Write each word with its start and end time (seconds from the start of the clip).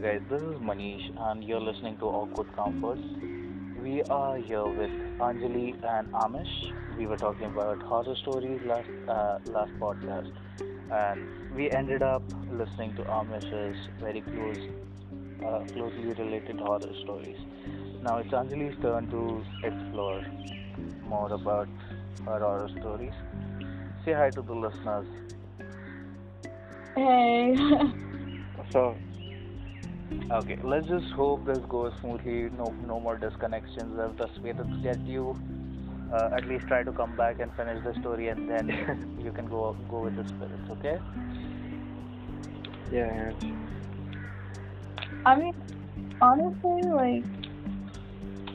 guys, 0.00 0.22
this 0.30 0.40
is 0.40 0.56
Manish, 0.56 1.12
and 1.28 1.44
you're 1.44 1.60
listening 1.60 1.98
to 1.98 2.06
Awkward 2.06 2.50
Comforts. 2.56 3.02
We 3.76 4.02
are 4.04 4.38
here 4.38 4.64
with 4.64 4.90
Anjali 5.18 5.74
and 5.84 6.08
Amish. 6.14 6.96
We 6.96 7.06
were 7.06 7.18
talking 7.18 7.44
about 7.46 7.82
horror 7.82 8.14
stories 8.22 8.62
last 8.64 8.88
uh, 9.08 9.38
last 9.44 9.72
podcast, 9.78 10.32
and 10.90 11.54
we 11.54 11.70
ended 11.70 12.02
up 12.02 12.22
listening 12.50 12.94
to 12.96 13.02
Amish's 13.02 13.76
very 14.00 14.22
close, 14.22 14.56
uh, 15.44 15.64
closely 15.74 16.14
related 16.14 16.60
horror 16.60 16.94
stories. 17.02 17.36
Now 18.02 18.18
it's 18.18 18.30
Anjali's 18.30 18.80
turn 18.80 19.10
to 19.10 19.44
explore 19.62 20.22
more 21.02 21.30
about 21.30 21.68
her 22.24 22.38
horror 22.38 22.70
stories. 22.80 23.12
Say 24.06 24.14
hi 24.14 24.30
to 24.30 24.40
the 24.40 24.54
listeners. 24.54 25.06
Hey. 26.96 27.54
So, 28.72 28.96
Okay, 30.32 30.58
let's 30.62 30.86
just 30.86 31.10
hope 31.12 31.44
this 31.44 31.58
goes 31.68 31.92
smoothly. 32.00 32.50
No, 32.56 32.74
no 32.86 33.00
more 33.00 33.18
disconnections. 33.18 33.98
I've 33.98 34.16
just 34.16 34.40
waited 34.42 34.68
to 34.68 34.76
get 34.82 35.00
you. 35.06 35.36
Uh, 36.12 36.30
at 36.36 36.46
least 36.46 36.66
try 36.66 36.82
to 36.82 36.92
come 36.92 37.16
back 37.16 37.40
and 37.40 37.52
finish 37.54 37.82
the 37.84 37.94
story, 38.00 38.28
and 38.28 38.48
then 38.48 39.16
you 39.24 39.32
can 39.32 39.46
go 39.46 39.76
go 39.88 40.00
with 40.00 40.16
the 40.16 40.24
spirits. 40.28 40.70
Okay? 40.70 40.98
yeah, 42.92 43.32
I 45.24 45.36
mean, 45.36 45.54
honestly, 46.20 46.82
like, 46.90 47.24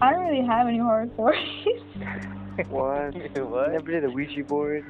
I 0.02 0.12
don't 0.12 0.28
really 0.28 0.45
have 0.45 0.67
any 0.67 0.80
horror 0.80 1.08
stories. 1.14 1.67
What? 2.70 3.14
what? 3.38 3.72
Never 3.73 3.92
did 3.92 4.06
a 4.06 4.09
Ouija 4.09 4.44
board. 4.44 4.86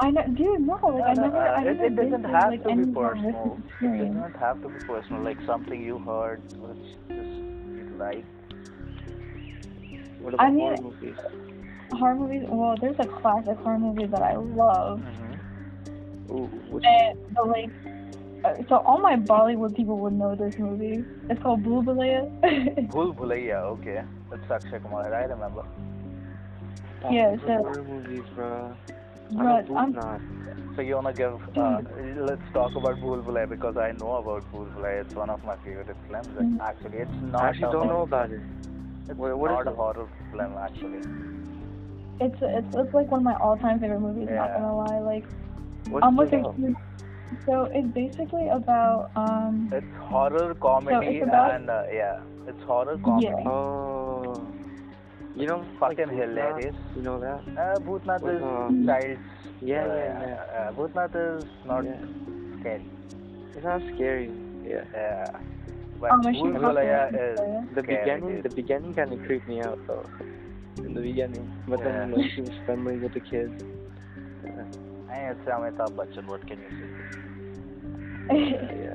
I 0.00 0.10
know, 0.10 0.22
dude, 0.34 0.60
no, 0.60 0.74
like, 0.82 1.02
I 1.04 1.12
No, 1.14 1.22
no, 1.22 1.22
never, 1.22 1.36
uh, 1.36 1.52
I 1.52 1.60
it, 1.62 1.64
never 1.64 1.84
it 1.84 1.96
doesn't 1.96 2.24
have 2.24 2.50
like, 2.50 2.62
to 2.64 2.74
be 2.76 2.92
personal. 2.92 3.58
It 3.80 3.98
does 3.98 4.14
not 4.14 4.36
have 4.36 4.62
to 4.62 4.68
be 4.68 4.84
personal. 4.84 5.22
Like 5.22 5.38
something 5.46 5.80
you 5.82 5.98
heard, 5.98 6.42
which 6.58 6.86
just 7.08 7.38
you 7.38 7.94
like. 7.98 8.24
What 10.20 10.34
about 10.34 10.46
I 10.46 10.50
mean- 10.50 10.76
horror 10.76 10.82
movies? 10.82 11.16
Horror 11.92 12.14
movies, 12.16 12.42
well, 12.48 12.76
there's 12.80 12.96
a 12.98 13.06
classic 13.06 13.56
horror 13.58 13.78
movie 13.78 14.06
that 14.06 14.22
I 14.22 14.34
love. 14.36 15.00
Mm-hmm. 15.00 16.32
Ooh, 16.34 16.46
which 16.70 16.84
And, 16.84 17.18
but, 17.34 17.48
like, 17.48 17.70
uh, 18.44 18.54
so 18.68 18.76
all 18.78 18.98
my 18.98 19.16
Bollywood 19.16 19.76
people 19.76 19.98
would 19.98 20.14
know 20.14 20.34
this 20.34 20.58
movie. 20.58 21.04
It's 21.30 21.40
called. 21.42 21.62
Bhul 21.62 21.84
Bhulaiya. 21.84 23.54
Okay, 23.74 24.02
that's 24.30 24.50
Akshay 24.50 24.80
Kumar. 24.80 25.14
I 25.14 25.24
remember. 25.24 25.64
Yeah, 27.10 27.36
so- 27.46 27.58
horror 27.58 27.84
movies, 27.84 28.24
bro. 28.34 28.74
I 29.30 29.42
But 29.42 29.68
know 29.68 29.76
I'm, 29.76 30.72
So 30.76 30.82
you 30.82 30.94
wanna 30.96 31.12
give? 31.12 31.40
Uh, 31.56 31.80
let's 32.30 32.42
talk 32.52 32.74
about 32.76 32.96
Bhul 33.00 33.48
because 33.48 33.76
I 33.76 33.92
know 33.92 34.12
about 34.16 34.44
Bhul 34.52 34.66
It's 35.00 35.14
one 35.14 35.30
of 35.30 35.42
my 35.44 35.56
favorite 35.64 35.96
films. 36.08 36.26
Mhm. 36.28 36.60
Actually, 36.60 36.98
it's 36.98 37.20
not. 37.32 37.42
I 37.42 37.48
actually 37.48 37.72
don't 37.72 37.88
know 37.88 38.02
about 38.02 38.30
it. 38.30 38.40
It's 39.08 39.18
What- 39.18 39.38
what 39.38 39.50
is 39.50 39.56
not 39.58 39.66
a 39.66 39.70
it? 39.70 39.76
horror 39.82 40.06
film 40.32 40.52
actually. 40.66 41.02
it's, 42.24 42.40
it's 42.42 42.76
it's 42.80 42.94
like 42.94 43.10
one 43.10 43.20
of 43.22 43.24
my 43.24 43.36
all-time 43.46 43.78
favorite 43.80 44.00
movies. 44.00 44.28
Not 44.30 44.52
gonna 44.56 44.76
lie, 44.82 44.98
like 45.12 45.24
What's 45.90 46.04
I'm 46.06 46.16
the 46.16 46.22
looking. 46.22 46.76
So 47.46 47.64
it's 47.78 47.88
basically 48.02 48.48
about 48.48 49.10
um. 49.22 49.68
It's 49.72 49.94
horror 50.12 50.54
comedy 50.66 51.20
about- 51.20 51.54
and 51.54 51.70
uh, 51.70 51.82
yeah, 52.00 52.20
it's 52.46 52.62
horror 52.72 52.96
comedy. 53.08 53.26
Yeah. 53.26 53.50
Oh, 53.50 54.23
you 55.36 55.46
know, 55.46 55.64
Fucking 55.80 55.98
like 55.98 56.16
Bhootnath? 56.16 56.28
hilarious. 56.28 56.76
You 56.96 57.02
know 57.02 57.20
that? 57.20 57.40
Uh, 57.58 57.78
Bhootnath 57.80 58.20
With, 58.22 58.36
is 58.36 58.42
um, 58.42 58.86
child's. 58.86 59.20
Yeah, 59.60 59.84
uh, 59.84 59.86
yeah, 59.94 60.26
yeah. 60.26 60.58
Uh, 60.58 60.72
Bhootnath 60.72 61.14
is 61.38 61.44
not 61.66 61.84
Yeah. 61.84 61.96
scary. 62.60 62.86
It's 63.54 63.64
not 63.64 63.80
scary. 63.94 64.30
Yeah. 64.66 64.84
Yeah. 64.92 65.30
But 66.00 66.10
Oh, 66.12 66.16
my 66.18 66.32
Bhul 66.32 66.74
shit, 66.74 67.20
is 67.20 67.74
The 67.74 67.82
scary, 67.82 67.96
beginning, 68.04 68.34
dude. 68.36 68.42
the 68.44 68.54
beginning 68.54 68.94
kind 68.94 69.12
of 69.12 69.18
creeped 69.26 69.48
me 69.48 69.60
out 69.62 69.78
though. 69.86 70.04
In 70.78 70.92
the 70.94 71.00
beginning, 71.00 71.50
but 71.68 71.82
then 71.84 72.10
Yeah. 72.10 72.16
like 72.16 72.30
she 72.32 72.40
was 72.42 72.50
friendly 72.66 72.98
with 72.98 73.12
the 73.14 73.20
kids. 73.20 73.62
Hey, 75.08 75.30
it's 75.30 75.48
Amitabh 75.48 75.92
Bachchan. 75.94 76.26
What 76.26 76.46
can 76.46 76.58
you 76.58 76.70
say? 76.78 76.88
Yeah. 78.84 78.93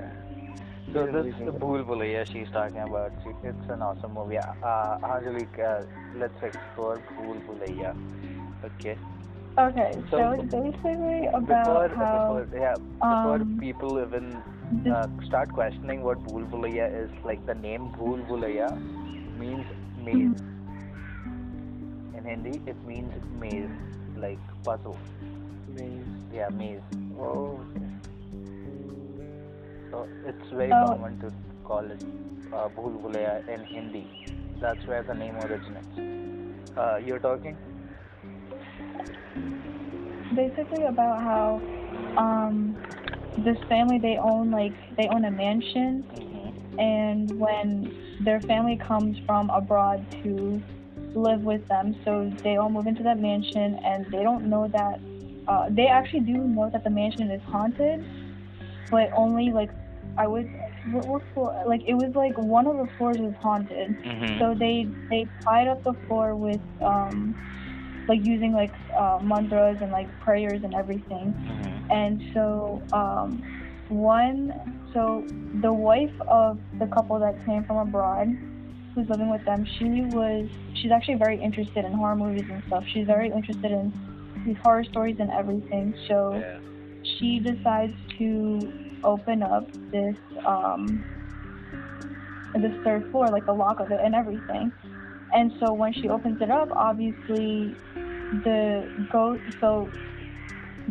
So 0.94 1.06
this 1.06 1.26
we 1.26 1.32
can 1.34 1.46
the 1.46 1.52
go. 1.52 1.60
Bhul 1.60 1.86
Bhulaiya 1.86 2.26
she's 2.32 2.50
talking 2.52 2.80
about. 2.80 3.12
She, 3.24 3.30
it's 3.44 3.70
an 3.70 3.82
awesome 3.82 4.14
movie. 4.14 4.38
Uh, 4.40 4.98
Angelique, 5.04 5.60
uh, 5.60 5.84
let's 6.16 6.42
explore 6.42 6.98
Bhul 7.18 7.40
Bhulaiya. 7.46 7.96
Okay. 8.64 8.98
Okay, 9.58 9.92
so, 10.10 10.18
So, 10.18 10.32
it's 10.32 10.52
basically 10.52 11.28
Before, 11.28 11.38
about 11.38 11.92
how 11.96 12.42
before 12.42 12.60
yeah, 12.60 12.76
before 12.76 13.36
um, 13.36 13.58
people 13.60 14.00
even 14.02 14.42
uh, 14.92 15.08
start 15.26 15.52
questioning 15.52 16.02
what 16.02 16.18
Bhul 16.24 16.50
Bhulaiya 16.50 16.88
is, 17.04 17.10
like 17.24 17.46
the 17.46 17.56
name 17.56 17.90
Bhul 17.98 18.26
Bhulaiya 18.28 18.70
means 19.38 19.66
maze. 20.04 20.42
In 22.18 22.24
Hindi, 22.26 22.62
it 22.66 22.78
means 22.86 23.14
maze, 23.40 23.70
like 24.18 24.40
puzzle. 24.64 24.98
Maze. 25.76 26.06
Yeah, 26.34 26.50
maze. 26.50 26.82
Oh. 27.20 27.60
So 29.92 30.08
it's 30.26 30.50
very 30.54 30.74
Oh. 30.74 30.90
common 30.90 31.18
to 31.20 31.32
call 31.64 31.80
it 31.92 32.00
uh, 32.54 32.70
Bhul 32.70 33.02
Bhulaiya 33.04 33.48
in 33.48 33.64
Hindi. 33.66 34.08
That's 34.62 34.86
where 34.88 35.04
the 35.04 35.14
name 35.14 35.36
originates. 35.38 35.98
Uh, 36.78 36.98
you're 36.98 37.20
talking? 37.20 37.58
basically 40.36 40.84
about 40.86 41.22
how 41.22 41.62
um 42.18 42.78
this 43.46 43.58
family 43.70 44.00
they 44.02 44.18
own 44.22 44.52
like 44.52 44.74
they 44.98 45.08
own 45.10 45.26
a 45.26 45.32
mansion 45.32 46.04
Mm-hmm. 46.14 46.80
and 46.80 47.40
when 47.40 47.92
their 48.24 48.42
family 48.42 48.80
comes 48.88 49.18
from 49.26 49.50
abroad 49.50 50.06
to 50.24 50.62
live 51.16 51.42
with 51.42 51.68
them 51.70 51.96
so 52.06 52.32
they 52.44 52.58
all 52.58 52.70
move 52.70 52.88
into 52.88 53.04
that 53.04 53.20
mansion 53.20 53.80
and 53.84 54.06
they 54.12 54.24
don't 54.24 54.50
know 54.50 54.68
that 54.72 55.00
uh, 55.48 55.66
they 55.72 55.88
actually 55.88 56.20
do 56.22 56.38
know 56.48 56.70
that 56.72 56.84
the 56.84 56.90
mansion 56.90 57.32
is 57.32 57.42
haunted 57.48 58.02
but 58.90 59.10
only 59.16 59.52
like 59.54 59.70
i 60.18 60.28
would 60.28 60.48
what, 60.86 61.06
what 61.08 61.22
floor 61.34 61.54
like 61.68 61.82
it 61.88 61.94
was 61.94 62.12
like 62.16 62.38
one 62.38 62.68
of 62.68 62.78
the 62.78 62.88
floors 62.98 63.20
was 63.20 63.34
haunted 63.42 63.96
Mm-hmm. 64.06 64.40
so 64.40 64.56
they 64.60 64.88
they 65.10 65.28
tied 65.48 65.68
up 65.68 65.84
the 65.84 65.94
floor 66.08 66.36
with 66.36 66.62
um 66.84 67.36
like 68.08 68.20
using 68.22 68.54
like 68.54 68.72
uh, 69.00 69.20
mantras 69.22 69.78
and 69.82 69.92
like 69.92 70.08
prayers 70.20 70.62
and 70.64 70.74
everything 70.76 71.34
Mm-hmm. 71.50 71.92
and 71.92 72.22
so 72.34 72.84
um 72.94 73.44
one 73.90 74.52
so 74.94 75.26
the 75.62 75.74
wife 75.74 76.14
of 76.28 76.58
the 76.80 76.88
couple 76.88 77.20
that 77.20 77.36
came 77.46 77.64
from 77.66 77.78
abroad 77.78 78.28
who's 78.96 79.08
living 79.10 79.30
with 79.30 79.44
them 79.46 79.64
she 79.78 79.86
was 80.04 80.48
she's 80.76 80.92
actually 80.92 81.16
very 81.16 81.42
interested 81.42 81.86
in 81.86 81.94
horror 81.94 82.16
movies 82.16 82.46
and 82.50 82.64
stuff 82.68 82.84
she's 82.94 83.06
very 83.08 83.28
interested 83.30 83.72
in 83.72 83.92
these 84.46 84.58
horror 84.64 84.84
stories 84.84 85.18
and 85.20 85.30
everything 85.32 85.94
so 86.08 86.44
Yeah. 86.46 86.60
She 87.18 87.40
decides 87.40 87.94
to 88.18 88.74
open 89.04 89.42
up 89.44 89.68
this 89.92 90.16
um 90.46 91.04
this 92.56 92.74
third 92.84 93.10
floor 93.12 93.30
like 93.30 93.46
the 93.46 93.54
lock 93.54 93.80
of 93.80 93.90
it 93.92 94.00
and 94.04 94.14
everything 94.14 94.72
and 95.34 95.52
so 95.60 95.72
when 95.72 95.94
she 95.94 96.10
opens 96.10 96.42
it 96.42 96.52
up 96.52 96.70
obviously 96.72 97.78
the 98.44 98.84
ghost 99.10 99.42
so 99.62 99.90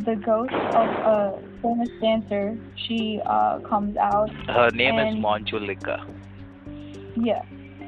the 0.06 0.14
ghost 0.24 0.52
of 0.54 0.88
a 1.14 1.38
famous 1.60 1.90
dancer 2.00 2.56
she 2.86 3.20
uh 3.26 3.58
comes 3.68 3.96
out 3.98 4.30
Her 4.48 4.70
name 4.70 4.98
is 4.98 5.14
And- 5.14 5.22
Manjulika. 5.22 5.98
yeah. 7.16 7.42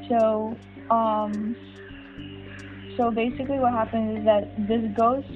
So, 0.09 0.57
um, 0.91 1.55
so 2.97 3.11
basically 3.13 3.59
what 3.61 3.73
happens 3.73 4.19
is 4.19 4.25
that 4.25 4.43
this 4.69 4.83
ghost, 4.97 5.29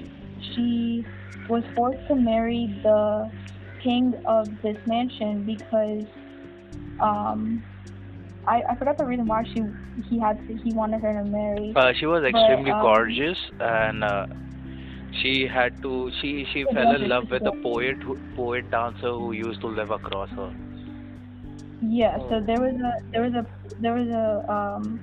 she 0.54 1.06
was 1.48 1.64
forced 1.74 2.06
to 2.08 2.16
marry 2.16 2.80
the 2.82 3.30
king 3.82 4.14
of 4.24 4.48
this 4.62 4.76
mansion 4.86 5.44
because, 5.44 6.06
um, 7.00 7.62
I, 8.46 8.62
I 8.68 8.74
forgot 8.76 8.98
the 8.98 9.04
reason 9.04 9.26
why 9.26 9.44
she 9.44 9.62
he 10.08 10.18
had 10.18 10.38
to, 10.46 10.56
he 10.56 10.72
wanted 10.72 11.00
her 11.00 11.12
to 11.12 11.24
marry. 11.24 11.72
Uh, 11.74 11.92
she 11.98 12.06
was 12.06 12.22
But, 12.22 12.28
extremely 12.28 12.70
um, 12.70 12.82
gorgeous, 12.82 13.38
and 13.60 14.04
uh, 14.04 14.26
she 15.22 15.46
had 15.46 15.80
to. 15.82 16.10
She 16.20 16.46
she 16.52 16.64
fell 16.64 16.94
in 16.94 17.08
love 17.08 17.30
with 17.30 17.46
a 17.46 17.52
poet, 17.62 17.96
who, 18.02 18.18
poet 18.36 18.70
dancer 18.70 19.10
who 19.12 19.32
used 19.32 19.60
to 19.62 19.68
live 19.68 19.90
across 19.90 20.28
her. 20.30 20.52
Yeah, 21.80 22.18
so 22.28 22.36
Oh. 22.36 22.40
there 22.40 22.60
was 22.60 22.74
a 22.74 22.92
there 23.12 23.22
was 23.22 23.34
a 23.34 23.46
there 23.80 23.94
was 23.94 24.08
a 24.08 24.52
um 24.52 25.00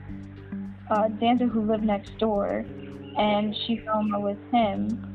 a 0.89 1.09
dancer 1.09 1.47
who 1.47 1.61
lived 1.61 1.83
next 1.83 2.17
door 2.19 2.65
and 3.17 3.55
she 3.65 3.77
fell 3.85 3.99
in 4.01 4.09
love 4.09 4.23
with 4.23 4.51
him. 4.51 5.10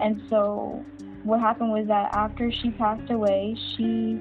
And 0.00 0.20
so 0.28 0.86
what 1.22 1.40
happened 1.40 1.70
was 1.70 1.86
that 1.88 2.10
after 2.12 2.50
she 2.50 2.72
passed 2.72 3.10
away, 3.10 3.56
she 3.76 4.20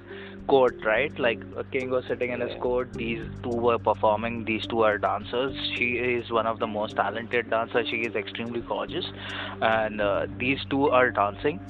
court, 0.49 0.77
right? 0.85 1.12
Like 1.19 1.43
a 1.57 1.65
king 1.65 1.91
was 1.91 2.05
sitting 2.07 2.31
in 2.33 2.41
his 2.41 2.55
court. 2.61 2.91
These 2.97 3.21
two 3.43 3.51
were 3.67 3.79
performing. 3.79 4.45
These 4.45 4.67
two 4.69 4.83
are 4.83 4.99
dancers. 4.99 5.55
She 5.77 5.93
is 5.99 6.31
one 6.31 6.47
of 6.47 6.59
the 6.59 6.67
most 6.67 6.97
talented 6.97 7.51
dancers. 7.51 7.87
She 7.89 8.05
is 8.11 8.15
extremely 8.15 8.61
gorgeous, 8.62 9.11
and 9.61 10.01
uh, 10.01 10.27
these 10.39 10.65
two 10.71 10.91
are 10.91 11.11
dancing. 11.11 11.61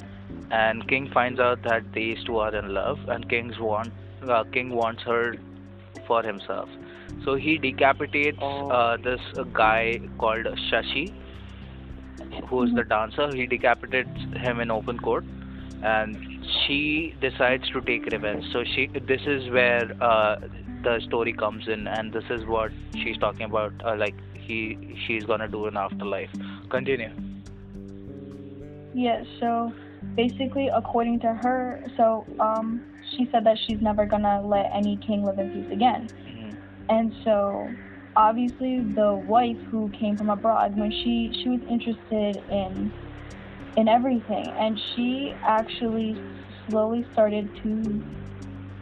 And 0.51 0.87
king 0.89 1.09
finds 1.13 1.41
out 1.41 1.63
that 1.63 1.93
these 1.93 2.23
two 2.25 2.39
are 2.39 2.55
in 2.55 2.73
love, 2.75 2.99
and 3.09 3.29
king's 3.29 3.59
want 3.59 3.95
uh, 4.29 4.45
king 4.53 4.71
wants 4.71 5.03
her 5.03 5.35
for 6.07 6.23
himself. 6.23 6.69
So 7.25 7.35
he 7.35 7.59
decapitates 7.59 8.39
Oh. 8.41 8.71
uh, 8.71 8.97
this 8.97 9.21
guy 9.53 10.01
called 10.19 10.47
Shashi, 10.71 11.13
who's 12.49 12.73
the 12.75 12.85
dancer. 12.85 13.33
He 13.33 13.47
decapitates 13.47 14.21
him 14.37 14.61
in 14.61 14.71
open 14.71 14.99
court, 14.99 15.25
and 15.83 16.17
she 16.67 17.15
decides 17.21 17.69
to 17.71 17.81
take 17.81 18.07
revenge. 18.07 18.45
So 18.53 18.65
she, 18.65 18.87
this 18.87 19.23
is 19.27 19.51
where 19.51 19.91
uh, 20.03 20.37
the 20.83 21.01
story 21.07 21.33
comes 21.33 21.69
in, 21.69 21.87
and 21.87 22.13
this 22.13 22.25
is 22.31 22.45
what 22.47 22.73
she's 22.95 23.19
talking 23.19 23.43
about. 23.45 23.73
Uh, 23.85 23.97
like 23.97 24.15
he, 24.35 24.97
she's 25.07 25.25
gonna 25.25 25.49
do 25.49 25.67
in 25.67 25.77
afterlife. 25.77 26.31
Continue. 26.71 27.11
Yeah, 28.95 29.23
so 29.39 29.73
basically, 30.17 30.69
according 30.69 31.21
to 31.21 31.33
her, 31.35 31.83
so 31.97 32.27
um, 32.41 32.83
she 33.17 33.29
said 33.33 33.45
that 33.45 33.59
she's 33.67 33.81
never 33.81 34.07
gonna 34.07 34.41
let 34.47 34.71
any 34.75 34.97
king 35.07 35.25
live 35.25 35.39
in 35.39 35.51
peace 35.51 35.71
again. 35.73 36.09
Mhm. 36.27 36.57
And 36.89 37.13
so, 37.25 37.75
obviously, 38.17 38.81
the 38.95 39.15
wife 39.15 39.59
who 39.71 39.91
came 39.91 40.17
from 40.17 40.31
abroad, 40.31 40.77
when 40.79 40.91
she 40.91 41.33
she 41.43 41.49
was 41.49 41.61
interested 41.69 42.37
in 42.51 42.93
in 43.77 43.89
everything, 43.89 44.53
and 44.59 44.79
she 44.95 45.35
actually 45.47 46.21
slowly 46.67 47.07
started 47.13 47.49
to, 47.63 48.03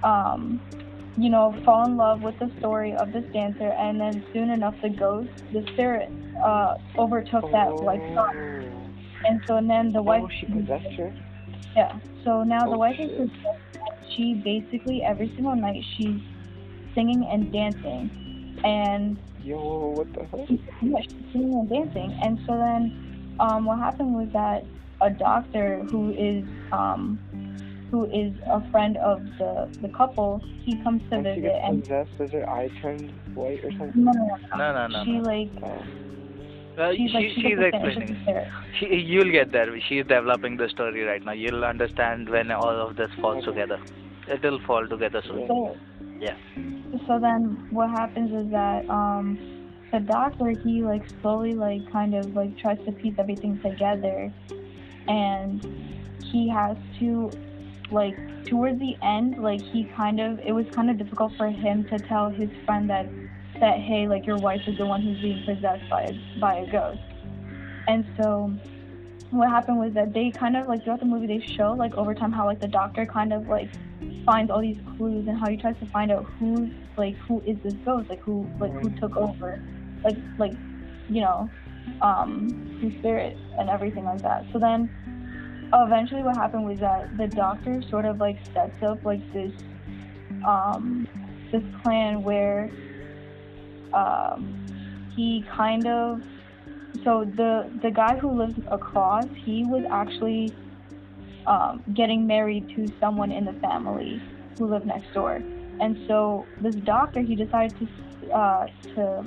um, 0.03 0.61
you 1.17 1.29
know, 1.31 1.53
fall 1.65 1.85
in 1.85 1.97
love 1.97 2.23
with 2.23 2.39
the 2.39 2.51
story 2.59 2.95
of 2.95 3.13
this 3.13 3.25
dancer, 3.33 3.69
and 3.79 4.01
then 4.01 4.25
soon 4.33 4.51
enough, 4.51 4.75
the 4.83 4.89
ghost, 4.89 5.31
the 5.53 5.63
spirit, 5.73 6.09
uh, 6.43 6.75
overtook 6.99 7.51
that 7.53 7.69
wife's 7.83 8.15
thought. 8.15 8.35
And 9.27 9.43
so 9.47 9.57
and 9.57 9.69
then 9.69 9.93
the 9.93 10.03
wife, 10.03 10.23
Oh, 10.25 10.29
she 10.41 10.47
possessed 10.47 10.93
her? 10.97 11.13
yeah. 11.77 11.93
So 12.25 12.43
now 12.45 12.65
the 12.67 12.73
Oh, 12.77 12.79
wife 12.79 12.99
is 12.99 13.11
possessed. 13.11 13.78
She 14.17 14.35
basically 14.45 15.03
every 15.03 15.33
single 15.35 15.57
night 15.57 15.83
she's 15.97 16.21
singing 16.95 17.27
and 17.31 17.53
dancing, 17.53 18.61
and 18.65 19.19
Yo, 19.43 19.95
what 19.97 20.13
the 20.15 20.21
heck? 20.25 20.49
yeah, 20.83 21.01
she's 21.03 21.33
singing 21.33 21.59
and 21.61 21.69
dancing. 21.71 22.19
And 22.23 22.39
so 22.47 22.57
then, 22.59 23.37
um, 23.41 23.65
what 23.67 23.79
happened 23.79 24.15
was 24.15 24.29
that 24.33 24.65
a 25.01 25.11
doctor 25.11 25.85
who 25.91 26.11
is 26.11 26.45
um, 26.73 27.19
who 27.91 28.05
is 28.07 28.35
a 28.51 28.61
friend 28.71 28.97
of 28.99 29.23
the 29.39 29.69
the 29.83 29.89
couple, 29.97 30.41
he 30.65 30.77
comes 30.83 31.03
to 31.11 31.17
When 31.17 31.25
she 31.25 31.41
visit, 31.41 31.53
gets 31.53 31.65
and 31.65 31.83
possessed, 31.83 32.19
does 32.19 32.33
her 32.33 32.49
eye 32.51 32.69
turn 32.83 33.09
white 33.35 33.61
or 33.65 33.71
something? 33.79 34.05
no, 34.05 34.13
no, 34.13 34.27
no, 34.57 34.59
No, 34.59 34.73
no, 34.73 34.87
no. 34.89 35.05
she 35.05 35.13
no. 35.13 35.21
like 35.21 35.63
Oh. 35.63 35.85
Uh, 36.79 36.93
she's 36.93 37.11
she, 37.11 37.33
she 37.35 37.43
she's 37.43 37.59
explaining. 37.59 38.17
She, 38.79 38.87
you'll 38.87 39.33
get 39.33 39.51
there. 39.51 39.67
She's 39.89 40.05
developing 40.07 40.57
the 40.57 40.69
story 40.69 41.03
right 41.03 41.25
now. 41.25 41.33
You'll 41.33 41.65
understand 41.65 42.29
when 42.29 42.53
all 42.53 42.89
of 42.89 42.97
this 42.97 43.11
falls 43.21 43.45
together. 43.45 43.81
It'll 44.33 44.61
fall 44.67 44.87
together 44.87 45.23
soon. 45.27 45.47
So, 45.49 45.77
Yeah. 46.21 46.37
so 47.07 47.19
then 47.19 47.69
what 47.71 47.91
happens 47.91 48.31
is 48.33 48.51
that 48.53 48.89
um 48.89 49.39
the 49.93 50.01
doctor 50.01 50.51
he 50.51 50.83
like 50.83 51.03
slowly 51.21 51.55
like 51.55 51.91
kind 51.91 52.15
of 52.15 52.35
like 52.35 52.57
tries 52.59 52.79
to 52.85 52.93
piece 52.93 53.15
everything 53.19 53.59
together 53.61 54.33
and 55.09 55.65
he 56.23 56.49
has 56.49 56.77
to 56.99 57.31
like 57.91 58.17
towards 58.47 58.79
the 58.79 58.95
end 59.03 59.43
like 59.43 59.61
he 59.61 59.85
kind 59.97 60.21
of 60.21 60.39
it 60.41 60.53
was 60.53 60.67
kind 60.75 60.91
of 60.91 60.99
difficult 60.99 61.33
for 61.37 61.49
him 61.49 61.85
to 61.85 61.99
tell 62.01 62.29
his 62.29 62.51
friend 62.67 62.91
that 62.91 63.07
that 63.61 63.79
hey 63.79 64.07
like 64.07 64.27
your 64.27 64.37
wife 64.37 64.63
is 64.67 64.77
the 64.77 64.87
one 64.87 65.03
who's 65.03 65.21
being 65.21 65.45
possessed 65.45 65.89
by 65.89 66.03
a, 66.03 66.39
by 66.39 66.57
a 66.57 66.67
ghost. 66.67 67.01
And 67.87 68.07
so 68.17 68.53
what 69.31 69.49
happened 69.49 69.79
was 69.79 69.93
that 69.95 70.13
they 70.13 70.31
kind 70.31 70.57
of 70.57 70.69
like 70.69 70.85
throughout 70.85 71.01
the 71.01 71.07
movie 71.07 71.27
they 71.27 71.45
show 71.47 71.73
like 71.73 71.95
over 71.95 72.15
time 72.15 72.33
how 72.33 72.47
like 72.47 72.61
the 72.61 72.69
doctor 72.69 73.05
kind 73.05 73.33
of 73.33 73.47
like 73.49 73.71
finds 74.25 74.51
all 74.51 74.61
these 74.61 74.79
clues 74.97 75.27
and 75.27 75.39
how 75.39 75.49
he 75.49 75.57
tries 75.57 75.77
to 75.79 75.87
find 75.87 76.11
out 76.11 76.25
who's 76.39 76.71
like 76.97 77.17
who 77.19 77.41
is 77.47 77.57
this 77.63 77.75
ghost 77.85 78.09
like 78.09 78.21
who 78.21 78.49
like 78.59 78.73
who 78.73 78.91
took 78.99 79.17
over 79.17 79.61
like 80.05 80.17
like 80.39 80.53
you 81.09 81.21
know 81.21 81.51
um 82.03 82.79
whose 82.81 82.93
spirit 82.99 83.37
and 83.59 83.69
everything 83.69 84.05
like 84.05 84.23
that. 84.23 84.45
So 84.53 84.59
then 84.59 84.89
eventually 85.73 86.23
what 86.23 86.37
happened 86.37 86.65
was 86.65 86.79
that 86.79 87.17
the 87.17 87.27
doctor 87.27 87.83
sort 87.83 88.05
of 88.05 88.19
like 88.19 88.39
sets 88.55 88.83
up 88.83 89.05
like 89.05 89.21
this 89.33 89.53
um 90.47 91.07
this 91.53 91.63
plan 91.83 92.23
where 92.23 92.71
um 93.93 94.67
he 95.15 95.45
kind 95.57 95.87
of 95.87 96.23
so 97.05 97.25
the 97.37 97.71
the 97.83 97.91
guy 97.91 98.17
who 98.19 98.37
lives 98.39 98.59
across 98.71 99.27
he 99.45 99.65
was 99.65 99.85
actually 99.91 100.55
um, 101.49 101.83
getting 101.95 102.27
married 102.27 102.69
to 102.77 102.93
someone 103.01 103.33
in 103.33 103.45
the 103.45 103.55
family 103.55 104.23
who 104.59 104.67
lived 104.67 104.87
next 104.87 105.13
door. 105.15 105.43
And 105.81 105.97
so 106.07 106.47
this 106.61 106.75
doctor 106.77 107.21
he 107.21 107.35
decided 107.35 107.77
to 107.79 108.31
uh, 108.31 108.67
to 108.95 109.25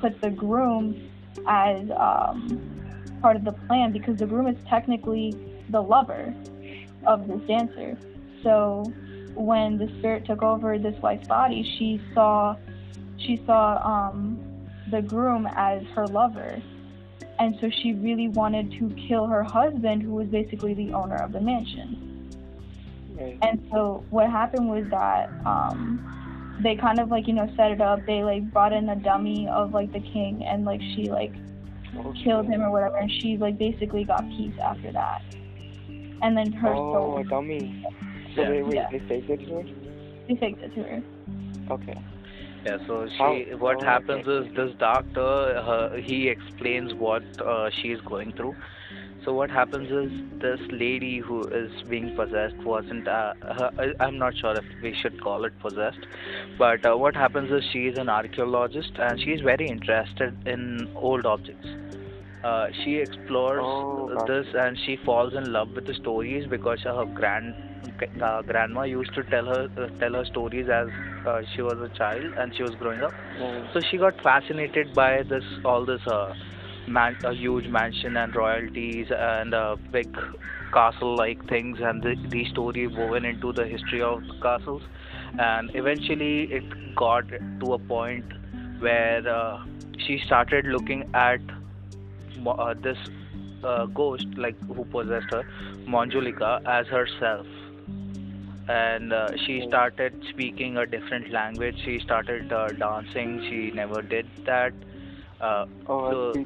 put 0.00 0.20
the 0.20 0.30
groom 0.30 1.10
as 1.48 1.90
um, 1.98 3.18
part 3.20 3.36
of 3.36 3.44
the 3.44 3.52
plan 3.52 3.92
because 3.92 4.18
the 4.18 4.26
groom 4.26 4.46
is 4.46 4.56
technically 4.68 5.34
the 5.70 5.80
lover 5.80 6.32
of 7.06 7.26
this 7.26 7.40
dancer. 7.48 7.96
So 8.42 8.92
when 9.34 9.78
the 9.78 9.88
spirit 9.98 10.26
took 10.26 10.42
over 10.42 10.78
this 10.78 10.94
wife's 11.02 11.26
body 11.26 11.64
she 11.76 12.00
saw 12.14 12.54
she 13.24 13.42
saw 13.46 13.80
um, 13.84 14.38
the 14.90 15.02
groom 15.02 15.46
as 15.56 15.82
her 15.94 16.06
lover 16.06 16.60
and 17.38 17.56
so 17.60 17.68
she 17.82 17.92
really 17.94 18.28
wanted 18.28 18.70
to 18.72 18.90
kill 19.08 19.26
her 19.26 19.42
husband 19.42 20.02
who 20.02 20.12
was 20.12 20.28
basically 20.28 20.74
the 20.74 20.92
owner 20.92 21.16
of 21.16 21.32
the 21.32 21.40
mansion 21.40 22.00
Right. 23.18 23.38
and 23.42 23.66
so 23.72 24.04
what 24.10 24.28
happened 24.30 24.68
was 24.68 24.84
that 24.90 25.30
um 25.46 26.58
they 26.62 26.76
kind 26.76 27.00
of 27.00 27.08
like 27.10 27.26
you 27.26 27.32
know 27.32 27.48
set 27.56 27.70
it 27.72 27.80
up 27.80 28.04
they 28.06 28.22
like 28.22 28.48
brought 28.52 28.72
in 28.72 28.88
a 28.88 28.96
dummy 28.96 29.48
of 29.48 29.72
like 29.72 29.92
the 29.92 30.00
king 30.00 30.44
and 30.44 30.64
like 30.64 30.80
she 30.80 31.10
like 31.10 31.32
Oh, 31.96 32.12
killed 32.24 32.46
him 32.48 32.60
or 32.60 32.70
whatever 32.72 32.96
and 32.96 33.10
she 33.10 33.36
like 33.36 33.56
basically 33.56 34.04
got 34.04 34.26
peace 34.30 34.54
after 34.62 34.90
that 34.92 35.22
and 36.22 36.36
then 36.36 36.52
her 36.52 36.74
Oh, 36.74 36.92
soul 36.92 37.18
a 37.18 37.24
dummy. 37.24 37.86
So 38.34 38.42
Yeah. 38.42 38.50
they, 38.50 38.62
wait, 38.62 38.74
Yeah. 38.74 38.88
they 38.90 38.98
faked 39.00 39.30
it 39.30 39.40
to 39.46 39.54
her? 39.54 39.62
they 40.28 40.34
faked 40.36 40.60
it 40.60 40.74
to 40.74 40.82
her 40.82 41.02
Okay. 41.70 41.96
Yeah, 42.64 42.78
so 42.86 43.06
she, 43.08 43.18
How- 43.18 43.56
what 43.58 43.76
oh, 43.76 43.84
happens 43.84 44.26
okay. 44.26 44.48
is 44.48 44.56
this 44.56 44.74
doctor, 44.78 45.56
uh, 45.58 45.96
he 45.96 46.28
explains 46.28 46.94
what 46.94 47.22
uh, 47.40 47.68
she 47.80 47.88
is 47.88 48.00
going 48.02 48.32
through. 48.32 48.56
So 49.24 49.32
what 49.32 49.50
happens 49.50 49.90
is 49.90 50.40
this 50.40 50.60
lady 50.70 51.18
who 51.18 51.46
is 51.48 51.70
being 51.88 52.14
possessed 52.14 52.56
wasn't, 52.56 53.08
uh, 53.08 53.32
her, 53.40 53.70
I'm 54.00 54.18
not 54.18 54.34
sure 54.36 54.56
if 54.56 54.64
we 54.82 54.94
should 55.00 55.20
call 55.22 55.44
it 55.44 55.58
possessed, 55.60 56.06
but 56.58 56.84
uh, 56.84 56.96
what 56.96 57.14
happens 57.14 57.50
is 57.50 57.62
she 57.72 57.86
is 57.86 57.96
an 57.98 58.10
archaeologist 58.10 58.92
and 58.98 59.18
she 59.18 59.30
is 59.30 59.40
very 59.40 59.66
interested 59.66 60.46
in 60.46 60.92
old 60.94 61.24
objects. 61.24 61.66
Uh, 62.44 62.66
she 62.84 62.96
explores 62.96 63.62
Oh, 63.64 64.26
this 64.26 64.46
and 64.54 64.76
she 64.84 64.98
falls 65.06 65.32
in 65.32 65.52
love 65.52 65.68
with 65.74 65.86
the 65.86 65.94
stories 65.94 66.46
because 66.50 66.80
her 66.82 67.06
grand 67.14 67.54
uh, 68.22 68.42
grandma 68.42 68.82
used 68.82 69.14
to 69.14 69.22
tell 69.24 69.46
her 69.46 69.68
uh, 69.76 69.88
tell 69.98 70.14
her 70.14 70.24
stories 70.24 70.68
as 70.68 70.88
uh, 71.26 71.42
she 71.54 71.62
was 71.62 71.78
a 71.78 71.88
child 71.96 72.24
and 72.38 72.54
she 72.54 72.62
was 72.62 72.74
growing 72.76 73.02
up. 73.02 73.12
Right. 73.40 73.68
So 73.72 73.80
she 73.80 73.98
got 73.98 74.20
fascinated 74.22 74.94
by 74.94 75.22
this 75.22 75.44
all 75.64 75.84
this 75.84 76.06
uh, 76.06 76.34
man, 76.86 77.16
a 77.24 77.32
huge 77.32 77.68
mansion 77.68 78.16
and 78.16 78.34
royalties 78.34 79.08
and 79.10 79.54
uh, 79.54 79.76
big 79.90 80.16
castle-like 80.72 81.48
things 81.48 81.78
and 81.80 82.02
the, 82.02 82.16
these 82.28 82.48
stories 82.48 82.90
woven 82.96 83.24
into 83.24 83.52
the 83.52 83.66
history 83.66 84.02
of 84.02 84.26
the 84.26 84.38
castles. 84.42 84.82
And 85.38 85.70
eventually, 85.74 86.44
it 86.52 86.94
got 86.94 87.24
to 87.28 87.72
a 87.72 87.78
point 87.78 88.24
where 88.80 89.26
uh, 89.26 89.64
she 89.98 90.20
started 90.26 90.66
looking 90.66 91.10
at 91.14 91.40
uh, 92.46 92.74
this 92.74 92.98
uh, 93.62 93.86
ghost, 93.86 94.26
like 94.36 94.56
who 94.66 94.84
possessed 94.84 95.30
her, 95.30 95.44
Manjulika, 95.86 96.64
as 96.66 96.86
herself. 96.86 97.46
And 98.68 99.12
uh, 99.12 99.36
she 99.46 99.64
started 99.68 100.22
speaking 100.30 100.78
a 100.78 100.86
different 100.86 101.30
language. 101.30 101.76
She 101.84 101.98
started 102.00 102.50
uh, 102.52 102.68
dancing. 102.68 103.44
She 103.48 103.70
never 103.70 104.00
did 104.00 104.26
that. 104.46 104.72
Uh, 105.40 105.66
Oh, 105.86 106.32
so- 106.32 106.44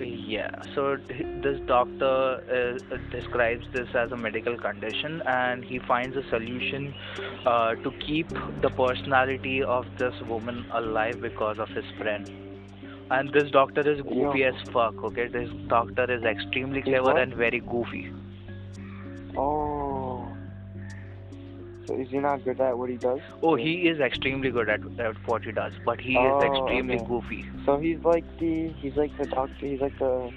yeah, 0.00 0.50
so 0.74 0.96
this 1.42 1.60
doctor 1.66 2.78
uh, 2.90 2.96
describes 3.10 3.64
this 3.72 3.88
as 3.94 4.12
a 4.12 4.16
medical 4.16 4.56
condition 4.58 5.22
and 5.26 5.64
he 5.64 5.78
finds 5.78 6.16
a 6.16 6.28
solution 6.28 6.92
uh, 7.46 7.74
to 7.76 7.90
keep 8.06 8.28
the 8.60 8.70
personality 8.70 9.62
of 9.62 9.86
this 9.98 10.14
woman 10.22 10.66
alive 10.72 11.20
because 11.20 11.58
of 11.58 11.68
his 11.68 11.84
friend. 11.96 12.28
And 13.10 13.32
this 13.32 13.50
doctor 13.50 13.88
is 13.88 14.02
goofy 14.02 14.40
Yo. 14.40 14.48
as 14.48 14.68
fuck, 14.72 15.02
okay? 15.04 15.28
This 15.28 15.48
doctor 15.68 16.10
is 16.10 16.24
extremely 16.24 16.82
clever 16.82 17.16
and 17.16 17.32
very 17.34 17.60
goofy. 17.60 18.12
Oh. 19.36 19.73
So 21.86 22.00
is 22.00 22.08
he 22.10 22.18
not 22.18 22.44
good 22.44 22.60
at 22.60 22.78
what 22.78 22.88
he 22.90 22.96
does? 22.96 23.20
Oh, 23.42 23.56
he 23.56 23.88
is 23.88 24.00
extremely 24.00 24.50
good 24.50 24.68
at, 24.70 24.80
at 24.98 25.16
what 25.28 25.42
he 25.42 25.52
does, 25.52 25.72
but 25.84 26.00
he 26.00 26.14
Oh, 26.16 26.38
is 26.38 26.42
extremely 26.42 26.96
okay. 26.96 27.04
goofy. 27.06 27.44
So 27.66 27.78
he's 27.78 27.98
like 28.04 28.24
the 28.38 28.72
he's 28.80 28.96
like 28.96 29.16
the 29.18 29.26
doctor. 29.26 29.66
He's 29.66 29.80
like 29.80 29.98
the 29.98 30.30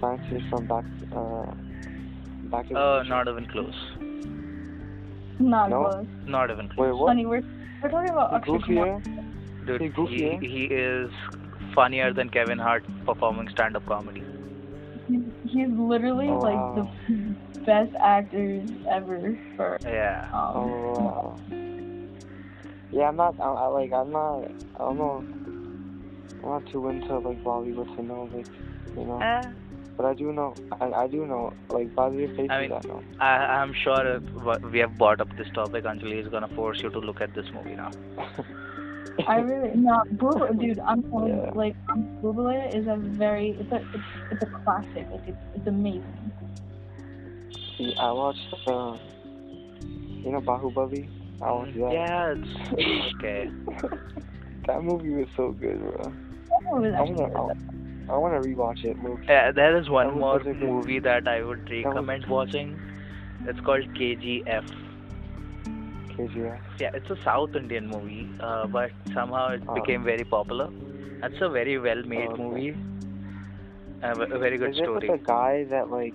scientist 0.00 0.46
from 0.50 0.66
back 0.66 0.84
uh 1.12 1.44
back. 2.50 2.66
to 2.68 2.74
the 2.74 2.80
Uh, 2.80 3.02
not 3.04 3.28
even 3.28 3.46
close. 3.46 3.74
Not 5.38 5.70
No? 5.70 5.84
close. 5.84 6.06
Not 6.26 6.50
even 6.50 6.68
close. 6.68 6.86
Wait, 6.86 6.92
what? 6.98 7.08
Honey, 7.08 7.26
we're 7.26 7.42
we're 7.82 7.90
talking 7.90 8.10
about 8.10 8.34
Akshay 8.34 8.58
Kumar. 8.66 9.00
Dude, 9.66 9.80
Hey, 9.80 9.88
goofy, 9.88 10.16
he, 10.16 10.24
eh? 10.24 10.38
he 10.40 10.64
is 10.74 11.10
funnier 11.74 12.12
than 12.12 12.30
Kevin 12.30 12.58
Hart 12.58 12.84
performing 13.06 13.48
stand-up 13.48 13.86
comedy. 13.86 14.22
He's, 15.06 15.20
he's 15.44 15.68
literally 15.70 16.28
Oh, 16.28 16.38
like 16.38 16.54
wow. 16.54 16.92
the 17.08 17.36
best 17.64 17.94
actors 18.00 18.68
ever 18.88 19.36
for 19.56 19.78
Yeah. 19.84 20.28
um. 20.32 20.56
Oh. 20.56 21.36
Yeah, 22.92 23.08
I'm 23.08 23.16
not. 23.16 23.38
I, 23.38 23.44
I 23.44 23.66
like. 23.66 23.92
I'm 23.92 24.10
not. 24.10 24.44
I 24.76 24.78
don't 24.78 24.98
know. 24.98 25.24
I'm 26.42 26.48
not 26.48 26.66
too 26.66 26.88
into 26.88 27.18
like 27.18 27.42
Bollywood 27.44 27.94
to 27.96 28.02
know 28.02 28.28
like, 28.34 28.46
you 28.96 29.04
know. 29.04 29.20
Eh, 29.20 29.42
But 29.96 30.06
I 30.06 30.14
do 30.14 30.32
know. 30.32 30.54
I, 30.80 30.90
I 31.04 31.06
do 31.06 31.24
know. 31.26 31.52
Like 31.68 31.94
by 31.94 32.10
their 32.10 32.28
faces, 32.28 32.48
I 32.50 32.54
I, 32.56 32.60
mean- 32.62 32.70
know. 32.70 33.02
I, 33.20 33.30
I'm 33.60 33.72
sure 33.72 34.16
if 34.16 34.62
we 34.72 34.78
have 34.80 34.96
brought 34.98 35.20
up 35.20 35.28
this 35.36 35.48
topic, 35.54 35.84
Anjali 35.84 36.20
is 36.24 36.28
gonna 36.28 36.48
force 36.48 36.80
you 36.82 36.90
to 36.90 36.98
look 36.98 37.20
at 37.20 37.34
this 37.34 37.46
movie 37.52 37.76
now. 37.76 37.90
I 39.28 39.36
really 39.40 39.76
no, 39.76 40.02
Google, 40.16 40.52
dude. 40.54 40.80
I'm 40.80 41.02
telling 41.02 41.28
Yeah. 41.36 41.46
you, 41.46 41.52
like, 41.54 41.76
Google 42.22 42.48
is 42.48 42.86
a 42.86 42.96
very, 42.96 43.50
it's 43.60 43.70
a, 43.70 43.76
it's, 43.76 44.04
it's 44.32 44.42
a 44.42 44.46
classic. 44.64 45.06
Like, 45.10 45.28
it's, 45.28 45.38
it's 45.56 45.66
amazing. 45.66 46.29
See, 47.80 47.94
I 47.98 48.12
watched. 48.12 48.54
Uh, 48.66 48.96
you 50.22 50.30
know 50.32 50.40
Bahubali. 50.42 51.08
I 51.40 51.50
watched 51.52 51.74
that. 51.78 51.92
Yeah, 51.92 52.34
it's 52.36 53.14
okay. 53.16 53.48
that 54.66 54.82
movie 54.82 55.10
was 55.14 55.28
so 55.34 55.52
good, 55.52 55.80
bro. 55.80 55.96
That 56.02 56.70
one 56.70 56.82
was 56.82 56.94
I 56.94 57.00
wanna. 57.00 57.62
I, 58.10 58.14
I 58.14 58.16
wanna 58.18 58.40
rewatch 58.40 58.84
it. 58.84 59.02
Look. 59.02 59.20
Yeah, 59.26 59.50
there 59.50 59.78
is 59.78 59.88
one 59.88 60.08
That 60.08 60.16
more 60.16 60.36
a 60.40 60.44
good- 60.44 60.60
movie 60.60 60.98
that 60.98 61.26
I 61.26 61.42
would 61.42 61.70
recommend 61.70 62.26
watching. 62.26 62.78
It's 63.46 63.60
called 63.60 63.84
KGF. 63.94 64.66
KGF. 66.10 66.60
Yeah, 66.78 66.90
it's 66.92 67.08
a 67.08 67.16
South 67.24 67.54
Indian 67.56 67.86
movie, 67.86 68.28
uh, 68.40 68.66
but 68.66 68.90
somehow 69.14 69.48
it 69.52 69.62
Oh. 69.66 69.74
became 69.74 70.04
very 70.04 70.24
popular. 70.24 70.68
That's 71.22 71.40
a 71.40 71.48
very 71.48 71.78
well-made 71.78 72.28
Oh, 72.28 72.32
okay. 72.32 72.42
movie. 72.42 72.76
A 74.02 74.14
very 74.38 74.58
good 74.58 74.70
Is 74.70 74.78
it 74.78 74.82
story. 74.84 75.08
with 75.08 75.20
a 75.20 75.24
guy 75.24 75.64
that 75.70 75.90
like 75.90 76.14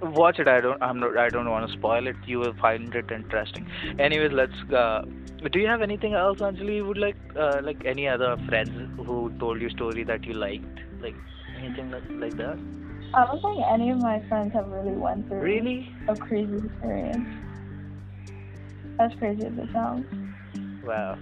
so 0.00 0.10
watch 0.10 0.38
it. 0.38 0.48
I 0.48 0.60
don't. 0.60 0.82
I'm 0.82 0.98
not. 1.00 1.16
I 1.16 1.28
don't 1.28 1.48
want 1.50 1.70
to 1.70 1.76
spoil 1.76 2.06
it. 2.06 2.16
You 2.26 2.38
will 2.40 2.54
find 2.54 2.94
it 2.94 3.10
interesting. 3.10 3.66
Anyways, 3.98 4.32
let's. 4.32 4.60
Uh, 4.72 5.02
do 5.52 5.58
you 5.60 5.66
have 5.68 5.82
anything 5.82 6.14
else, 6.14 6.38
Anjali? 6.38 6.76
You 6.76 6.86
would 6.86 6.98
like, 6.98 7.16
uh, 7.36 7.60
like 7.62 7.84
any 7.84 8.08
other 8.08 8.36
friends 8.48 8.70
who 9.06 9.32
told 9.38 9.60
you 9.60 9.70
story 9.70 10.04
that 10.04 10.24
you 10.24 10.34
liked, 10.34 10.80
like 11.00 11.14
anything 11.56 11.90
like, 11.90 12.02
like 12.10 12.36
that? 12.36 12.58
I 13.14 13.24
don't 13.26 13.40
think 13.40 13.64
any 13.72 13.90
of 13.90 13.98
my 13.98 14.20
friends 14.28 14.52
have 14.54 14.68
really 14.68 14.96
went 14.96 15.28
through 15.28 15.40
Really? 15.40 15.94
a 16.08 16.16
crazy 16.16 16.56
experience. 16.56 17.28
As 19.00 19.12
crazy 19.18 19.46
as 19.46 19.56
it 19.56 19.68
sounds. 19.72 20.06
Wow. 20.84 21.16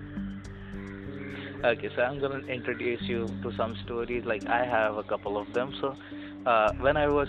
Okay, 1.64 1.88
so 1.94 2.02
I'm 2.02 2.18
gonna 2.20 2.38
introduce 2.46 3.02
you 3.02 3.26
to 3.42 3.52
some 3.56 3.76
stories. 3.84 4.25
Like 4.25 4.46
I 4.46 4.64
have 4.64 4.96
a 4.96 5.02
couple 5.02 5.36
of 5.38 5.52
them. 5.52 5.75
So, 5.80 5.94
uh, 6.46 6.72
when 6.74 6.96
I 6.96 7.08
was 7.08 7.28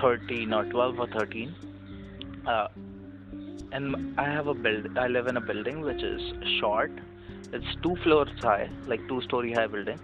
13 0.00 0.52
or 0.52 0.64
12 0.64 0.98
or 0.98 1.06
13, 1.06 1.54
uh, 2.46 2.68
and 3.72 4.18
I 4.18 4.24
have 4.24 4.46
a 4.48 4.54
build. 4.54 4.98
I 4.98 5.06
live 5.06 5.26
in 5.28 5.36
a 5.36 5.40
building 5.40 5.82
which 5.82 6.02
is 6.02 6.20
short. 6.58 6.90
It's 7.52 7.76
two 7.82 7.96
floors 8.02 8.28
high, 8.40 8.68
like 8.86 9.06
two-story 9.08 9.52
high 9.52 9.66
building. 9.68 9.98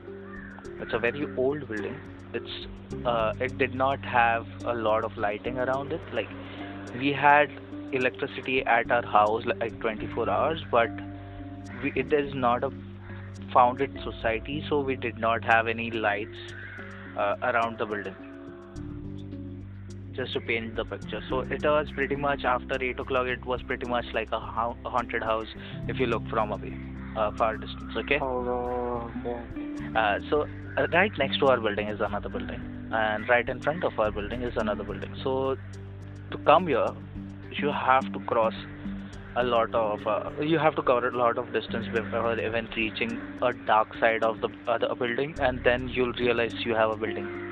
It's 0.80 0.92
a 0.92 0.98
very 0.98 1.26
old 1.36 1.66
building. 1.68 1.98
It's 2.32 2.66
uh, 3.04 3.32
it 3.40 3.58
did 3.58 3.74
not 3.74 4.04
have 4.04 4.46
a 4.64 4.74
lot 4.74 5.04
of 5.04 5.16
lighting 5.16 5.58
around 5.58 5.92
it. 5.92 6.00
Like 6.12 6.28
we 6.98 7.12
had 7.12 7.50
electricity 7.92 8.64
at 8.64 8.90
our 8.90 9.04
house 9.04 9.44
like 9.46 9.78
24 9.80 10.28
hours, 10.28 10.64
but 10.70 10.90
we, 11.82 11.92
it 11.94 12.12
is 12.12 12.34
not 12.34 12.64
a 12.64 12.70
founded 13.52 13.98
society, 14.02 14.64
so 14.68 14.80
we 14.80 14.96
did 14.96 15.18
not 15.18 15.44
have 15.44 15.68
any 15.68 15.90
lights 15.90 16.38
uh, 17.16 17.36
around 17.42 17.78
the 17.78 17.86
building. 17.86 18.33
Just 20.14 20.32
to 20.34 20.40
paint 20.40 20.76
the 20.76 20.84
picture. 20.84 21.20
So 21.28 21.40
it 21.40 21.64
was 21.64 21.88
pretty 21.92 22.14
much 22.14 22.44
after 22.44 22.76
8 22.80 23.00
o'clock, 23.00 23.26
it 23.26 23.44
was 23.44 23.62
pretty 23.62 23.88
much 23.88 24.06
like 24.12 24.30
a, 24.30 24.38
hau- 24.38 24.76
a 24.84 24.90
haunted 24.90 25.22
house 25.22 25.48
if 25.88 25.98
you 25.98 26.06
look 26.06 26.26
from 26.28 26.52
away, 26.52 26.76
uh, 27.16 27.32
far 27.32 27.56
distance, 27.56 27.96
okay? 27.96 28.18
Oh. 28.20 29.10
Okay. 29.26 29.96
Uh, 29.96 30.18
so 30.30 30.46
uh, 30.76 30.86
right 30.92 31.10
next 31.18 31.38
to 31.38 31.46
our 31.48 31.58
building 31.60 31.88
is 31.88 32.00
another 32.00 32.28
building, 32.28 32.60
and 32.92 33.28
right 33.28 33.48
in 33.48 33.60
front 33.60 33.82
of 33.82 33.98
our 33.98 34.12
building 34.12 34.42
is 34.42 34.56
another 34.56 34.84
building. 34.84 35.14
So 35.24 35.56
to 36.30 36.38
come 36.38 36.68
here, 36.68 36.88
you 37.50 37.72
have 37.72 38.12
to 38.12 38.20
cross 38.20 38.54
a 39.36 39.42
lot 39.42 39.74
of, 39.74 40.06
uh, 40.06 40.30
you 40.40 40.58
have 40.58 40.76
to 40.76 40.82
cover 40.82 41.08
a 41.08 41.16
lot 41.16 41.38
of 41.38 41.52
distance 41.52 41.86
before 41.88 42.38
even 42.38 42.68
reaching 42.76 43.20
a 43.42 43.52
dark 43.52 43.94
side 43.98 44.22
of 44.22 44.40
the 44.40 44.48
other 44.68 44.94
building, 44.94 45.34
and 45.40 45.62
then 45.64 45.88
you'll 45.88 46.12
realize 46.12 46.54
you 46.64 46.74
have 46.74 46.90
a 46.90 46.96
building. 46.96 47.43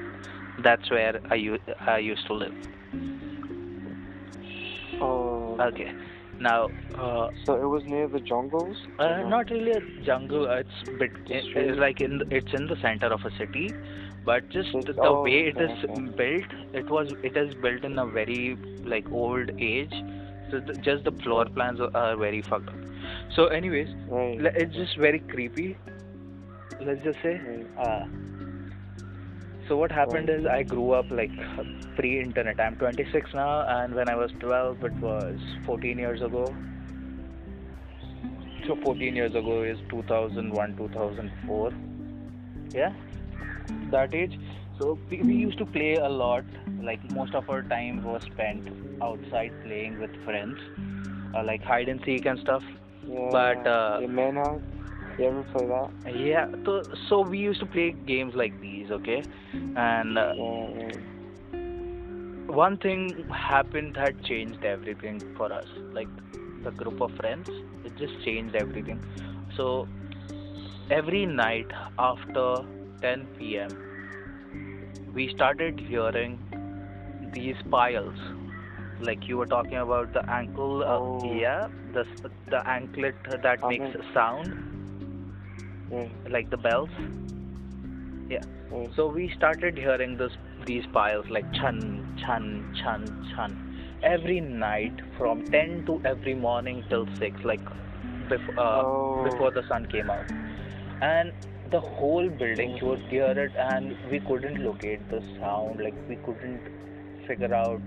That's 0.63 0.91
where 0.91 1.21
I 1.31 1.99
used 1.99 2.27
to 2.27 2.35
live. 2.35 2.55
Oh. 5.01 5.57
Okay. 5.61 5.93
Now, 6.39 6.69
uh, 6.97 7.31
So 7.45 7.55
it 7.61 7.67
was 7.67 7.85
near 7.85 8.09
the 8.09 8.21
jungles. 8.21 8.77
Uh, 8.99 9.23
not 9.29 9.51
really 9.51 9.73
a 9.73 9.81
jungle. 10.05 10.49
uh, 10.49 10.57
It's 10.65 10.89
bit. 10.99 11.13
It's 11.27 11.79
like 11.79 12.01
in. 12.01 12.19
The, 12.19 12.27
it's 12.37 12.53
in 12.53 12.67
the 12.67 12.77
center 12.83 13.07
of 13.07 13.25
a 13.25 13.31
city, 13.37 13.71
but 14.25 14.49
just 14.49 14.73
Just- 14.73 14.87
the 14.87 14.95
oh, 15.01 15.23
way 15.23 15.49
it 15.49 15.57
okay, 15.57 15.73
is 15.73 15.85
okay. 15.85 16.01
built, 16.23 16.53
it 16.75 16.91
was. 16.91 17.13
It 17.23 17.37
is 17.37 17.55
built 17.55 17.85
in 17.85 17.99
a 17.99 18.07
very 18.07 18.57
like 18.85 19.11
old 19.13 19.51
age. 19.59 19.95
So 20.51 20.61
the, 20.61 20.75
just 20.89 21.05
the 21.05 21.13
floor 21.23 21.47
plans 21.47 21.81
are, 21.81 22.17
very 22.17 22.43
fucked 22.43 22.69
up. 22.69 22.75
So, 23.35 23.47
anyways, 23.47 23.89
Right. 24.09 24.39
it's 24.63 24.75
just 24.75 24.97
very 24.99 25.21
creepy. 25.21 25.77
Let's 26.81 27.03
just 27.05 27.21
say. 27.23 27.41
right. 27.47 27.67
Uh, 27.87 28.05
so 29.69 29.77
what 29.77 29.93
happened 29.93 30.29
is 30.29 30.47
I 30.47 30.63
grew 30.63 30.93
up 30.93 31.11
like 31.11 31.31
pre-internet. 31.97 32.61
I'm 32.61 32.77
26 32.77 33.35
now, 33.35 33.67
and 33.69 33.95
when 33.95 34.09
I 34.09 34.17
was 34.17 34.31
12, 34.41 34.85
it 34.85 34.93
was 34.95 35.39
14 35.65 35.99
years 35.99 36.21
ago. 36.23 36.55
So 38.67 38.77
14 38.77 39.17
years 39.17 39.35
ago 39.35 39.63
is 39.63 39.79
2001, 39.89 40.77
2004. 40.77 41.73
Yeah, 42.75 42.93
that 43.91 44.15
age. 44.15 44.39
So 44.79 44.99
we, 45.11 45.23
we 45.23 45.35
used 45.35 45.59
to 45.59 45.67
play 45.67 45.95
a 45.95 46.09
lot. 46.09 46.45
Like 46.81 47.11
most 47.13 47.35
of 47.35 47.49
our 47.49 47.63
time 47.63 48.03
was 48.03 48.23
spent 48.25 48.69
outside 49.01 49.53
playing 49.65 49.99
with 49.99 50.11
friends, 50.25 50.59
uh, 51.35 51.45
like 51.45 51.63
hide 51.63 51.89
and 51.89 52.01
seek 52.05 52.27
and 52.27 52.39
stuff. 52.39 52.63
Yeah. 53.07 53.29
But, 53.31 53.67
uh. 53.67 54.01
You 55.19 55.27
ever 55.29 55.43
play 55.53 55.67
that? 55.67 56.15
Yeah, 56.15 56.47
so 56.65 56.85
so 57.09 57.21
we 57.21 57.39
used 57.39 57.61
to 57.61 57.67
play 57.67 57.91
games 58.07 58.35
like 58.35 58.59
these, 58.61 58.91
okay? 58.91 59.23
And 59.77 60.19
uh, 60.19 60.33
Yeah. 60.37 60.97
one 62.63 62.77
thing 62.79 63.27
happened 63.31 63.95
that 63.97 64.23
changed 64.25 64.65
everything 64.65 65.21
for 65.37 65.53
us. 65.53 65.69
Like 65.93 66.09
the 66.65 66.71
group 66.71 67.01
of 67.01 67.11
friends, 67.21 67.49
it 67.85 67.95
just 67.97 68.13
changed 68.25 68.55
everything. 68.55 69.01
So 69.57 69.89
every 70.91 71.27
night 71.27 71.71
after 71.99 72.47
10 73.01 73.27
p.m., 73.39 73.79
we 75.15 75.31
started 75.35 75.81
hearing 75.89 76.39
these 77.35 77.57
payals. 77.71 78.19
Like 79.01 79.27
you 79.29 79.37
were 79.37 79.47
talking 79.47 79.77
about 79.79 80.13
the 80.13 80.29
ankle, 80.31 80.83
uh, 80.85 80.99
Oh. 80.99 81.35
yeah, 81.41 81.69
the 81.93 82.05
the 82.51 82.61
anklet 82.69 83.17
that 83.43 83.67
makes 83.69 83.95
a 84.01 84.03
sound, 84.15 84.55
Yeah. 85.93 86.09
like 86.31 86.51
the 86.51 86.57
bells. 86.57 86.91
yeah. 88.31 88.41
Mm. 88.73 88.95
So 88.97 89.07
we 89.09 89.31
started 89.37 89.77
hearing 89.77 90.17
this 90.17 90.33
these 90.67 90.85
payals 90.95 91.27
like 91.37 91.53
chun 91.53 91.79
chun 92.25 92.45
chun 92.83 93.05
chun 93.35 93.57
every 94.03 94.41
night 94.41 95.01
from 95.19 95.43
10 95.51 95.85
to 95.87 96.01
every 96.13 96.35
morning 96.35 96.85
till 96.89 97.07
6 97.19 97.45
like 97.45 97.65
before 98.29 98.59
uh, 98.67 98.83
Oh. 98.85 99.25
before 99.31 99.51
the 99.51 99.65
sun 99.69 99.87
came 99.87 100.09
out, 100.11 100.31
and 101.03 101.33
the 101.71 101.81
whole 101.81 102.29
building 102.43 102.77
you 102.81 102.87
would 102.87 103.01
hear 103.11 103.31
it, 103.47 103.53
and 103.57 103.97
we 104.11 104.21
couldn't 104.31 104.63
locate 104.65 105.09
the 105.11 105.21
sound. 105.41 105.81
Like 105.87 105.95
we 106.09 106.17
couldn't 106.29 106.71
figure 107.27 107.55
out 107.55 107.81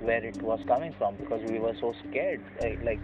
where 0.00 0.24
it 0.32 0.40
was 0.42 0.60
coming 0.66 0.94
from 0.98 1.16
because 1.16 1.42
we 1.50 1.58
were 1.58 1.74
so 1.80 1.94
scared. 2.04 2.42
Eh, 2.60 2.70
like, 2.70 2.84
like 2.84 3.00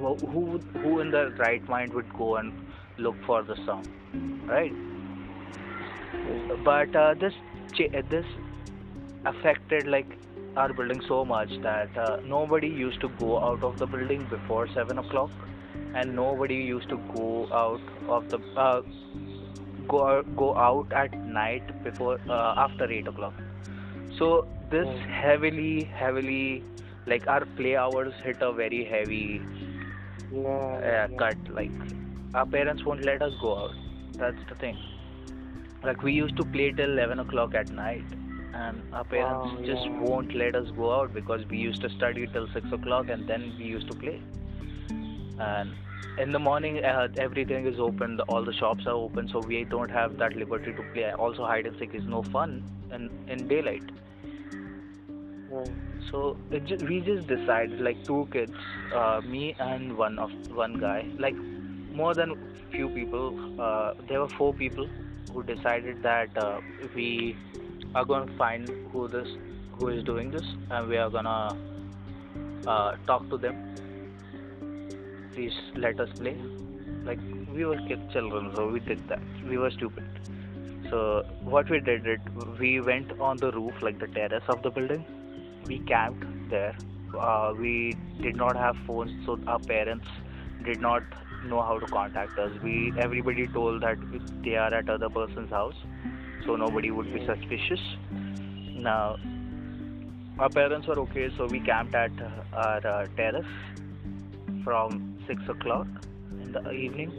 who 0.00 0.14
who 0.34 0.58
who 0.84 1.00
in 1.00 1.10
the 1.10 1.24
right 1.44 1.68
mind 1.68 1.92
would 2.00 2.12
go 2.22 2.36
and 2.36 2.52
look 2.98 3.16
for 3.26 3.42
the 3.42 3.56
sound, 3.66 3.88
right? 4.46 4.72
But 6.64 6.94
uh, 6.94 7.14
this 7.14 7.34
this 8.10 8.26
affected 9.24 9.86
like 9.86 10.18
our 10.56 10.72
building 10.72 11.00
so 11.08 11.24
much 11.24 11.50
that 11.62 11.96
uh, 11.96 12.18
nobody 12.24 12.68
used 12.68 13.00
to 13.00 13.08
go 13.08 13.38
out 13.42 13.62
of 13.62 13.78
the 13.78 13.86
building 13.86 14.26
before 14.28 14.68
seven 14.74 14.98
o'clock, 14.98 15.30
and 15.94 16.14
nobody 16.14 16.56
used 16.56 16.88
to 16.90 16.98
go 17.14 17.48
out 17.52 17.82
of 18.08 18.28
the 18.30 18.38
uh, 18.56 18.82
go 19.88 20.22
go 20.36 20.56
out 20.56 20.92
at 20.92 21.12
night 21.18 21.82
before 21.84 22.18
uh, 22.28 22.54
after 22.56 22.90
eight 22.90 23.06
o'clock. 23.08 23.34
So 24.18 24.46
this 24.70 24.88
Mm. 24.88 25.08
heavily 25.22 25.84
heavily 25.84 26.64
like 27.06 27.26
our 27.28 27.44
play 27.56 27.76
hours 27.76 28.14
hit 28.24 28.42
a 28.42 28.52
very 28.52 28.84
heavy 28.84 29.48
Yeah. 30.30 30.80
uh, 30.82 31.08
yeah. 31.08 31.18
cut. 31.18 31.36
Like 31.50 31.72
our 32.34 32.46
parents 32.46 32.84
won't 32.84 33.04
let 33.04 33.22
us 33.22 33.32
go 33.40 33.56
out. 33.58 33.74
That's 34.14 34.42
the 34.48 34.54
thing. 34.54 34.78
Like 35.82 36.02
we 36.02 36.12
used 36.12 36.36
to 36.36 36.44
play 36.44 36.72
till 36.72 36.90
eleven 36.90 37.18
o'clock 37.18 37.54
at 37.54 37.70
night, 37.70 38.04
and 38.54 38.82
our 38.94 39.04
parents 39.04 39.66
just 39.66 39.84
yeah. 39.84 40.00
won't 40.00 40.34
let 40.34 40.54
us 40.54 40.68
go 40.76 40.92
out 40.94 41.12
because 41.12 41.46
we 41.46 41.58
used 41.58 41.80
to 41.82 41.90
study 41.90 42.26
till 42.26 42.46
six 42.52 42.72
o'clock, 42.72 43.08
and 43.08 43.28
then 43.28 43.54
we 43.58 43.64
used 43.64 43.90
to 43.90 43.96
play. 43.96 44.20
And 45.38 45.72
in 46.18 46.30
the 46.30 46.38
morning, 46.38 46.84
uh, 46.84 47.08
everything 47.18 47.66
is 47.66 47.80
open. 47.80 48.16
The, 48.16 48.24
all 48.24 48.44
the 48.44 48.52
shops 48.52 48.86
are 48.86 48.94
open, 48.94 49.28
so 49.28 49.40
we 49.40 49.64
don't 49.64 49.90
have 49.90 50.18
that 50.18 50.36
liberty 50.36 50.72
to 50.72 50.82
play. 50.94 51.10
Also, 51.12 51.44
hide 51.44 51.66
and 51.66 51.76
seek 51.78 51.94
is 51.94 52.04
no 52.04 52.22
fun 52.22 52.62
in 52.92 53.10
in 53.28 53.48
daylight. 53.48 53.90
So 56.10 56.36
it 56.50 56.64
ju- 56.64 56.78
we 56.88 57.00
just 57.00 57.26
decided, 57.26 57.80
like 57.80 58.04
two 58.04 58.28
kids, 58.32 58.54
uh, 58.94 59.20
me 59.24 59.54
and 59.58 59.96
one 59.96 60.18
of 60.18 60.30
one 60.54 60.78
guy, 60.78 61.06
like 61.18 61.36
more 61.94 62.14
than 62.14 62.34
few 62.70 62.88
people. 62.88 63.60
Uh, 63.60 63.94
there 64.08 64.20
were 64.20 64.28
four 64.28 64.52
people 64.54 64.88
who 65.32 65.42
decided 65.42 66.02
that 66.02 66.36
uh, 66.36 66.60
we 66.94 67.36
are 67.94 68.04
going 68.04 68.26
to 68.26 68.36
find 68.36 68.68
who 68.92 69.08
this 69.08 69.28
who 69.78 69.88
is 69.88 70.04
doing 70.04 70.30
this, 70.30 70.46
and 70.70 70.88
we 70.88 70.96
are 70.96 71.10
gonna 71.10 71.56
uh, 72.66 72.96
talk 73.06 73.28
to 73.30 73.38
them. 73.38 73.74
Please 75.34 75.54
let 75.76 75.98
us 75.98 76.10
play. 76.18 76.36
Like 77.04 77.18
we 77.52 77.64
were 77.64 77.78
kids, 77.88 78.12
children, 78.12 78.52
so 78.54 78.68
we 78.68 78.80
did 78.80 79.06
that. 79.08 79.22
We 79.48 79.58
were 79.58 79.70
stupid. 79.70 80.04
So 80.90 81.24
what 81.40 81.70
we 81.70 81.80
did, 81.80 82.06
it 82.06 82.20
we 82.60 82.80
went 82.80 83.18
on 83.18 83.38
the 83.38 83.50
roof, 83.50 83.82
like 83.82 83.98
the 83.98 84.08
terrace 84.08 84.44
of 84.48 84.62
the 84.62 84.70
building. 84.70 85.04
We 85.66 85.78
camped 85.80 86.26
there. 86.50 86.76
Uh, 87.18 87.54
we 87.58 87.96
did 88.20 88.36
not 88.36 88.56
have 88.56 88.76
phones, 88.86 89.12
so 89.26 89.38
our 89.46 89.58
parents 89.58 90.06
did 90.64 90.80
not 90.80 91.02
know 91.44 91.62
how 91.62 91.78
to 91.78 91.86
contact 91.86 92.38
us. 92.38 92.52
We 92.62 92.92
everybody 92.98 93.46
told 93.48 93.82
that 93.82 93.98
they 94.42 94.56
are 94.56 94.72
at 94.72 94.88
other 94.88 95.08
person's 95.08 95.50
house, 95.50 95.74
so 96.44 96.56
nobody 96.56 96.90
would 96.90 97.12
be 97.12 97.24
suspicious. 97.26 97.80
Now, 98.74 99.16
our 100.38 100.48
parents 100.48 100.86
were 100.86 100.98
okay, 101.00 101.30
so 101.36 101.46
we 101.46 101.60
camped 101.60 101.94
at 101.94 102.12
our 102.52 102.86
uh, 102.86 103.06
terrace 103.16 103.46
from 104.64 105.16
six 105.26 105.42
o'clock 105.48 105.86
in 106.40 106.52
the 106.52 106.70
evening, 106.70 107.12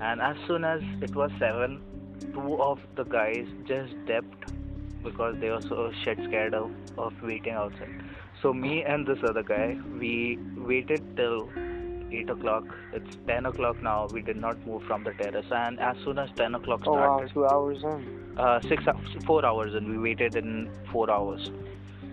and 0.00 0.20
as 0.20 0.36
soon 0.46 0.64
as 0.64 0.82
it 1.02 1.14
was 1.14 1.30
seven, 1.38 1.82
two 2.32 2.60
of 2.62 2.78
the 2.96 3.04
guys 3.04 3.46
just 3.66 3.92
dipped 4.06 4.52
because 5.02 5.36
they 5.40 5.50
were 5.50 5.60
so 5.60 5.92
shit 6.02 6.18
scared 6.24 6.54
of, 6.54 6.70
of 6.96 7.12
waiting 7.22 7.52
outside. 7.52 8.02
So 8.40 8.52
me 8.52 8.82
and 8.82 9.06
this 9.06 9.18
other 9.22 9.42
guy, 9.42 9.78
we 9.98 10.38
waited 10.56 11.16
till 11.16 11.48
eight 12.12 12.30
o'clock. 12.30 12.64
It's 12.92 13.16
ten 13.26 13.46
o'clock 13.46 13.82
now. 13.82 14.06
We 14.12 14.22
did 14.22 14.36
not 14.36 14.64
move 14.66 14.82
from 14.84 15.04
the 15.04 15.12
terrace, 15.12 15.46
and 15.50 15.78
as 15.80 15.96
soon 16.04 16.18
as 16.18 16.30
ten 16.36 16.54
o'clock 16.54 16.82
Oh 16.86 16.92
wow, 16.92 17.16
started, 17.16 17.32
two 17.32 17.46
hours 17.46 17.82
in. 17.82 18.38
uh, 18.38 18.60
six 18.62 18.84
hou- 18.84 19.20
four 19.26 19.44
hours, 19.44 19.74
and 19.74 19.88
we 19.88 19.98
waited 19.98 20.36
in 20.36 20.70
four 20.92 21.10
hours. 21.10 21.50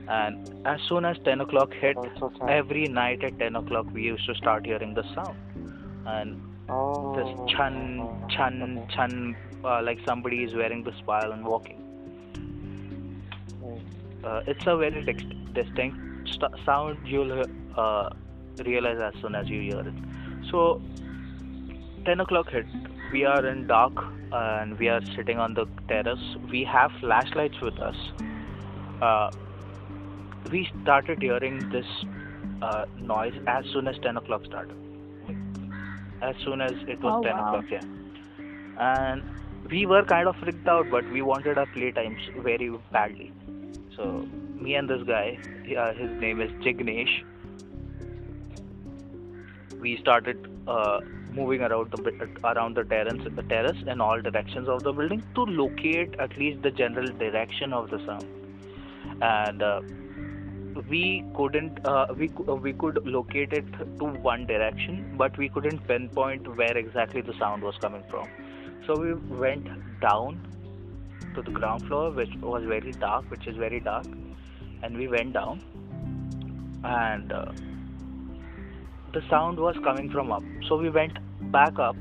And 0.08 0.49
as 0.65 0.80
soon 0.89 1.06
as 1.06 1.17
ten 1.23 1.41
o'clock 1.41 1.73
hit, 1.73 1.95
Oh, 1.97 2.32
every 2.47 2.86
night 2.88 3.23
at 3.23 3.38
ten 3.39 3.56
o'clock 3.56 3.86
we 3.93 4.04
used 4.04 4.25
to 4.27 4.36
start 4.36 4.65
hearing 4.65 4.93
the 4.93 5.04
sound, 5.13 5.38
and 6.06 6.41
oh. 6.69 7.15
this 7.15 7.54
chun 7.56 7.80
chun 8.30 8.62
okay. 8.80 8.95
chun, 8.95 9.36
uh, 9.63 9.82
like 9.84 9.99
somebody 10.08 10.43
is 10.43 10.54
wearing 10.56 10.84
the 10.84 10.93
spile 11.04 11.32
and 11.32 11.45
walking. 11.45 11.77
Uh, 14.23 14.41
it's 14.47 14.65
a 14.67 14.77
very 14.77 15.01
dis- 15.04 15.23
distinct 15.54 15.97
st- 16.30 16.54
sound 16.65 16.97
you'll 17.08 17.43
uh, 17.75 18.10
realize 18.63 19.00
as 19.00 19.13
soon 19.21 19.36
as 19.36 19.47
you 19.50 19.62
hear 19.62 19.80
it. 19.80 19.93
So, 20.50 20.82
10 22.06 22.19
o'clock 22.19 22.50
hit. 22.50 22.65
We 23.12 23.26
are 23.26 23.45
in 23.45 23.67
dark 23.67 23.93
and 24.32 24.78
we 24.80 24.88
are 24.89 25.02
sitting 25.15 25.38
on 25.38 25.54
the 25.54 25.65
terrace. 25.88 26.24
We 26.50 26.63
have 26.63 26.91
flashlights 27.00 27.60
with 27.62 27.78
us. 27.80 27.95
Uh, 29.02 29.30
we 30.52 30.69
started 30.84 31.21
hearing 31.21 31.69
this 31.69 31.86
uh, 32.62 32.86
noise 33.00 33.34
as 33.47 33.65
soon 33.74 33.88
as 33.88 33.97
10 34.02 34.17
o'clock 34.17 34.45
started. 34.45 34.76
As 36.21 36.36
soon 36.45 36.62
as 36.62 36.71
it 36.88 37.02
was 37.02 37.13
Oh, 37.19 37.24
10 37.24 37.38
wow. 37.38 37.47
o'clock, 37.56 37.65
yeah. 37.71 37.82
And 38.78 39.24
we 39.69 39.86
were 39.86 40.04
kind 40.04 40.28
of 40.28 40.36
freaked 40.38 40.67
out, 40.67 40.86
but 40.89 41.10
we 41.12 41.21
wanted 41.21 41.58
our 41.58 41.65
playtimes 41.67 42.19
very 42.43 42.69
badly. 42.91 43.34
So 43.95 44.28
me 44.60 44.76
and 44.76 44.89
this 44.89 45.04
guy, 45.04 45.39
uh, 45.78 45.93
his 45.93 46.10
name 46.21 46.39
is 46.41 46.52
Jignesh. 46.63 47.24
We 49.82 49.98
started 49.98 50.48
uh, 50.67 51.00
moving 51.34 51.62
around 51.62 51.91
the 51.91 52.30
around 52.44 52.76
the 52.76 52.84
terrace, 52.84 53.22
the 53.36 53.44
terrace 53.44 53.78
in 53.88 54.02
all 54.02 54.22
directions 54.22 54.67
of 54.67 54.84
the 54.84 54.91
building 54.91 55.24
to 55.36 55.44
locate 55.44 56.15
at 56.20 56.38
least 56.38 56.62
the 56.62 56.72
general 56.72 57.08
direction 57.08 57.74
of 57.74 57.89
the 57.89 58.00
sound. 58.06 58.26
And 59.22 59.63
uh, 59.63 59.82
we 60.89 61.26
couldn't 61.36 61.86
uh, 61.86 62.08
we 62.17 62.28
we 62.67 62.74
could 62.74 63.06
locate 63.06 63.54
it 63.54 63.65
to 64.00 64.06
one 64.06 64.46
direction, 64.46 65.15
but 65.17 65.38
we 65.38 65.50
couldn't 65.50 65.88
pinpoint 65.88 66.56
where 66.56 66.78
exactly 66.78 67.22
the 67.22 67.34
sound 67.39 67.63
was 67.63 67.76
coming 67.78 68.04
from. 68.10 68.28
So 68.86 69.00
we 69.00 69.13
went 69.13 69.67
down 70.00 70.48
to 71.36 71.41
the 71.41 71.52
ground 71.52 71.88
floor, 71.88 72.12
which 72.12 72.34
was 72.41 72.63
very 72.65 72.91
dark, 72.91 73.30
which 73.32 73.48
is 73.48 73.56
very 73.56 73.80
dark, 73.80 74.06
and 74.84 74.98
we 74.98 75.08
went 75.08 75.34
down, 75.34 75.62
and 76.84 77.32
uh, 77.32 77.52
the 79.13 79.21
sound 79.30 79.60
was 79.60 79.76
coming 79.84 80.10
from 80.10 80.32
up. 80.32 80.43
So 80.67 80.78
we 80.78 80.89
went 80.89 81.17
back 81.52 81.80
up. 81.80 81.95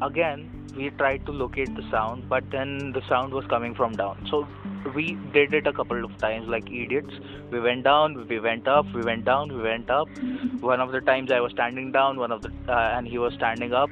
Again, 0.00 0.48
we 0.76 0.90
tried 0.90 1.26
to 1.26 1.32
locate 1.32 1.74
the 1.74 1.82
sound, 1.90 2.28
but 2.28 2.48
then 2.50 2.92
the 2.92 3.02
sound 3.08 3.32
was 3.32 3.44
coming 3.46 3.74
from 3.74 3.94
down. 3.96 4.26
So 4.30 4.46
we 4.94 5.18
did 5.32 5.54
it 5.54 5.66
a 5.66 5.72
couple 5.72 6.04
of 6.04 6.16
times 6.18 6.48
like 6.48 6.70
idiots. 6.70 7.12
We 7.50 7.60
went 7.60 7.84
down, 7.84 8.28
we 8.28 8.38
went 8.38 8.68
up, 8.68 8.86
we 8.94 9.02
went 9.02 9.24
down, 9.24 9.52
we 9.52 9.62
went 9.62 9.90
up. 9.90 10.08
One 10.60 10.80
of 10.80 10.92
the 10.92 11.00
times 11.00 11.32
I 11.32 11.40
was 11.40 11.52
standing 11.52 11.90
down, 11.90 12.18
one 12.18 12.30
of 12.30 12.42
the 12.42 12.52
uh, 12.68 12.96
and 12.96 13.08
he 13.08 13.18
was 13.18 13.34
standing 13.34 13.72
up 13.72 13.90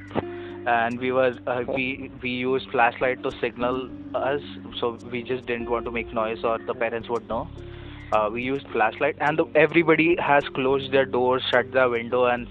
and 0.67 0.99
we 0.99 1.11
were 1.11 1.33
uh, 1.47 1.63
we 1.67 2.11
we 2.21 2.29
used 2.29 2.69
flashlight 2.71 3.23
to 3.23 3.31
signal 3.39 3.89
us 4.13 4.41
so 4.79 4.97
we 5.11 5.23
just 5.23 5.45
didn't 5.45 5.69
want 5.69 5.85
to 5.85 5.91
make 5.91 6.13
noise 6.13 6.43
or 6.43 6.57
the 6.57 6.73
parents 6.73 7.07
would 7.07 7.27
know 7.29 7.47
uh, 8.11 8.29
we 8.31 8.41
used 8.41 8.67
flashlight 8.69 9.15
and 9.19 9.37
the, 9.39 9.45
everybody 9.55 10.15
has 10.17 10.43
closed 10.55 10.91
their 10.91 11.05
doors 11.05 11.43
shut 11.51 11.71
the 11.71 11.89
window 11.89 12.25
and 12.25 12.47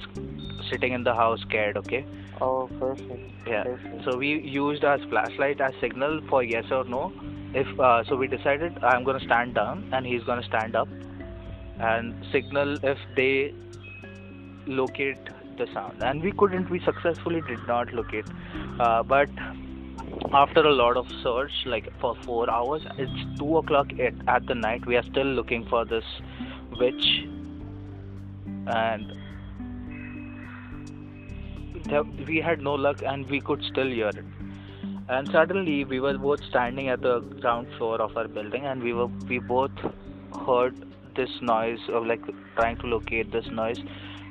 sitting 0.70 0.92
in 0.92 1.04
the 1.04 1.14
house 1.14 1.40
scared 1.42 1.76
okay 1.76 2.04
Oh, 2.40 2.68
perfect. 2.78 3.30
yeah 3.46 3.62
Perfect. 3.64 4.04
so 4.04 4.16
we 4.18 4.40
used 4.40 4.84
our 4.84 4.98
flashlight 5.08 5.60
as 5.60 5.72
signal 5.80 6.20
for 6.28 6.42
yes 6.42 6.64
or 6.70 6.84
no 6.84 7.12
if 7.54 7.80
uh, 7.80 8.04
so 8.04 8.16
we 8.16 8.26
decided 8.26 8.76
i'm 8.84 9.04
going 9.04 9.18
to 9.18 9.24
stand 9.24 9.54
down 9.54 9.88
and 9.92 10.04
he's 10.04 10.22
going 10.24 10.40
to 10.40 10.46
stand 10.46 10.76
up 10.76 10.88
and 11.78 12.14
signal 12.32 12.76
if 12.84 12.98
they 13.16 13.54
locate 14.66 15.18
the 15.58 15.66
sound 15.72 16.02
and 16.02 16.22
we 16.22 16.32
couldn't 16.32 16.68
we 16.68 16.80
successfully 16.80 17.40
did 17.48 17.66
not 17.66 17.92
locate 17.94 18.26
uh, 18.80 19.02
but 19.02 19.28
after 20.32 20.60
a 20.60 20.72
lot 20.72 20.96
of 20.96 21.06
search 21.22 21.52
like 21.66 21.88
for 22.00 22.14
four 22.22 22.48
hours 22.50 22.82
it's 22.98 23.38
two 23.38 23.58
o'clock 23.58 23.86
at, 23.98 24.14
at 24.28 24.46
the 24.46 24.54
night. 24.54 24.86
We 24.86 24.96
are 24.96 25.02
still 25.02 25.26
looking 25.26 25.66
for 25.66 25.84
this 25.84 26.04
witch. 26.78 27.26
And 28.66 29.12
we 32.26 32.40
had 32.40 32.60
no 32.60 32.74
luck 32.74 33.02
and 33.02 33.28
we 33.30 33.40
could 33.40 33.62
still 33.62 33.86
hear 33.86 34.08
it. 34.08 34.24
And 35.08 35.28
suddenly 35.30 35.84
we 35.84 36.00
were 36.00 36.18
both 36.18 36.42
standing 36.44 36.88
at 36.88 37.00
the 37.00 37.20
ground 37.20 37.68
floor 37.78 38.00
of 38.00 38.16
our 38.16 38.26
building 38.26 38.64
and 38.64 38.82
we 38.82 38.92
were 38.92 39.06
we 39.06 39.38
both 39.38 39.70
heard 40.46 40.74
this 41.14 41.30
noise 41.40 41.80
of 41.88 42.06
like 42.06 42.22
trying 42.56 42.76
to 42.78 42.86
locate 42.86 43.30
this 43.30 43.46
noise. 43.50 43.80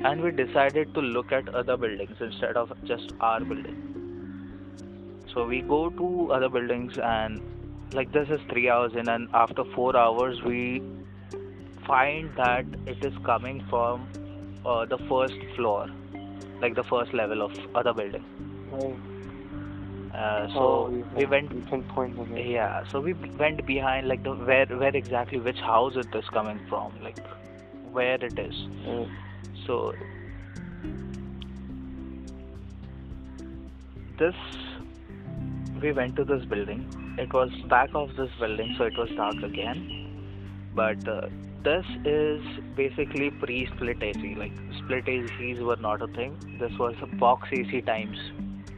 And 0.03 0.21
we 0.21 0.31
decided 0.31 0.93
to 0.93 0.99
look 0.99 1.31
at 1.31 1.47
other 1.49 1.77
buildings 1.77 2.17
instead 2.19 2.57
of 2.57 2.73
just 2.83 3.13
our 3.21 3.39
building. 3.39 3.94
So 5.35 5.45
we 5.45 5.61
go 5.61 5.89
to 5.89 6.31
other 6.31 6.47
buildings 6.47 6.93
and 6.97 7.41
like 7.93 8.11
this 8.13 8.29
is 8.29 8.39
three 8.49 8.69
hours 8.69 8.93
in 8.95 9.09
and 9.09 9.27
after 9.33 9.63
four 9.75 9.95
hours 9.95 10.41
we 10.43 10.81
find 11.85 12.31
that 12.37 12.65
it 12.87 13.03
is 13.03 13.13
coming 13.25 13.61
from 13.69 14.07
uh, 14.65 14.85
the 14.85 14.97
first 15.09 15.35
floor 15.55 15.87
like 16.61 16.73
the 16.75 16.83
first 16.85 17.13
level 17.13 17.41
of 17.41 17.51
other 17.75 17.93
building 17.93 18.23
Right. 18.71 20.15
uh, 20.15 20.47
so 20.53 20.59
oh, 20.59 21.03
we 21.15 21.25
went 21.25 21.51
pinpointed 21.69 22.47
yeah 22.47 22.83
so 22.91 22.99
we 23.01 23.13
went 23.13 23.65
behind 23.67 24.07
like 24.07 24.23
the 24.23 24.33
where 24.33 24.65
where 24.65 24.95
exactly 24.95 25.39
which 25.39 25.59
house 25.59 25.95
it 25.95 26.15
is 26.15 26.25
coming 26.29 26.65
from 26.69 26.99
like 27.03 27.19
where 27.91 28.15
it 28.15 28.39
is 28.39 28.55
Right. 28.87 29.09
so 29.67 29.93
this 34.17 34.35
we 35.85 35.91
went 35.99 36.15
to 36.19 36.23
this 36.33 36.45
building 36.53 36.81
it 37.23 37.33
was 37.39 37.51
back 37.75 37.89
of 38.03 38.15
this 38.19 38.31
building 38.39 38.73
so 38.77 38.85
it 38.91 38.97
was 39.03 39.09
dark 39.21 39.41
again 39.51 39.81
but 40.81 41.07
uh, 41.07 41.21
this 41.67 41.85
is 42.05 42.41
basically 42.75 43.29
pre-split 43.43 44.01
AC 44.01 44.35
like 44.43 44.53
split 44.79 45.05
ACs 45.05 45.61
were 45.69 45.77
not 45.87 46.01
a 46.01 46.07
thing 46.19 46.37
this 46.59 46.71
was 46.79 46.95
a 47.01 47.07
box 47.25 47.49
AC 47.51 47.81
times 47.81 48.17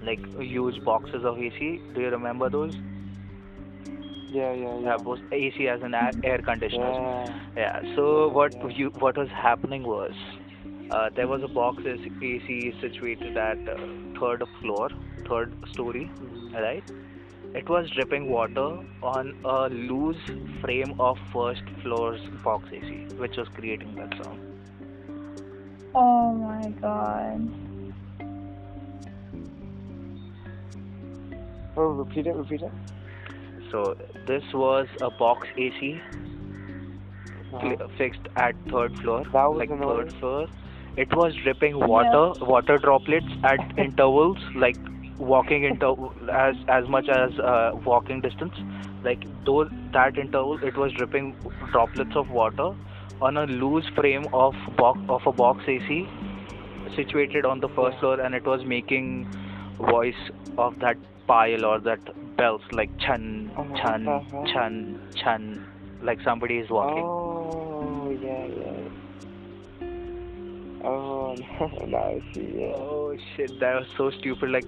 like 0.10 0.20
huge 0.40 0.84
boxes 0.84 1.26
of 1.26 1.40
AC 1.40 1.82
do 1.96 2.02
you 2.02 2.10
remember 2.10 2.50
those 2.50 2.76
Yeah, 4.30 4.52
yeah, 4.54 4.74
yeah. 4.76 4.80
yeah 4.88 4.98
both 4.98 5.20
AC 5.32 5.68
as 5.68 5.82
an 5.82 5.94
air, 5.96 6.40
conditioners 6.50 6.96
Yeah. 6.96 7.38
yeah. 7.56 7.96
So 7.96 8.30
what 8.30 8.54
Yeah. 8.54 8.68
you 8.80 8.90
what 9.06 9.18
was 9.18 9.30
happening 9.30 9.84
was 9.84 10.14
uh, 10.92 11.10
there 11.16 11.28
was 11.28 11.42
a 11.44 11.48
box 11.48 11.84
AC 11.86 12.12
AC 12.32 12.74
situated 12.82 13.38
at 13.38 13.58
uh, 13.76 13.78
third 14.20 14.44
floor, 14.62 14.90
third 15.30 15.54
story, 15.74 16.10
right? 16.54 16.84
It 17.56 17.70
was 17.70 17.90
dripping 17.96 18.30
water 18.30 18.80
on 19.02 19.34
a 19.46 19.70
loose 19.70 20.22
frame 20.62 20.94
of 21.00 21.18
first 21.34 21.64
floor's 21.82 22.22
box 22.44 22.68
AC, 22.72 23.06
which 23.18 23.38
was 23.38 23.48
creating 23.56 23.96
that 23.96 24.14
sound. 24.22 24.40
Oh 25.96 26.34
my 26.34 26.70
god. 26.82 27.50
Oh, 31.76 31.90
repeat 31.94 32.28
it, 32.28 32.36
repeat 32.36 32.62
it. 32.62 32.72
So 33.72 33.96
this 34.28 34.44
was 34.54 34.88
a 35.02 35.10
box 35.12 35.48
AC 35.58 36.02
Uh-huh. 37.54 37.88
fixed 37.98 38.28
at 38.36 38.56
third 38.72 38.96
floor, 39.00 39.24
That 39.34 39.46
was 39.50 39.60
like 39.60 39.70
third 39.70 39.82
order? 39.84 40.12
floor. 40.20 40.48
It 40.98 41.16
was 41.16 41.36
dripping 41.44 41.80
water, 41.80 42.44
water 42.44 42.78
droplets 42.80 43.28
at 43.44 43.60
intervals, 43.78 44.38
like 44.56 44.78
walking 45.20 45.64
inter 45.64 45.94
as 46.32 46.56
as 46.68 46.88
much 46.90 47.08
as 47.08 47.38
uh, 47.40 47.72
walking 47.86 48.22
distance. 48.22 48.56
Like 49.04 49.24
those 49.46 49.70
that 49.94 50.18
interval, 50.18 50.58
it 50.64 50.76
was 50.76 50.92
dripping 50.94 51.36
droplets 51.72 52.16
of 52.16 52.32
water 52.32 52.74
on 53.22 53.38
a 53.38 53.46
loose 53.46 53.88
frame 53.96 54.28
of 54.34 54.56
box 54.76 55.00
of 55.08 55.22
a 55.28 55.32
box 55.32 55.64
AC 55.68 56.10
situated 56.96 57.46
on 57.46 57.60
the 57.60 57.70
first 57.70 58.00
floor, 58.00 58.20
and 58.20 58.34
it 58.34 58.44
was 58.46 58.66
making 58.66 59.28
voice 59.78 60.24
of 60.58 60.80
that 60.80 60.98
pile 61.28 61.66
or 61.66 61.80
that 61.80 62.00
bells 62.38 62.62
like 62.72 62.90
chan 62.98 63.52
chan 63.76 64.06
chan 64.48 65.00
chan 65.16 65.68
like 66.02 66.20
somebody 66.24 66.58
is 66.58 66.70
walking. 66.72 67.04
Oh, 67.04 67.77
Oh, 70.90 71.36
now 71.94 71.98
I 71.98 72.22
see, 72.34 72.44
yeah. 72.60 72.74
Oh 72.78 73.16
shit, 73.36 73.60
that 73.60 73.76
was 73.80 73.88
so 73.98 74.10
stupid. 74.18 74.52
Like, 74.52 74.68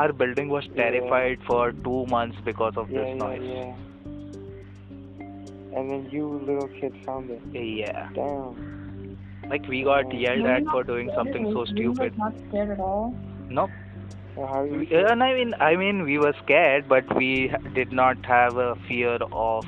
our 0.00 0.12
building 0.12 0.48
was 0.48 0.66
Yeah. 0.66 0.82
terrified 0.90 1.40
for 1.46 1.72
two 1.72 2.06
months 2.06 2.38
because 2.48 2.76
of 2.76 2.90
Yeah, 2.90 3.00
this 3.00 3.08
yeah, 3.08 3.14
noise. 3.14 3.42
yeah. 3.42 3.72
And 5.78 5.90
then 5.90 6.08
you 6.10 6.26
little 6.46 6.68
kid 6.80 6.94
found 7.06 7.30
it. 7.30 7.40
Yeah. 7.52 8.08
Damn. 8.14 9.16
Like, 9.48 9.66
we 9.68 9.82
got 9.82 10.12
Yeah. 10.12 10.34
yelled 10.34 10.46
at 10.46 10.64
for 10.72 10.82
doing 10.84 11.10
something 11.14 11.44
so 11.52 11.60
Were 11.60 11.66
you, 11.82 11.92
like, 11.94 12.12
stupid. 12.12 12.18
not 12.18 12.34
scared 12.48 12.70
at 12.70 12.80
all? 12.80 13.14
No. 13.48 13.68
So 14.34 14.46
We- 14.64 14.88
And 14.94 15.22
I 15.28 15.32
mean, 15.34 15.54
I 15.68 15.74
mean, 15.76 16.02
we 16.04 16.18
were 16.18 16.32
scared, 16.44 16.88
but 16.88 17.12
we 17.16 17.30
did 17.74 17.92
not 17.92 18.24
have 18.26 18.56
a 18.56 18.68
fear 18.88 19.16
of, 19.32 19.66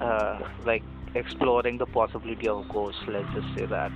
uh, 0.00 0.38
like, 0.64 0.82
exploring 1.14 1.78
the 1.78 1.86
possibility 1.86 2.48
of 2.48 2.68
ghosts. 2.68 3.00
Let's 3.08 3.32
just 3.38 3.54
say 3.58 3.64
that. 3.66 3.90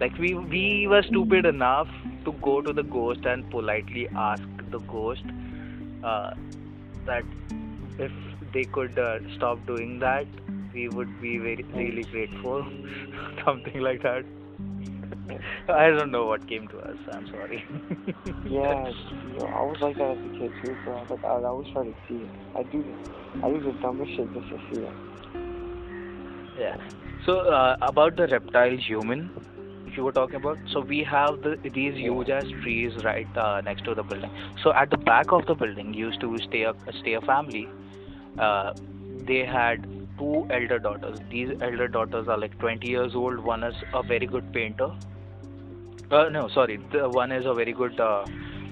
Like, 0.00 0.16
we 0.18 0.34
we 0.34 0.86
were 0.88 1.02
stupid 1.02 1.44
enough 1.44 1.88
to 2.24 2.32
go 2.48 2.60
to 2.62 2.72
the 2.72 2.82
ghost 2.82 3.26
and 3.26 3.50
politely 3.50 4.08
ask 4.16 4.42
the 4.70 4.78
ghost 4.78 5.24
uh, 6.02 6.30
that 7.06 7.24
if 7.98 8.12
they 8.54 8.64
could 8.64 8.98
uh, 8.98 9.18
stop 9.36 9.66
doing 9.66 9.98
that, 10.00 10.26
we 10.72 10.88
would 10.88 11.20
be 11.20 11.38
very 11.38 11.64
really 11.74 12.04
grateful. 12.04 12.66
Something 13.44 13.80
like 13.80 14.02
that. 14.02 14.24
I 15.68 15.90
don't 15.90 16.10
know 16.10 16.26
what 16.26 16.48
came 16.48 16.66
to 16.68 16.78
us. 16.78 16.96
I'm 17.12 17.26
sorry. 17.28 17.64
Yeah, 18.44 18.88
you 18.88 19.38
know, 19.38 19.46
I 19.46 19.62
was 19.62 19.78
like 19.80 19.96
that 19.96 20.10
as 20.10 20.18
a 20.18 20.38
kid 20.38 20.52
too, 20.62 20.76
bro. 20.84 21.06
Like 21.08 21.24
I, 21.24 21.28
I 21.28 21.44
always 21.44 21.72
try 21.72 21.84
to 21.84 21.94
see 22.08 22.16
it. 22.16 22.30
I 22.56 22.62
do, 22.64 22.84
I 23.44 23.48
do 23.48 23.60
the 23.62 23.72
dumbest 23.80 24.10
shit 24.16 24.32
just 24.34 24.48
to 24.48 24.58
see 24.68 24.80
it. 24.80 24.92
Yeah. 26.58 26.76
So 27.26 27.38
uh, 27.40 27.76
about 27.80 28.16
the 28.16 28.26
reptile 28.26 28.76
human, 28.76 29.30
you 29.96 30.04
were 30.04 30.12
talking 30.12 30.36
about. 30.36 30.58
So 30.72 30.80
we 30.80 31.02
have 31.04 31.42
the 31.42 31.56
these 31.62 31.94
huge 31.94 32.30
ass 32.30 32.46
trees 32.62 32.92
right 33.04 33.36
uh, 33.36 33.60
next 33.60 33.84
to 33.84 33.94
the 33.94 34.02
building. 34.02 34.30
So 34.62 34.72
at 34.72 34.90
the 34.90 34.96
back 34.96 35.32
of 35.32 35.46
the 35.46 35.54
building 35.54 35.94
used 35.94 36.20
to 36.20 36.38
stay 36.40 36.62
a 36.62 36.74
stay 37.00 37.14
a 37.14 37.20
family. 37.20 37.68
Uh, 38.38 38.72
they 39.26 39.44
had 39.44 39.86
two 40.18 40.46
elder 40.50 40.78
daughters. 40.78 41.18
These 41.30 41.50
elder 41.60 41.88
daughters 41.88 42.28
are 42.28 42.38
like 42.38 42.58
20 42.58 42.88
years 42.88 43.14
old. 43.14 43.38
One 43.40 43.64
is 43.64 43.74
a 43.92 44.02
very 44.02 44.26
good 44.26 44.52
painter. 44.52 44.90
Uh, 46.10 46.28
no, 46.28 46.48
sorry. 46.48 46.78
The 46.92 47.08
one 47.08 47.32
is 47.32 47.46
a 47.46 47.54
very 47.54 47.72
good 47.72 48.00
uh, 48.00 48.24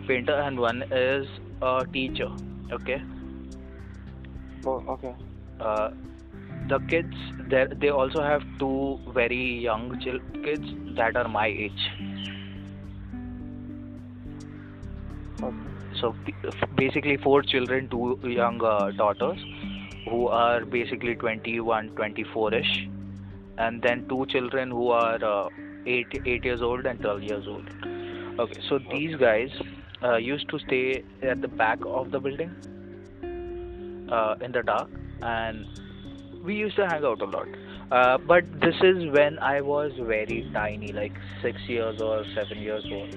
painter, 0.06 0.34
and 0.34 0.58
one 0.58 0.82
is 0.90 1.26
a 1.62 1.84
teacher. 1.92 2.28
Okay. 2.72 3.02
Well, 4.62 4.84
okay. 4.88 5.14
uh, 5.60 5.90
the 6.68 6.78
kids 6.92 7.16
they 7.50 7.66
they 7.82 7.88
also 7.88 8.22
have 8.22 8.44
two 8.58 8.98
very 9.14 9.42
young 9.66 9.84
kids 10.44 10.74
that 10.96 11.16
are 11.16 11.28
my 11.28 11.46
age. 11.46 11.84
Okay. 15.40 15.56
so 16.00 16.14
basically 16.76 17.16
four 17.16 17.42
children 17.42 17.88
two 17.88 18.18
young 18.24 18.60
uh, 18.62 18.90
daughters 18.90 19.38
who 20.08 20.26
are 20.28 20.64
basically 20.64 21.14
21 21.14 21.90
24ish 22.00 22.72
and 23.58 23.82
then 23.82 24.06
two 24.08 24.26
children 24.26 24.70
who 24.70 24.90
are 24.90 25.24
uh, 25.24 25.48
8 25.86 26.20
8 26.26 26.44
years 26.44 26.62
old 26.62 26.86
and 26.86 27.00
12 27.00 27.22
years 27.22 27.46
old. 27.46 27.68
Okay 28.38 28.60
so 28.68 28.78
these 28.90 29.16
guys 29.16 29.60
uh, 30.02 30.16
used 30.16 30.48
to 30.48 30.58
stay 30.66 31.04
at 31.22 31.40
the 31.40 31.48
back 31.48 31.78
of 31.86 32.10
the 32.10 32.20
building 32.20 32.50
uh, 34.10 34.34
in 34.40 34.52
the 34.52 34.62
dark 34.62 34.88
and 35.22 35.66
we 36.48 36.54
used 36.56 36.76
to 36.76 36.86
hang 36.88 37.04
out 37.04 37.20
a 37.20 37.26
lot. 37.36 37.48
Uh, 37.92 38.18
but 38.30 38.44
this 38.60 38.76
is 38.88 39.06
when 39.16 39.38
i 39.38 39.60
was 39.68 39.92
very 40.10 40.38
tiny 40.54 40.92
like 40.98 41.20
6 41.42 41.68
years 41.74 42.02
or 42.08 42.24
7 42.34 42.62
years 42.66 42.84
old. 42.98 43.16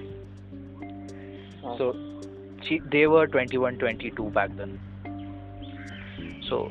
So 1.78 1.90
she, 2.68 2.80
they 2.96 3.08
were 3.08 3.28
21 3.28 3.78
22 3.80 4.30
back 4.38 4.56
then. 4.62 4.80
So 6.50 6.62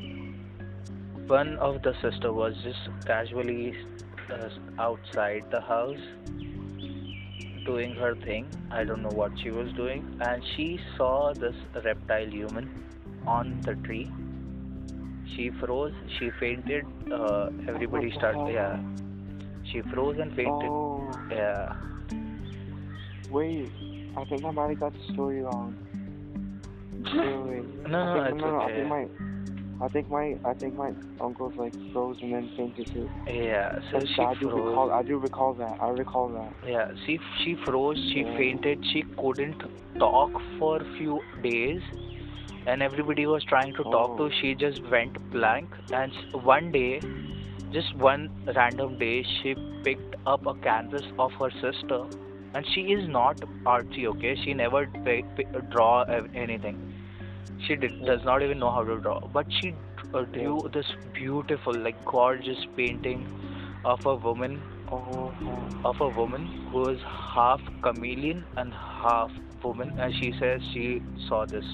one 1.34 1.56
of 1.68 1.82
the 1.82 1.94
sister 2.02 2.32
was 2.32 2.54
just 2.68 2.88
casually 3.06 3.74
uh, 4.30 4.48
outside 4.78 5.44
the 5.50 5.60
house 5.60 6.06
doing 7.64 7.94
her 8.02 8.14
thing. 8.26 8.46
I 8.70 8.84
don't 8.84 9.02
know 9.02 9.16
what 9.22 9.38
she 9.42 9.50
was 9.50 9.72
doing. 9.80 10.04
And 10.20 10.42
she 10.54 10.68
saw 10.96 11.32
this 11.32 11.54
reptile 11.84 12.28
human 12.38 12.70
on 13.26 13.60
the 13.62 13.74
tree 13.86 14.10
she 15.40 15.50
froze 15.61 15.92
she 16.18 16.31
fainted 16.38 16.85
uh, 17.12 17.48
everybody 17.68 18.09
What 18.09 18.18
started 18.18 18.53
yeah 18.53 18.79
she 19.72 19.81
froze 19.92 20.18
and 20.18 20.31
fainted 20.35 20.70
Oh, 20.70 21.18
yeah 21.31 21.76
wait. 23.31 23.70
I 24.16 24.24
think 24.24 24.44
I 24.44 24.50
might 24.50 24.79
got 24.81 24.92
the 24.92 25.12
story 25.14 25.40
wrong. 25.40 25.74
Wait, 27.05 27.14
wait. 27.14 27.88
No, 27.88 27.98
I 28.03 28.14
no, 28.16 28.24
think, 28.24 28.40
no, 28.40 28.50
no, 28.50 28.61
I 28.61 28.72
think 28.74 28.88
my, 28.88 29.07
I 29.85 29.88
think 29.88 30.11
my, 30.11 30.37
I 30.44 30.55
think 30.55 30.74
my 30.74 30.90
uncle's 31.20 31.55
like 31.57 31.72
froze 31.92 32.18
and 32.20 32.33
then 32.35 32.50
fainted 32.57 32.87
too. 32.92 33.09
yeah 33.29 33.79
so 33.92 34.00
she 34.05 34.20
I 34.20 34.35
do 34.35 34.50
recall. 34.50 34.90
I 34.92 35.03
do 35.03 35.18
recall 35.18 35.55
that. 35.55 35.79
I 35.81 35.88
recall 35.90 36.29
that. 36.31 36.53
Yeah, 36.68 36.90
she 37.07 37.20
she 37.44 37.57
froze, 37.64 37.98
she 38.12 38.20
Yeah. 38.20 38.37
fainted, 38.37 38.85
she 38.92 39.05
couldn't 39.16 39.62
talk 39.98 40.33
for 40.59 40.83
a 40.83 40.88
few 40.98 41.20
days, 41.42 41.83
and 42.70 42.83
everybody 42.83 43.26
was 43.26 43.44
trying 43.44 43.74
to 43.74 43.85
talk 43.94 44.16
to. 44.16 44.24
Oh. 44.24 44.30
She 44.40 44.54
just 44.54 44.83
went 44.94 45.18
blank, 45.30 45.76
and 45.92 46.12
one 46.50 46.70
day, 46.72 47.00
just 47.72 47.94
one 47.96 48.30
random 48.56 48.98
day 48.98 49.24
she 49.37 49.54
picked 49.85 50.16
up 50.26 50.46
a 50.46 50.54
canvas 50.54 51.06
of 51.18 51.33
her 51.35 51.50
sister. 51.61 52.02
And 52.52 52.66
she 52.74 52.80
is 52.92 53.09
not 53.09 53.40
artsy 53.72 54.06
okay? 54.06 54.35
She 54.44 54.54
never 54.54 54.87
draw 55.74 56.02
anything. 56.35 56.78
She 57.66 57.76
did, 57.76 58.04
does 58.04 58.24
not 58.24 58.42
even 58.42 58.59
know 58.59 58.70
how 58.70 58.83
to 58.83 58.96
draw. 58.98 59.20
But 59.20 59.46
she 59.61 59.72
uh, 60.12 60.22
drew 60.22 60.68
this 60.72 60.87
beautiful 61.12 61.72
like 61.72 62.04
gorgeous 62.04 62.66
painting 62.76 63.24
of 63.85 64.04
a 64.04 64.16
woman 64.16 64.61
Oh, 64.92 65.33
of 65.85 66.00
a 66.00 66.09
woman 66.09 66.46
who 66.72 66.88
is 66.88 67.00
half 67.02 67.61
chameleon 67.80 68.44
and 68.56 68.74
half 68.74 69.30
woman. 69.62 69.96
And 70.00 70.12
she 70.12 70.33
says 70.40 70.61
she 70.72 71.00
saw 71.28 71.46
this 71.46 71.64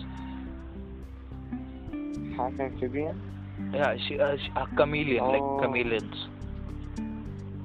half 2.36 2.52
amphibian? 2.60 3.20
yeah 3.72 3.96
she, 4.06 4.18
uh, 4.20 4.36
she 4.36 4.50
a 4.56 4.66
chameleon 4.76 5.22
Oh. 5.24 5.30
like 5.34 5.62
chameleons 5.62 6.26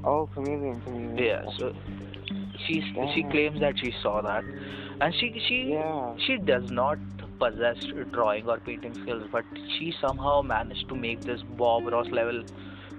Oh, 0.03 0.27
chameleon, 0.33 0.81
chameleon. 0.81 1.17
yeah 1.17 1.41
so 1.57 1.73
she 2.65 2.81
she 3.13 3.23
claims 3.31 3.59
that 3.59 3.77
she 3.77 3.91
saw 4.01 4.21
that 4.21 4.43
and 5.01 5.13
she 5.19 5.27
she 5.47 5.57
Yeah. 5.73 6.15
she 6.25 6.37
does 6.37 6.63
not 6.69 6.97
possess 7.39 7.77
drawing 8.13 8.47
or 8.47 8.59
painting 8.59 8.95
skills 9.01 9.27
but 9.31 9.45
she 9.77 9.93
somehow 10.01 10.41
managed 10.41 10.87
to 10.89 10.95
make 10.95 11.23
this 11.25 11.41
bob 11.63 11.85
ross 11.95 12.07
level 12.19 12.43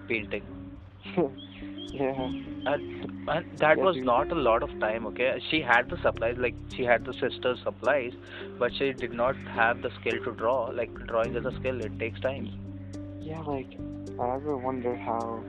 painting 0.08 0.46
yeah. 1.92 2.22
and, 2.72 3.28
and 3.28 3.58
that 3.58 3.78
was 3.78 3.96
not 3.96 4.32
a 4.32 4.34
lot 4.34 4.62
of 4.62 4.70
time 4.80 5.06
okay 5.06 5.40
she 5.50 5.60
had 5.60 5.88
the 5.90 5.98
supplies 6.02 6.36
like 6.38 6.54
she 6.74 6.84
had 6.84 7.04
the 7.04 7.12
sister's 7.14 7.60
supplies 7.62 8.12
but 8.58 8.74
she 8.74 8.92
did 8.92 9.12
not 9.12 9.36
have 9.60 9.82
the 9.82 9.90
skill 10.00 10.18
to 10.24 10.32
draw 10.32 10.58
like 10.80 10.92
drawing 11.06 11.36
is 11.36 11.44
a 11.44 11.54
skill 11.60 11.80
it 11.88 11.98
takes 11.98 12.20
time 12.20 12.48
Yeah, 13.24 13.42
like, 13.48 13.74
I 14.20 14.28
ever 14.36 14.54
wonder 14.62 14.92
how, 14.96 15.42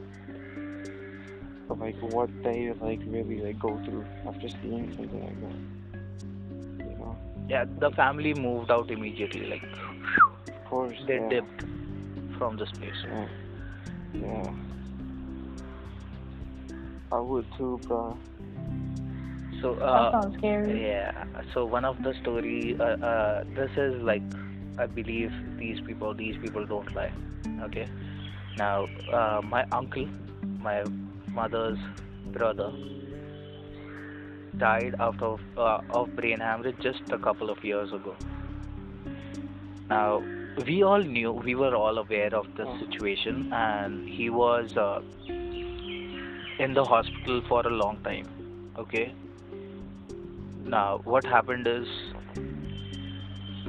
like, 1.84 1.96
what 2.16 2.30
they, 2.44 2.72
like, 2.82 3.00
really, 3.14 3.38
like, 3.46 3.58
go 3.60 3.72
through 3.86 4.04
after 4.28 4.50
seeing 4.50 4.86
something 4.96 5.24
like 5.28 5.40
that. 5.46 6.86
You 6.90 6.98
know? 7.00 7.16
yeah 7.54 7.66
the 7.86 7.92
family 8.02 8.34
moved 8.34 8.70
out 8.76 8.92
immediately 8.98 9.46
like 9.54 9.66
Of 10.50 10.60
course, 10.70 11.00
they 11.08 11.16
yeah. 11.16 11.30
dipped 11.30 11.66
from 12.38 12.58
this 12.58 12.72
place 12.82 13.02
Yeah. 13.08 13.28
Yeah. 14.14 14.54
I 17.14 17.20
would 17.20 17.46
too, 17.58 17.80
bro. 17.84 18.18
so 19.62 19.76
That 19.76 19.86
uh, 19.86 20.12
sounds 20.12 20.38
scary. 20.38 20.88
Yeah. 20.88 21.26
So 21.54 21.64
one 21.64 21.86
of 21.86 22.02
the 22.02 22.14
story, 22.22 22.76
uh, 22.80 22.84
uh, 22.84 23.44
this 23.56 23.70
is 23.78 24.02
like, 24.02 24.24
I 24.80 24.88
believe 24.88 25.32
these 25.58 25.80
people, 25.82 26.16
these 26.16 26.38
people 26.38 26.66
don't 26.66 26.94
lie. 26.96 27.12
Okay. 27.62 27.88
Now, 28.58 28.88
uh, 29.12 29.42
my 29.44 29.66
uncle, 29.72 30.08
my 30.60 30.84
mother's 31.28 31.78
brother, 32.32 32.72
died 34.58 34.96
out 35.00 35.22
of 35.22 35.40
uh, 35.58 35.82
of 35.92 36.16
brain 36.16 36.40
hemorrhage 36.40 36.78
just 36.82 37.12
a 37.12 37.18
couple 37.18 37.50
of 37.50 37.64
years 37.64 37.94
ago. 37.94 38.16
Now, 39.90 40.24
we 40.66 40.84
all 40.84 41.00
knew, 41.02 41.32
we 41.32 41.56
were 41.56 41.76
all 41.76 41.98
aware 41.98 42.34
of 42.34 42.48
the 42.56 42.66
situation, 42.80 43.52
and 43.54 44.08
he 44.08 44.30
was 44.30 44.78
uh, 44.78 45.02
in 46.60 46.74
the 46.74 46.86
hospital 46.86 47.42
for 47.48 47.66
a 47.68 47.70
long 47.70 47.98
time. 48.04 48.28
Okay. 48.78 49.14
Now, 50.66 51.02
what 51.04 51.26
happened 51.26 51.68
is, 51.68 51.88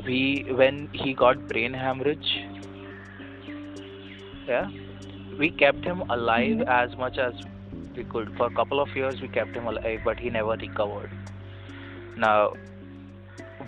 we 0.07 0.45
when 0.51 0.89
he 0.93 1.15
got 1.15 1.49
brain 1.49 1.73
hemorrhage, 1.73 2.31
yeah, 4.47 4.69
we 5.39 5.51
kept 5.51 5.85
him 5.85 6.03
alive 6.11 6.59
Mhm. 6.59 6.69
as 6.69 6.97
much 6.97 7.19
as 7.19 7.43
we 7.97 8.05
could. 8.05 8.37
For 8.37 8.47
a 8.47 8.51
couple 8.51 8.81
of 8.81 8.95
years, 8.97 9.21
we 9.21 9.29
kept 9.29 9.57
him 9.57 9.67
alive, 9.67 10.01
but 10.05 10.19
he 10.19 10.31
never 10.31 10.57
recovered. 10.57 11.11
Now, 12.17 12.53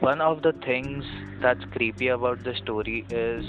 one 0.00 0.20
of 0.20 0.42
the 0.42 0.52
things 0.52 1.04
that's 1.40 1.64
creepy 1.76 2.08
about 2.08 2.44
the 2.44 2.54
story 2.54 3.06
is 3.10 3.44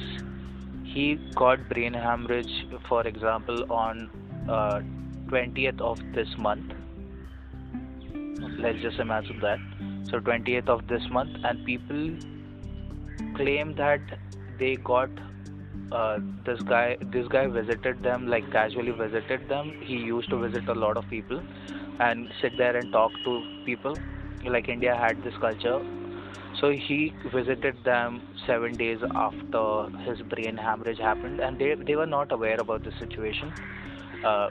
he 0.84 1.16
got 1.36 1.68
brain 1.70 1.94
hemorrhage, 1.94 2.54
for 2.88 3.06
example, 3.08 3.66
on 3.72 4.10
uh, 4.50 4.80
20th 5.28 5.82
of 5.82 6.00
this 6.13 6.28
month. 6.38 6.74
Let's 8.60 8.82
just 8.82 9.00
imagine 9.00 9.40
that. 9.42 9.60
So 10.10 10.20
20th 10.20 10.70
of 10.70 10.88
this 10.88 11.02
month, 11.12 11.38
and 11.44 11.66
people 11.66 12.12
claim 13.36 13.76
that 13.76 14.02
they 14.60 14.76
got 14.78 15.10
uh, 15.92 16.20
this 16.46 16.62
guy. 16.62 16.98
This 17.02 17.28
guy 17.28 17.48
visited 17.48 18.04
them, 18.04 18.28
like 18.28 18.50
casually 18.52 18.92
visited 18.92 19.48
them. 19.50 19.74
He 19.82 19.96
used 19.96 20.30
to 20.30 20.38
visit 20.38 20.68
a 20.70 20.74
lot 20.74 20.98
of 20.98 21.10
people 21.10 21.42
and 22.00 22.32
sit 22.42 22.58
there 22.58 22.76
and 22.76 22.92
talk 22.92 23.12
to 23.26 23.44
people. 23.66 23.96
Like 24.46 24.70
India 24.70 24.96
had 24.96 25.24
this 25.24 25.34
culture. 25.42 25.80
So 26.60 26.72
he 26.72 27.13
visited 27.32 27.84
them 27.84 28.22
seven 28.46 28.78
days 28.78 29.00
after 29.13 29.90
his 30.06 30.22
brain 30.22 30.58
hemorrhage 30.58 30.98
happened, 30.98 31.40
and 31.40 31.60
they 31.60 31.76
they 31.76 31.96
were 31.96 32.08
not 32.08 32.32
aware 32.32 32.60
about 32.60 32.84
the 32.84 32.92
situation. 33.00 33.54
Uh, 34.24 34.50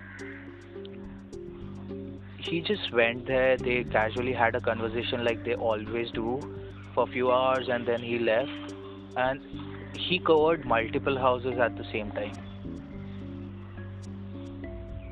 he 2.47 2.61
just 2.61 2.93
went 2.93 3.27
there. 3.27 3.57
They 3.57 3.85
casually 3.85 4.33
had 4.33 4.55
a 4.55 4.61
conversation 4.61 5.25
like 5.25 5.45
they 5.45 5.55
always 5.55 6.11
do 6.11 6.41
for 6.95 7.05
a 7.05 7.07
few 7.07 7.31
hours, 7.31 7.69
and 7.69 7.87
then 7.87 8.01
he 8.01 8.19
left. 8.19 8.75
And 9.17 9.41
he 9.97 10.19
covered 10.19 10.65
multiple 10.65 11.19
houses 11.19 11.59
at 11.59 11.77
the 11.77 11.85
same 11.93 12.11
time. 12.13 12.33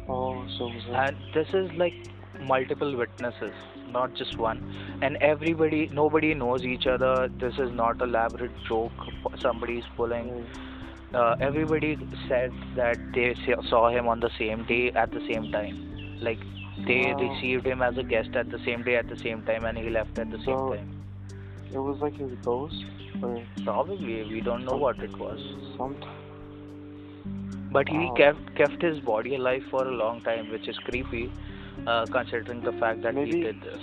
Oh, 0.08 0.46
so 0.58 0.66
was? 0.66 0.82
And 0.92 1.16
this 1.34 1.48
is 1.54 1.70
like 1.72 1.94
multiple 2.40 2.96
witnesses, 2.96 3.54
not 3.88 4.14
just 4.14 4.36
one. 4.36 4.98
And 5.02 5.16
everybody, 5.16 5.88
nobody 5.92 6.34
knows 6.34 6.62
each 6.62 6.86
other. 6.86 7.28
This 7.40 7.54
is 7.58 7.72
not 7.72 8.00
a 8.00 8.04
elaborate 8.04 8.52
joke 8.68 8.92
somebody's 9.40 9.84
pulling. 9.96 10.46
Uh, 11.14 11.36
everybody 11.40 11.96
said 12.28 12.52
that 12.76 12.98
they 13.14 13.34
saw 13.68 13.88
him 13.88 14.08
on 14.08 14.20
the 14.20 14.30
same 14.38 14.64
day 14.64 14.90
at 14.92 15.10
the 15.10 15.20
same 15.32 15.50
time. 15.52 16.18
Like 16.20 16.38
they 16.86 17.12
Wow. 17.12 17.18
received 17.20 17.66
him 17.66 17.82
as 17.82 17.96
a 17.98 18.02
guest 18.02 18.34
at 18.36 18.50
the 18.50 18.58
same 18.64 18.82
day 18.82 18.96
at 18.96 19.08
the 19.08 19.16
same 19.16 19.42
time, 19.42 19.64
and 19.64 19.78
he 19.78 19.90
left 19.90 20.18
at 20.18 20.30
the 20.30 20.38
same 20.38 20.56
So- 20.56 20.74
time. 20.74 20.90
It 21.72 21.78
was 21.78 22.00
like 22.00 22.14
his 22.16 22.32
ghost, 22.44 22.84
or 23.22 23.42
Probably 23.64 24.22
we 24.24 24.40
don't 24.40 24.64
know 24.64 24.76
what 24.76 24.98
it 24.98 25.16
was, 25.18 25.40
some. 25.76 25.96
but 27.72 27.88
he 27.88 27.98
Wow. 27.98 28.14
kept 28.14 28.54
kept 28.54 28.82
his 28.82 29.00
body 29.00 29.34
alive 29.34 29.64
for 29.70 29.82
a 29.88 29.90
long 29.90 30.20
time, 30.20 30.50
which 30.50 30.68
is 30.68 30.78
creepy, 30.78 31.30
uh, 31.86 32.04
considering 32.06 32.60
the 32.60 32.72
fact 32.72 33.02
that 33.02 33.16
he 33.16 33.30
did 33.30 33.60
this. 33.62 33.82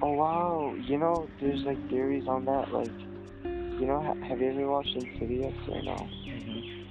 Oh 0.00 0.12
wow! 0.12 0.74
You 0.90 0.98
know, 0.98 1.26
there's 1.40 1.64
like 1.64 1.80
theories 1.88 2.28
on 2.28 2.44
that. 2.44 2.72
Like, 2.72 2.92
you 3.80 3.86
know, 3.86 4.00
ha- 4.00 4.14
have 4.28 4.40
you 4.40 4.50
ever 4.50 4.68
watched 4.70 4.94
Insidious 4.94 5.54
or 5.68 5.82
no? 5.82 5.96
Mhm. 6.26 6.84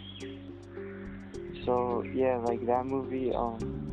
So 1.65 2.03
yeah, 2.13 2.37
like 2.37 2.65
that 2.65 2.85
movie. 2.85 3.33
Um, 3.33 3.87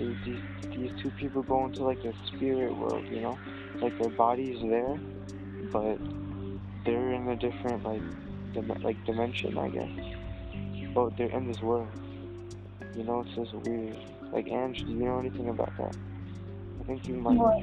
these 0.00 0.42
these 0.70 1.02
two 1.02 1.10
people 1.10 1.42
go 1.42 1.64
into 1.66 1.82
like 1.84 2.02
the 2.02 2.14
spirit 2.26 2.74
world. 2.74 3.06
You 3.06 3.20
know, 3.20 3.38
like 3.80 3.98
their 3.98 4.10
body's 4.10 4.60
there, 4.62 4.98
but 5.72 5.98
they're 6.84 7.12
in 7.12 7.28
a 7.28 7.36
different 7.36 7.84
like 7.84 8.02
dim- 8.52 8.82
like 8.82 9.04
dimension, 9.04 9.58
I 9.58 9.68
guess. 9.68 10.94
But 10.94 11.16
they're 11.16 11.28
in 11.28 11.46
this 11.46 11.60
world. 11.60 11.88
You 12.96 13.04
know, 13.04 13.20
it's 13.20 13.34
just 13.34 13.54
weird. 13.54 13.96
Like, 14.32 14.46
Ange, 14.48 14.84
do 14.84 14.92
you 14.92 15.04
know 15.04 15.18
anything 15.18 15.48
about 15.48 15.76
that? 15.76 15.96
I 16.80 16.84
think 16.84 17.06
you 17.06 17.14
might. 17.14 17.36
What? 17.36 17.62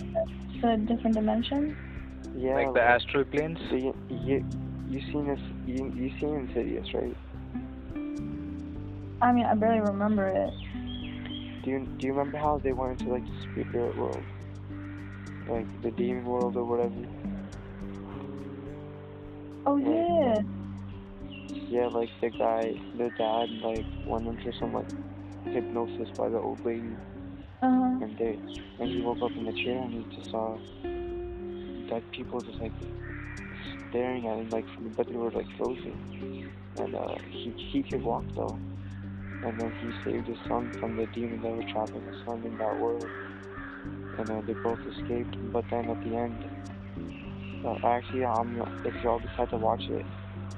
The 0.61 0.77
different 0.87 1.15
dimension? 1.15 1.75
Yeah. 2.35 2.55
like 2.55 2.73
the 2.73 2.81
astral 2.81 3.23
planes. 3.25 3.59
So 3.69 3.75
you, 3.75 3.95
you, 4.09 4.45
you 4.89 5.01
seen 5.11 5.27
this? 5.27 5.39
You, 5.65 5.91
you 5.93 6.19
seen 6.19 6.35
Insidious, 6.35 6.93
right? 6.93 7.17
I 9.21 9.31
mean, 9.31 9.45
I 9.45 9.55
barely 9.55 9.81
remember 9.81 10.27
it. 10.27 10.53
Do 11.67 11.73
you 11.73 11.79
do 11.99 12.07
you 12.07 12.13
remember 12.13 12.37
how 12.37 12.59
they 12.63 12.71
went 12.71 13.01
into 13.01 13.11
like 13.11 13.25
the 13.25 13.41
spirit 13.43 13.93
world, 13.97 14.23
like 15.49 15.67
the 15.81 15.91
demon 15.91 16.23
world 16.23 16.55
or 16.55 16.63
whatever? 16.63 16.95
Oh, 19.65 19.75
Yeah. 19.75 20.39
yeah. 21.69 21.87
Like 21.87 22.09
the 22.21 22.29
guy, 22.29 22.71
the 22.97 23.09
dad, 23.17 23.49
like 23.61 23.85
went 24.05 24.27
into 24.27 24.57
some 24.57 24.71
like 24.71 24.87
hypnosis 25.53 26.07
by 26.17 26.29
the 26.29 26.37
old 26.37 26.63
lady, 26.63 26.95
Uh-huh. 27.61 27.99
and 28.01 28.17
they, 28.17 28.39
and 28.79 28.89
he 28.89 29.01
woke 29.01 29.21
up 29.21 29.35
in 29.35 29.43
the 29.43 29.51
chair 29.51 29.77
and 29.77 29.91
he 29.91 30.15
just 30.15 30.31
saw 30.31 30.55
dead 31.89 32.09
people 32.13 32.41
just 32.43 32.59
like 32.61 32.71
staring 33.89 34.25
at 34.29 34.37
him, 34.37 34.49
like 34.51 34.65
but 34.95 35.05
they 35.05 35.17
were 35.17 35.31
like 35.31 35.47
frozen, 35.57 36.53
and 36.77 36.95
uh, 36.95 37.15
he 37.29 37.51
he 37.73 37.83
could 37.83 38.01
walk 38.03 38.23
though, 38.37 38.57
and 39.43 39.59
then 39.59 39.71
he 39.71 39.93
saved 40.03 40.27
his 40.27 40.37
son 40.47 40.71
from 40.79 40.95
the 40.95 41.07
demon 41.07 41.41
that 41.41 41.49
were 41.49 41.63
trapping 41.71 42.05
his 42.05 42.15
son 42.25 42.43
in 42.45 42.57
that 42.57 42.77
world, 42.77 43.11
and 44.17 44.31
uh, 44.31 44.41
they 44.45 44.53
both 44.53 44.79
escaped. 44.81 45.35
But 45.53 45.65
then 45.69 45.89
at 45.89 45.99
the 46.01 46.15
end, 46.15 46.43
uh, 47.65 47.75
actually, 47.85 48.25
I'm 48.25 48.57
if 48.83 48.95
y'all 49.03 49.19
decide 49.19 49.49
to 49.49 49.57
watch 49.57 49.83
it, 49.89 50.05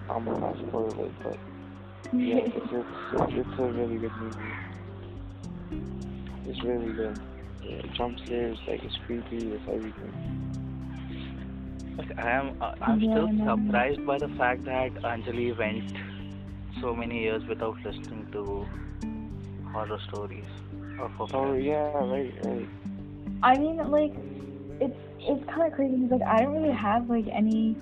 I'm 0.10 0.26
gonna 0.26 0.40
not 0.40 0.58
spoil 0.68 0.96
it, 1.06 1.14
but 1.24 1.38
yeah, 2.12 2.40
it's, 2.56 2.68
it's, 2.72 2.90
it's 3.50 3.60
a 3.60 3.64
really 3.72 3.98
good 3.98 4.16
movie. 4.16 4.56
it's 6.46 6.64
really 6.64 6.94
good. 6.94 7.20
Yeah, 7.64 7.82
jump 7.98 8.18
scares, 8.26 8.58
like 8.68 8.82
it's 8.84 8.96
creepy, 9.06 9.52
it's 9.54 9.64
everything. 9.68 10.14
Like, 11.98 12.12
I 12.18 12.30
am 12.32 12.54
uh, 12.62 12.72
I'm 12.82 13.02
Yeah, 13.02 13.12
still 13.12 13.30
surprised 13.46 14.06
by 14.06 14.20
the 14.20 14.30
fact 14.38 14.66
that 14.66 14.92
Anjali 15.04 15.58
went 15.58 15.84
so 16.82 16.96
many 16.96 17.22
years 17.22 17.44
without 17.48 17.76
listening 17.86 18.28
to 18.32 18.68
horror 19.72 20.00
stories 20.08 20.46
of 21.00 21.12
Oh 21.34 21.54
yeah, 21.54 21.92
right, 21.94 22.34
right. 22.44 22.70
I 23.44 23.58
mean, 23.58 23.78
like, 23.90 24.14
it's 24.82 24.98
it's 25.20 25.46
kind 25.50 25.68
of 25.68 25.74
crazy 25.74 25.96
because 25.96 26.20
like 26.20 26.30
I 26.30 26.42
don't 26.42 26.54
really 26.54 26.76
have 26.76 27.10
like 27.10 27.26
any 27.32 27.78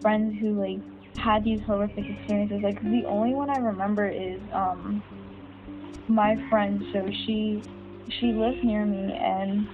friends 0.00 0.34
who 0.40 0.58
like 0.60 0.80
had 1.18 1.44
these 1.44 1.60
horrific 1.66 2.04
experiences. 2.08 2.62
Like 2.62 2.82
the 2.82 3.04
only 3.06 3.34
one 3.34 3.50
I 3.50 3.58
remember 3.58 4.08
is 4.08 4.40
um 4.52 5.02
my 6.08 6.36
friend. 6.50 6.84
So 6.92 7.06
she 7.26 7.62
she 8.20 8.32
lives 8.32 8.58
near 8.62 8.84
me 8.84 9.18
and 9.20 9.68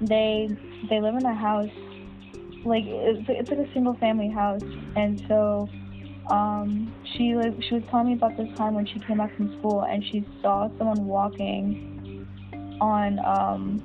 they 0.00 0.48
they 0.88 1.00
live 1.00 1.14
in 1.16 1.24
a 1.24 1.34
house 1.34 1.70
like 2.64 2.84
it's 2.86 3.24
it's 3.28 3.50
like 3.50 3.66
a 3.66 3.72
single 3.72 3.94
family 3.94 4.30
house 4.30 4.62
and 4.96 5.22
so 5.28 5.68
um 6.30 6.92
she 7.16 7.34
like 7.34 7.54
she 7.62 7.74
was 7.74 7.84
telling 7.90 8.08
me 8.08 8.14
about 8.14 8.36
this 8.36 8.48
time 8.56 8.74
when 8.74 8.86
she 8.86 8.98
came 9.00 9.18
back 9.18 9.34
from 9.36 9.56
school 9.58 9.84
and 9.88 10.02
she 10.04 10.26
saw 10.42 10.68
someone 10.76 11.06
walking 11.06 12.26
on 12.80 13.18
um 13.20 13.82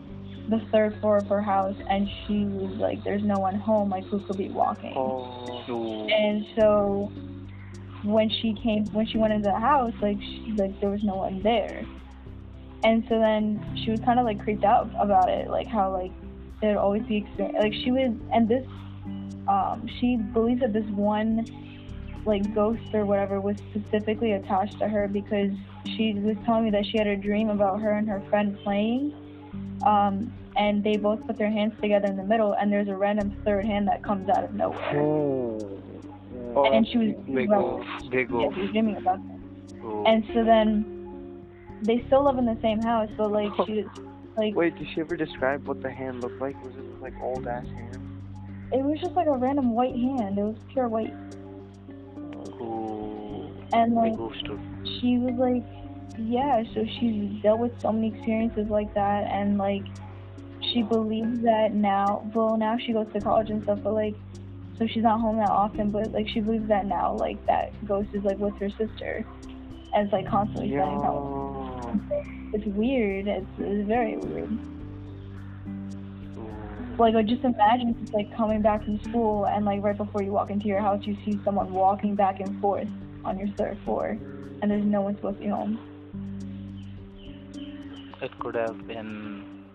the 0.49 0.59
third 0.71 0.99
floor 0.99 1.19
of 1.19 1.27
her 1.27 1.41
house 1.41 1.75
and 1.89 2.07
she 2.25 2.45
was 2.45 2.75
like 2.79 3.03
there's 3.03 3.23
no 3.23 3.39
one 3.39 3.55
home 3.55 3.89
like 3.89 4.05
who 4.07 4.19
could 4.25 4.37
be 4.37 4.49
walking? 4.49 4.93
Oh, 4.95 6.07
and 6.09 6.45
so 6.55 7.11
when 8.03 8.29
she 8.29 8.55
came 8.61 8.91
when 8.91 9.05
she 9.05 9.17
went 9.17 9.33
into 9.33 9.47
the 9.47 9.59
house 9.59 9.93
like 10.01 10.19
she, 10.19 10.53
like 10.57 10.79
there 10.81 10.89
was 10.89 11.03
no 11.03 11.15
one 11.15 11.41
there. 11.43 11.85
And 12.83 13.03
so 13.07 13.19
then 13.19 13.79
she 13.85 13.91
was 13.91 13.99
kind 14.03 14.19
of 14.19 14.25
like 14.25 14.43
creeped 14.43 14.63
out 14.63 14.89
about 14.99 15.29
it 15.29 15.49
like 15.49 15.67
how 15.67 15.93
like 15.93 16.11
there'd 16.61 16.77
always 16.77 17.03
be 17.03 17.17
experience 17.17 17.57
like 17.59 17.73
she 17.73 17.91
was 17.91 18.11
and 18.33 18.49
this 18.49 18.65
um 19.47 19.87
she 19.99 20.17
believes 20.33 20.61
that 20.61 20.73
this 20.73 20.85
one 20.89 21.45
like 22.25 22.53
ghost 22.53 22.81
or 22.93 23.05
whatever 23.05 23.41
was 23.41 23.55
specifically 23.71 24.33
attached 24.33 24.77
to 24.79 24.87
her 24.87 25.07
because 25.07 25.51
she 25.97 26.13
was 26.15 26.35
telling 26.45 26.65
me 26.65 26.69
that 26.71 26.85
she 26.85 26.97
had 26.97 27.07
a 27.07 27.15
dream 27.15 27.49
about 27.49 27.81
her 27.81 27.91
and 27.93 28.07
her 28.07 28.21
friend 28.29 28.57
playing 28.63 29.11
um 29.85 30.31
and 30.55 30.83
they 30.83 30.97
both 30.97 31.25
put 31.25 31.37
their 31.37 31.49
hands 31.49 31.73
together 31.81 32.07
in 32.07 32.17
the 32.17 32.23
middle 32.23 32.53
and 32.53 32.71
there's 32.71 32.87
a 32.89 32.95
random 32.95 33.35
third 33.45 33.65
hand 33.65 33.87
that 33.87 34.03
comes 34.03 34.29
out 34.29 34.43
of 34.43 34.53
nowhere 34.53 35.01
Oh, 35.01 35.67
Oh, 36.53 36.73
and 36.73 36.85
she 36.87 36.97
was 36.97 37.15
Big 37.33 37.49
right. 37.49 37.63
oof. 37.63 38.11
Big 38.11 38.29
Yeah, 38.29 38.47
oof. 38.47 38.55
she 38.55 38.61
was 38.61 38.71
dreaming 38.71 38.97
about 38.97 39.19
that. 39.25 39.85
Ooh. 39.85 40.03
And 40.05 40.23
so 40.33 40.43
then 40.43 40.85
they 41.83 42.03
still 42.07 42.25
live 42.25 42.37
in 42.37 42.45
the 42.45 42.57
same 42.61 42.79
house, 42.79 43.09
but 43.17 43.31
like 43.31 43.51
she 43.65 43.73
was 43.81 43.85
like 44.37 44.53
Wait, 44.55 44.77
did 44.77 44.87
she 44.93 44.99
ever 45.01 45.15
describe 45.15 45.65
what 45.67 45.81
the 45.81 45.89
hand 45.89 46.19
looked 46.21 46.41
like? 46.41 46.61
Was 46.63 46.73
it 46.75 47.01
like 47.01 47.13
old 47.21 47.47
ass 47.47 47.65
hand? 47.65 48.01
it 48.73 48.83
was 48.83 48.99
just 49.01 49.13
like 49.15 49.27
a 49.27 49.37
random 49.37 49.73
white 49.73 49.95
hand. 49.95 50.37
It 50.37 50.43
was 50.43 50.55
pure 50.73 50.87
white. 50.87 51.13
And 53.73 53.95
like 53.95 54.13
she 54.99 55.17
was 55.17 55.33
like 55.37 55.63
yeah, 56.19 56.63
so 56.73 56.85
she's 56.99 57.41
dealt 57.41 57.59
with 57.59 57.71
so 57.81 57.91
many 57.91 58.13
experiences 58.13 58.67
like 58.69 58.93
that 58.93 59.27
and 59.31 59.57
like 59.57 59.83
she 60.73 60.83
believes 60.83 61.41
that 61.43 61.73
now 61.73 62.29
well 62.35 62.57
now 62.57 62.77
she 62.77 62.93
goes 62.93 63.07
to 63.13 63.21
college 63.21 63.49
and 63.49 63.63
stuff, 63.63 63.79
but 63.83 63.93
like 63.93 64.15
so 64.77 64.87
she's 64.87 65.03
not 65.03 65.19
home 65.21 65.37
that 65.37 65.49
often, 65.49 65.91
but 65.91 66.11
like 66.11 66.27
she 66.27 66.39
believes 66.41 66.67
that 66.67 66.85
now 66.85 67.15
like 67.15 67.43
that 67.47 67.71
ghost 67.87 68.09
is 68.13 68.23
like 68.23 68.37
with 68.37 68.55
her 68.57 68.69
sister 68.69 69.25
and 69.93 70.05
it's 70.05 70.13
like 70.13 70.27
constantly 70.27 70.71
time 70.71 70.97
with 70.97 72.21
it's 72.53 72.65
weird. 72.65 73.27
It's, 73.27 73.47
it's 73.59 73.87
very 73.87 74.17
weird. 74.17 74.49
Like, 77.01 77.15
like, 77.15 77.25
just 77.25 77.43
imagine 77.43 77.95
just 77.99 78.13
like 78.13 78.31
coming 78.37 78.61
back 78.61 78.83
from 78.85 78.99
school 79.01 79.47
and 79.47 79.65
like 79.65 79.81
right 79.81 79.97
before 79.97 80.21
you 80.21 80.31
walk 80.31 80.51
into 80.51 80.67
your 80.67 80.81
house, 80.81 81.03
you 81.03 81.17
see 81.25 81.39
someone 81.43 81.73
walking 81.73 82.13
back 82.13 82.39
and 82.39 82.61
forth 82.61 82.87
on 83.25 83.39
your 83.39 83.47
third 83.57 83.75
floor, 83.85 84.15
and 84.61 84.69
there's 84.69 84.85
no 84.85 85.01
one 85.01 85.15
supposed 85.15 85.37
to 85.37 85.43
be 85.45 85.49
home. 85.49 85.79
It 88.21 88.37
could 88.37 88.53
have 88.53 88.87
been 88.87 89.65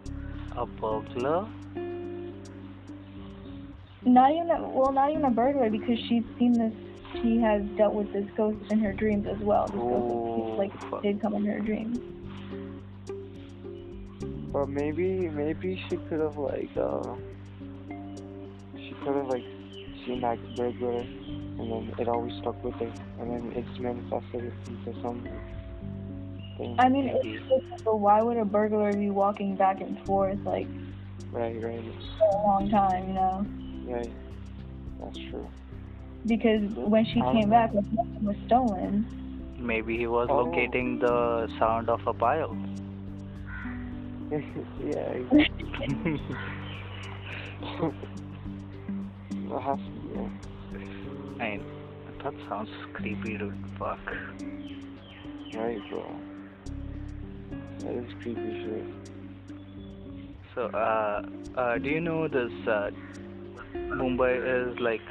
a 0.57 0.67
burglar. 0.67 1.49
Not 4.05 4.31
even 4.31 4.49
a, 4.53 4.63
well, 4.63 4.93
not 4.93 5.11
even 5.11 5.25
a 5.25 5.31
burglar 5.31 5.69
because 5.69 5.99
she's 6.09 6.23
seen 6.39 6.53
this. 6.53 6.73
She 7.23 7.41
has 7.41 7.61
dealt 7.77 7.95
with 7.95 8.13
this 8.13 8.27
ghost 8.37 8.59
in 8.71 8.79
her 8.79 8.93
dreams 8.93 9.27
as 9.27 9.39
well. 9.39 9.67
This 9.67 9.81
Oh, 9.81 10.45
ghost 10.47 10.59
like 10.61 10.91
fuck. 10.91 11.03
did 11.03 11.21
come 11.21 11.35
in 11.35 11.45
her 11.47 11.59
dreams. 11.59 11.99
But 14.57 14.71
maybe, 14.71 15.29
maybe 15.29 15.79
she 15.91 15.97
could 16.09 16.19
have 16.19 16.39
like, 16.39 16.71
uh, 16.81 17.13
she 18.75 18.95
could 19.05 19.15
have 19.15 19.29
like 19.29 19.45
seen 20.07 20.23
that 20.23 20.39
burglar, 20.57 21.01
and 21.01 21.71
then 21.71 21.95
it 21.99 22.09
always 22.09 22.33
stuck 22.41 22.65
with 22.65 22.73
her, 22.77 22.91
and 23.21 23.31
then 23.31 23.53
it's 23.55 23.79
manifested 23.79 24.51
into 24.67 24.99
some 25.03 25.21
thing. 26.57 26.75
I 26.79 26.89
mean, 26.89 27.05
Maybe. 27.05 27.37
it's 27.37 27.49
just, 27.51 27.85
but 27.85 27.99
why 27.99 28.23
would 28.23 28.39
a 28.39 28.47
burglar 28.47 28.95
be 28.95 29.11
walking 29.11 29.57
back 29.57 29.83
and 29.83 29.99
forth 30.07 30.39
like 30.47 30.67
Right, 31.33 31.63
right, 31.63 31.85
for 32.19 32.29
a 32.29 32.47
long 32.47 32.71
time? 32.71 33.09
You 33.09 33.15
know. 33.15 33.47
right. 33.93 34.13
That's 35.03 35.19
true. 35.31 35.47
because 36.27 36.63
when 36.77 37.05
she 37.05 37.21
I 37.21 37.33
came 37.33 37.51
back, 37.51 37.75
like, 37.75 37.85
nothing 37.93 38.25
was 38.25 38.37
stolen. 38.47 39.05
Maybe 39.59 39.99
he 39.99 40.07
was 40.07 40.29
Oh. 40.31 40.45
locating 40.45 40.99
the 40.99 41.47
sound 41.59 41.91
of 41.91 42.01
a 42.07 42.15
pile. 42.15 42.57
Yeah. 44.31 45.13
That 49.49 49.63
has 49.63 49.79
to 49.79 49.91
be. 50.03 50.17
I 51.41 51.51
mean, 51.51 51.65
that 52.23 52.35
sounds 52.49 52.71
creepy, 52.93 53.39
dude. 53.39 53.55
Fuck. 53.79 53.99
Right, 55.55 55.81
bro. 55.91 56.17
That 57.81 57.95
is 57.95 58.13
creepy 58.23 58.65
shit. 58.65 58.85
So, 60.55 60.63
uh, 60.63 61.23
uh, 61.57 61.79
do 61.79 61.89
you 61.89 62.01
know 62.01 62.29
this? 62.29 62.51
Uh, 62.67 62.91
Mumbai 63.75 64.73
is 64.73 64.81
like, 64.81 65.03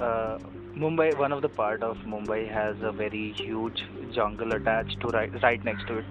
uh, 0.00 0.38
Mumbai. 0.76 1.16
One 1.18 1.32
of 1.32 1.42
the 1.42 1.48
part 1.48 1.82
of 1.82 1.96
Mumbai 1.98 2.52
has 2.52 2.76
a 2.82 2.92
very 2.92 3.32
huge 3.38 3.82
jungle 4.14 4.52
attached 4.52 5.00
to 5.00 5.08
right, 5.08 5.30
right 5.42 5.64
next 5.64 5.86
to 5.86 5.98
it. 5.98 6.04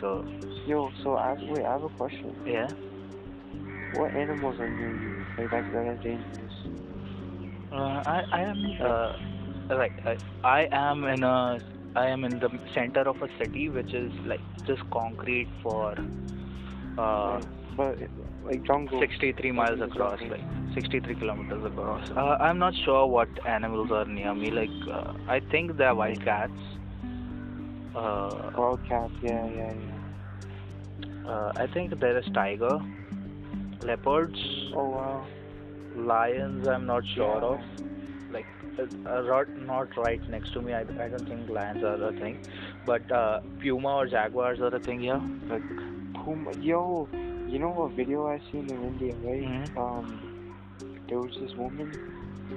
So, 0.00 0.24
Yo, 0.66 0.90
so 1.02 1.16
I 1.16 1.34
wait, 1.50 1.64
I 1.64 1.72
have 1.72 1.82
a 1.82 1.88
question. 1.90 2.34
yeah. 2.46 2.70
What 3.92 4.14
animals 4.16 4.56
are 4.58 4.68
near 4.68 4.90
you? 4.90 5.24
Like 5.38 5.50
that 5.50 5.72
that 5.72 5.86
are 5.86 5.94
dangerous? 6.02 6.52
Uh, 7.70 8.02
I, 8.06 8.22
I 8.32 8.40
am 8.40 8.64
uh, 8.80 9.76
right. 9.76 9.92
I, 10.06 10.16
I 10.42 10.68
am 10.72 11.04
in 11.04 11.22
a 11.22 11.60
I 11.96 12.06
am 12.06 12.24
in 12.24 12.38
the 12.40 12.48
center 12.74 13.02
of 13.02 13.16
a 13.22 13.28
city 13.38 13.68
which 13.68 13.92
is 13.92 14.12
like 14.26 14.40
just 14.66 14.82
concrete 14.90 15.48
for 15.62 15.92
uh, 16.98 17.40
But 17.76 17.98
like 18.44 18.64
jungle. 18.64 19.00
63 19.00 19.52
miles 19.52 19.80
across, 19.80 20.20
like 20.22 20.40
63 20.74 21.14
kilometers 21.16 21.64
across. 21.64 22.10
Uh, 22.16 22.36
I'm 22.40 22.58
not 22.58 22.74
sure 22.84 23.06
what 23.06 23.28
animals 23.46 23.90
are 23.92 24.04
near 24.06 24.34
me. 24.34 24.50
Like 24.50 24.70
uh, 24.92 25.12
I 25.28 25.40
think 25.50 25.76
they're 25.76 25.94
wild 25.94 26.24
cats. 26.24 26.52
Uh, 27.94 28.50
Wildcats, 28.56 29.12
yeah, 29.22 29.46
yeah, 29.46 29.72
yeah. 29.72 29.93
Uh, 31.26 31.52
I 31.56 31.66
think 31.72 31.98
there 32.00 32.18
is 32.18 32.24
tiger, 32.34 32.78
leopards, 33.82 34.38
Oh 34.74 34.88
wow. 34.90 35.26
lions. 35.96 36.66
I'm 36.68 36.86
not 36.86 37.04
sure 37.14 37.40
Yeah. 37.40 37.48
of. 37.54 37.60
Like 38.30 38.46
uh, 38.78 38.82
uh, 39.08 39.20
not 39.22 39.48
not 39.72 39.96
right 39.96 40.20
next 40.30 40.52
to 40.54 40.62
me. 40.62 40.72
I, 40.72 40.80
I 40.80 41.08
don't 41.08 41.26
think 41.28 41.48
lions 41.48 41.82
are 41.84 42.02
a 42.08 42.12
thing, 42.12 42.38
but 42.86 43.10
uh, 43.12 43.40
puma 43.60 43.96
or 43.96 44.06
jaguars 44.08 44.60
are 44.60 44.74
a 44.74 44.80
thing 44.80 45.00
here. 45.00 45.20
Like 45.48 45.62
Puma, 46.24 46.52
yo, 46.56 47.08
you 47.46 47.58
know 47.58 47.68
what 47.70 47.92
video 47.92 48.26
I 48.26 48.40
seen 48.50 48.70
in 48.70 48.82
India, 48.82 49.14
right? 49.22 49.44
Mhm. 49.44 49.76
Um, 49.76 50.06
there 51.08 51.20
was 51.20 51.36
this 51.38 51.54
woman, 51.54 51.92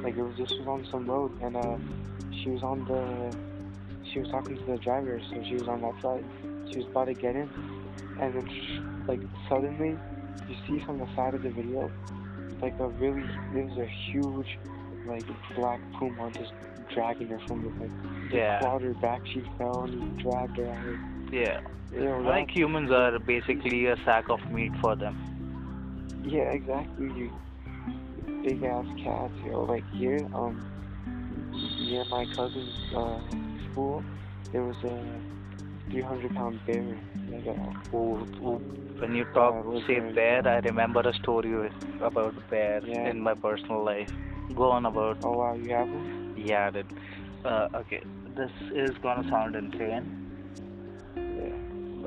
like 0.03 0.15
it 0.17 0.21
was 0.23 0.35
this 0.37 0.49
was 0.57 0.67
on 0.67 0.85
some 0.89 1.05
road, 1.05 1.31
and 1.41 1.55
uh, 1.57 1.77
she 2.41 2.49
was 2.49 2.63
on 2.63 2.85
the, 2.85 3.03
she 4.11 4.19
was 4.19 4.29
talking 4.29 4.57
to 4.57 4.65
the 4.71 4.77
driver, 4.77 5.19
so 5.29 5.43
she 5.47 5.55
was 5.55 5.67
on 5.67 5.81
that 5.81 6.01
side. 6.01 6.23
She 6.71 6.77
was 6.77 6.87
about 6.87 7.05
to 7.05 7.13
get 7.13 7.35
in, 7.35 7.49
and 8.19 8.35
then 8.35 8.47
sh- 8.47 9.07
like 9.07 9.21
suddenly, 9.49 9.97
you 10.47 10.55
see 10.67 10.83
from 10.85 10.99
the 10.99 11.07
side 11.15 11.33
of 11.33 11.41
the 11.41 11.49
video, 11.49 11.91
like 12.61 12.73
a 12.79 12.87
really, 12.87 13.29
there 13.53 13.63
was 13.63 13.77
a 13.77 14.11
huge, 14.11 14.59
like 15.05 15.25
black 15.55 15.79
puma 15.99 16.31
just 16.31 16.51
dragging 16.93 17.27
her 17.27 17.39
from 17.47 17.63
the 17.63 17.69
like, 17.83 18.31
yeah, 18.31 18.59
clawed 18.59 18.81
her 18.81 18.93
back, 18.95 19.21
she 19.25 19.43
fell 19.57 19.83
and 19.83 20.19
dragged 20.19 20.57
her 20.57 20.69
out. 20.69 21.33
yeah. 21.33 21.59
Yo, 21.93 22.19
Like 22.19 22.49
humans 22.51 22.91
are 22.91 23.17
basically 23.19 23.85
a 23.87 23.95
sack 24.03 24.29
of 24.29 24.39
meat 24.51 24.71
for 24.81 24.95
them. 24.95 25.15
Yeah, 26.25 26.51
exactly. 26.51 27.05
You 27.05 27.31
big 28.43 28.63
ass 28.63 28.85
cats, 29.03 29.33
yo. 29.45 29.63
Like 29.63 29.85
here, 29.91 30.27
um, 30.33 30.59
near 31.79 32.03
my 32.05 32.25
cousin's 32.35 32.75
uh, 32.95 33.19
school, 33.71 34.03
there 34.51 34.63
was 34.63 34.75
a 34.83 35.91
300 35.91 36.35
pound 36.35 36.59
bear. 36.65 36.97
Oh, 37.93 38.25
oh, 38.41 38.61
when 38.99 39.13
you 39.13 39.25
talk 39.33 39.65
was 39.65 39.83
say 39.85 39.97
I 40.47 40.59
remember 40.59 41.01
a 41.01 41.13
story 41.15 41.69
about 42.01 42.35
bear 42.49 42.81
Yeah. 42.85 43.09
in 43.09 43.21
my 43.21 43.33
personal 43.33 43.83
life. 43.83 44.09
Go 44.55 44.71
on 44.71 44.85
about 44.85 45.17
oh 45.23 45.31
wow, 45.37 45.53
you 45.53 45.71
have 45.71 45.89
one? 45.89 46.33
yeah, 46.37 46.69
dude. 46.71 46.93
Uh, 47.43 47.67
okay, 47.75 48.01
this 48.37 48.51
is 48.73 48.95
gonna 49.03 49.27
sound 49.29 49.55
insane, 49.55 50.07
Yeah. 51.17 51.57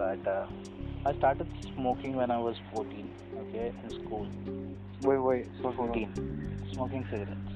but 0.00 0.26
uh, 0.26 0.46
I 1.04 1.14
started 1.18 1.48
smoking 1.74 2.16
when 2.16 2.30
I 2.30 2.38
was 2.38 2.56
14. 2.72 3.10
Okay, 3.42 3.72
in 3.84 3.90
school, 4.04 4.26
Wait, 5.02 5.18
wait. 5.18 5.46
So 5.62 5.70
hold 5.72 5.90
on. 5.90 6.14
14, 6.14 6.68
smoking 6.72 7.04
cigarettes. 7.10 7.54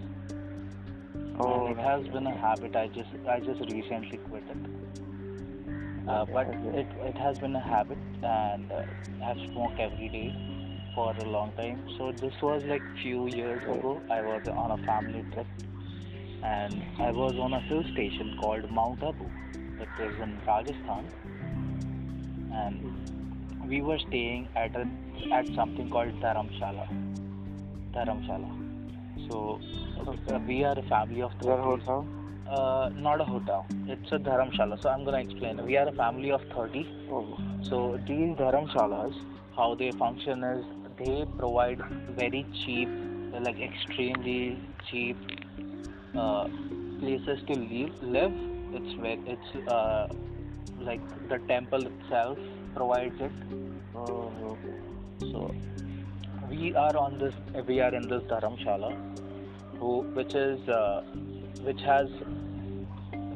Oh, 1.40 1.66
and 1.66 1.78
it 1.78 1.82
has 1.82 2.06
been 2.08 2.26
a 2.26 2.36
habit. 2.36 2.76
I 2.76 2.88
just 2.88 3.10
I 3.28 3.40
just 3.40 3.60
recently 3.72 4.18
quit 4.18 4.44
it. 4.48 4.70
Uh, 6.06 6.24
but 6.26 6.46
it 6.80 6.86
it 7.10 7.16
has 7.16 7.38
been 7.38 7.56
a 7.56 7.60
habit, 7.60 7.98
and 8.22 8.70
uh, 8.70 8.82
I've 9.24 9.38
smoked 9.52 9.80
every 9.80 10.08
day 10.08 10.34
for 10.94 11.12
a 11.12 11.24
long 11.24 11.52
time. 11.56 11.78
So 11.98 12.12
this 12.12 12.34
was 12.42 12.62
like 12.66 12.82
few 13.02 13.26
years 13.26 13.62
ago. 13.62 14.02
I 14.10 14.20
was 14.20 14.42
on 14.46 14.70
a 14.72 14.86
family 14.86 15.24
trip, 15.32 15.46
and 16.42 16.82
I 17.00 17.10
was 17.10 17.34
on 17.36 17.54
a 17.54 17.60
hill 17.60 17.84
station 17.92 18.36
called 18.40 18.70
Mount 18.70 19.02
Abu. 19.02 19.30
It 19.80 19.88
is 20.08 20.20
in 20.20 20.38
Rajasthan, 20.46 21.10
and 22.52 23.68
we 23.68 23.80
were 23.80 23.98
staying 24.08 24.48
at 24.56 24.76
a 24.76 24.86
at 25.32 25.46
something 25.54 25.88
called 25.90 26.20
Dharamshala. 26.20 26.86
Dharamshala. 27.96 28.50
So 29.28 29.58
uh, 30.06 30.38
we 30.46 30.64
are 30.64 30.78
a 30.78 30.82
family 30.82 31.22
of 31.22 31.32
Is 31.32 32.23
that 32.54 32.72
a 32.72 32.86
30. 32.86 32.90
hotel? 32.90 32.90
Uh, 32.90 32.90
not 33.00 33.20
a 33.20 33.24
hotel. 33.24 33.66
It's 33.86 34.12
a 34.12 34.18
dharamshala. 34.18 34.82
So 34.82 34.90
I'm 34.90 35.04
gonna 35.04 35.18
explain. 35.18 35.64
We 35.66 35.76
are 35.76 35.88
a 35.88 35.92
family 35.92 36.30
of 36.30 36.42
30. 36.54 36.88
Oh. 37.10 37.38
So 37.62 37.98
these 38.06 38.36
dharamshalas, 38.36 39.14
how 39.56 39.74
they 39.74 39.92
function 39.92 40.44
is 40.44 40.64
they 40.98 41.26
provide 41.38 41.82
very 42.16 42.46
cheap, 42.64 42.88
like 43.40 43.60
extremely 43.60 44.58
cheap 44.90 45.16
uh, 46.16 46.48
places 47.00 47.42
to 47.46 47.54
live. 47.54 48.02
Live. 48.02 48.32
It's 48.72 48.94
very, 49.00 49.20
it's 49.26 49.68
uh, 49.68 50.08
like 50.80 51.00
the 51.28 51.38
temple 51.48 51.86
itself 51.86 52.38
provides 52.74 53.20
it. 53.20 53.32
Oh, 53.94 54.32
okay. 54.44 54.76
So 55.32 55.54
we 56.50 56.74
are 56.74 56.96
on 56.96 57.18
this. 57.18 57.34
We 57.66 57.80
are 57.80 57.94
in 57.94 58.08
this 58.08 58.22
dharamshala, 58.22 58.96
who 59.78 60.02
which 60.14 60.34
is 60.34 60.68
uh, 60.68 61.02
which 61.64 61.80
has 61.80 62.08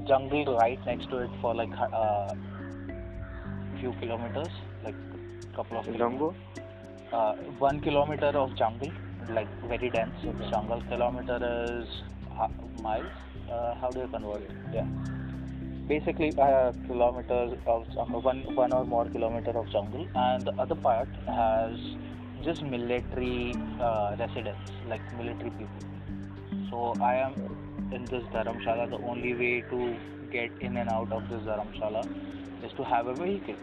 jungle 0.08 0.56
right 0.56 0.80
next 0.86 1.10
to 1.10 1.18
it 1.18 1.30
for 1.40 1.54
like 1.54 1.70
uh, 2.02 2.34
few 3.80 3.92
kilometers, 4.00 4.48
like 4.84 4.94
couple 5.54 5.78
of 5.78 5.84
kilometers. 5.84 5.98
jungle? 5.98 6.34
Uh, 7.12 7.32
one 7.66 7.80
kilometer 7.80 8.32
of 8.44 8.56
jungle, 8.56 8.92
like 9.28 9.48
very 9.68 9.90
dense 9.90 10.24
Okay. 10.24 10.50
jungle. 10.50 10.82
Kilometer 10.88 11.38
is 11.82 12.02
ha- 12.36 12.50
miles. 12.82 13.12
Uh, 13.50 13.74
how 13.80 13.90
do 13.90 14.00
you 14.00 14.08
convert 14.08 14.42
it? 14.42 14.52
Yeah. 14.72 14.84
Basically, 15.86 16.32
uh, 16.38 16.72
kilometers 16.86 17.54
of 17.66 17.86
jungle, 17.94 18.20
one 18.20 18.42
one 18.54 18.72
or 18.72 18.84
more 18.84 19.06
kilometer 19.06 19.52
of 19.58 19.70
jungle, 19.70 20.06
and 20.14 20.46
the 20.46 20.52
other 20.64 20.74
part 20.74 21.08
has 21.26 21.78
just 22.44 22.62
military 22.62 23.54
uh, 23.80 24.16
residents, 24.18 24.70
like 24.86 25.00
military 25.16 25.50
people. 25.50 25.86
So 26.70 26.94
I 27.00 27.14
am 27.16 27.32
in 27.92 28.04
this 28.04 28.24
dharamshala. 28.34 28.90
The 28.90 28.98
only 28.98 29.34
way 29.34 29.60
to 29.70 29.96
get 30.30 30.50
in 30.60 30.76
and 30.76 30.90
out 30.90 31.12
of 31.12 31.28
this 31.28 31.42
dharamshala 31.42 32.06
is 32.64 32.72
to 32.72 32.84
have 32.84 33.06
a 33.06 33.14
vehicle 33.14 33.56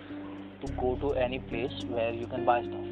to 0.62 0.72
go 0.74 0.96
to 0.96 1.14
any 1.14 1.40
place 1.40 1.84
where 1.88 2.14
you 2.14 2.28
can 2.28 2.46
buy 2.46 2.62
stuff, 2.64 2.86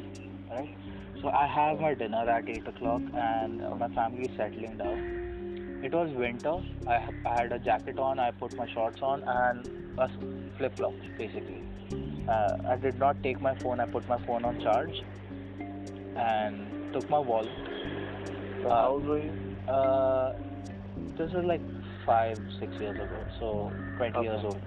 right? 0.50 0.76
So 1.22 1.28
I 1.30 1.46
have 1.46 1.80
my 1.80 1.94
dinner 1.94 2.28
at 2.28 2.48
eight 2.48 2.66
o'clock, 2.68 3.02
and 3.14 3.60
my 3.78 3.88
family 3.88 4.24
is 4.24 4.36
settling 4.36 4.76
down. 4.76 5.80
It 5.82 5.92
was 5.92 6.10
winter. 6.12 6.62
I, 6.86 7.08
I 7.26 7.40
had 7.40 7.52
a 7.52 7.58
jacket 7.58 7.98
on. 7.98 8.18
I 8.18 8.30
put 8.30 8.54
my 8.56 8.66
shorts 8.72 9.02
on 9.02 9.22
and 9.22 9.68
a 9.98 10.08
flip 10.56 10.76
flops 10.76 11.06
basically. 11.18 11.62
Uh, 12.28 12.56
I 12.66 12.76
did 12.76 12.98
not 12.98 13.22
take 13.22 13.40
my 13.40 13.54
phone. 13.56 13.80
I 13.80 13.86
put 13.86 14.08
my 14.08 14.18
phone 14.24 14.44
on 14.46 14.60
charge 14.60 15.02
and 16.16 16.92
took 16.94 17.08
my 17.10 17.18
wallet. 17.18 17.52
So 18.62 18.68
Uh, 18.68 18.80
how 18.80 18.88
old 18.88 19.06
were 19.06 19.18
you? 19.18 19.32
Uh, 19.68 20.32
this 21.16 21.30
is 21.30 21.44
like 21.44 21.60
five, 22.04 22.38
six 22.58 22.72
years 22.74 22.96
ago, 22.96 23.26
so 23.38 23.72
20 23.96 24.22
years 24.22 24.38
Okay. 24.38 24.46
old. 24.46 24.62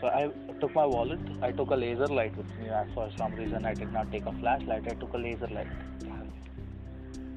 So 0.00 0.06
I 0.06 0.30
took 0.60 0.74
my 0.74 0.86
wallet. 0.86 1.20
I 1.42 1.52
took 1.52 1.70
a 1.70 1.74
laser 1.74 2.06
light 2.06 2.36
with 2.36 2.48
me. 2.58 2.68
For 2.94 3.10
some 3.18 3.34
reason, 3.34 3.66
I 3.66 3.74
did 3.74 3.92
not 3.92 4.10
take 4.10 4.24
a 4.26 4.32
flashlight. 4.32 4.86
I 4.88 4.94
took 4.94 5.12
a 5.12 5.18
laser 5.18 5.48
light. 5.48 5.68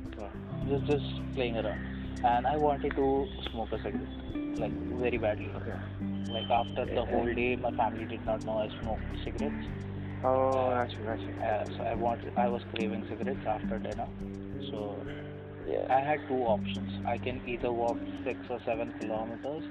Okay. 0.08 0.30
Just, 0.70 0.86
just 0.86 1.36
playing 1.36 1.58
around. 1.58 1.82
And 2.24 2.48
I 2.48 2.56
wanted 2.56 2.96
to 2.96 3.28
smoke 3.52 3.74
a 3.74 3.78
cigarette, 3.80 4.58
like 4.58 4.72
very 4.98 5.18
badly. 5.18 5.52
Okay. 5.56 5.78
Like 6.32 6.50
after 6.50 6.86
the 6.86 7.04
whole 7.04 7.34
day, 7.34 7.58
my 7.58 7.72
family 7.72 8.06
did 8.06 8.26
not 8.26 8.46
know 8.46 8.60
I 8.60 8.70
smoked 8.82 9.04
cigarettes. 9.26 9.68
Oh, 10.24 10.70
gotcha, 10.70 10.98
gotcha. 11.00 11.46
Uh, 11.46 11.66
so 11.78 11.84
I 11.84 11.96
wanted, 11.96 12.32
I 12.38 12.48
was 12.48 12.62
craving 12.74 13.06
cigarettes 13.10 13.46
after 13.46 13.78
dinner. 13.78 14.08
So 14.72 15.06
Yeah. 15.68 15.86
I 15.90 16.00
had 16.02 16.20
two 16.28 16.42
options. 16.56 16.92
I 17.08 17.18
can 17.18 17.42
either 17.48 17.72
walk 17.72 17.98
six 18.24 18.40
or 18.50 18.60
seven 18.66 18.94
kilometers 19.00 19.64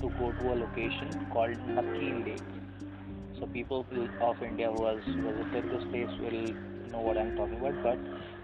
to 0.00 0.10
go 0.18 0.32
to 0.32 0.52
a 0.52 0.56
location 0.64 1.26
called 1.32 1.56
Nakki 1.76 2.24
Lake. 2.24 3.38
So 3.38 3.46
people 3.46 3.86
of 4.20 4.42
India 4.42 4.70
who 4.72 4.86
has 4.86 5.04
visited 5.04 5.70
this 5.70 5.84
place 5.90 6.10
will 6.20 6.90
know 6.90 7.00
what 7.00 7.16
I'm 7.18 7.36
talking 7.36 7.58
about. 7.60 7.82
But 7.82 7.98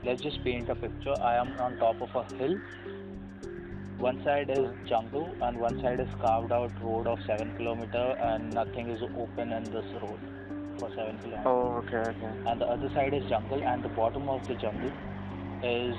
let's 0.04 0.22
just 0.22 0.42
paint 0.44 0.68
a 0.68 0.74
picture. 0.74 1.14
I 1.20 1.36
am 1.36 1.58
on 1.58 1.76
top 1.78 2.00
of 2.00 2.14
a 2.14 2.34
hill. 2.36 2.56
One 3.98 4.22
side 4.24 4.50
is 4.50 4.66
jungle 4.88 5.36
and 5.42 5.58
one 5.58 5.80
side 5.80 6.00
is 6.00 6.08
carved 6.20 6.52
out 6.52 6.72
road 6.82 7.06
of 7.06 7.18
seven 7.26 7.54
kilometer 7.56 8.16
and 8.20 8.52
nothing 8.52 8.90
is 8.90 9.00
open 9.16 9.52
in 9.52 9.62
this 9.64 9.86
road 10.02 10.18
for 10.78 10.88
seven 10.90 11.18
kilometers 11.18 11.46
Oh, 11.46 11.84
okay, 11.86 12.10
okay. 12.10 12.32
and 12.50 12.60
the 12.60 12.66
other 12.66 12.90
side 12.94 13.14
is 13.14 13.22
jungle 13.28 13.62
and 13.62 13.84
the 13.84 13.88
bottom 13.90 14.28
of 14.28 14.44
the 14.48 14.54
jungle 14.56 14.90
is 15.62 15.94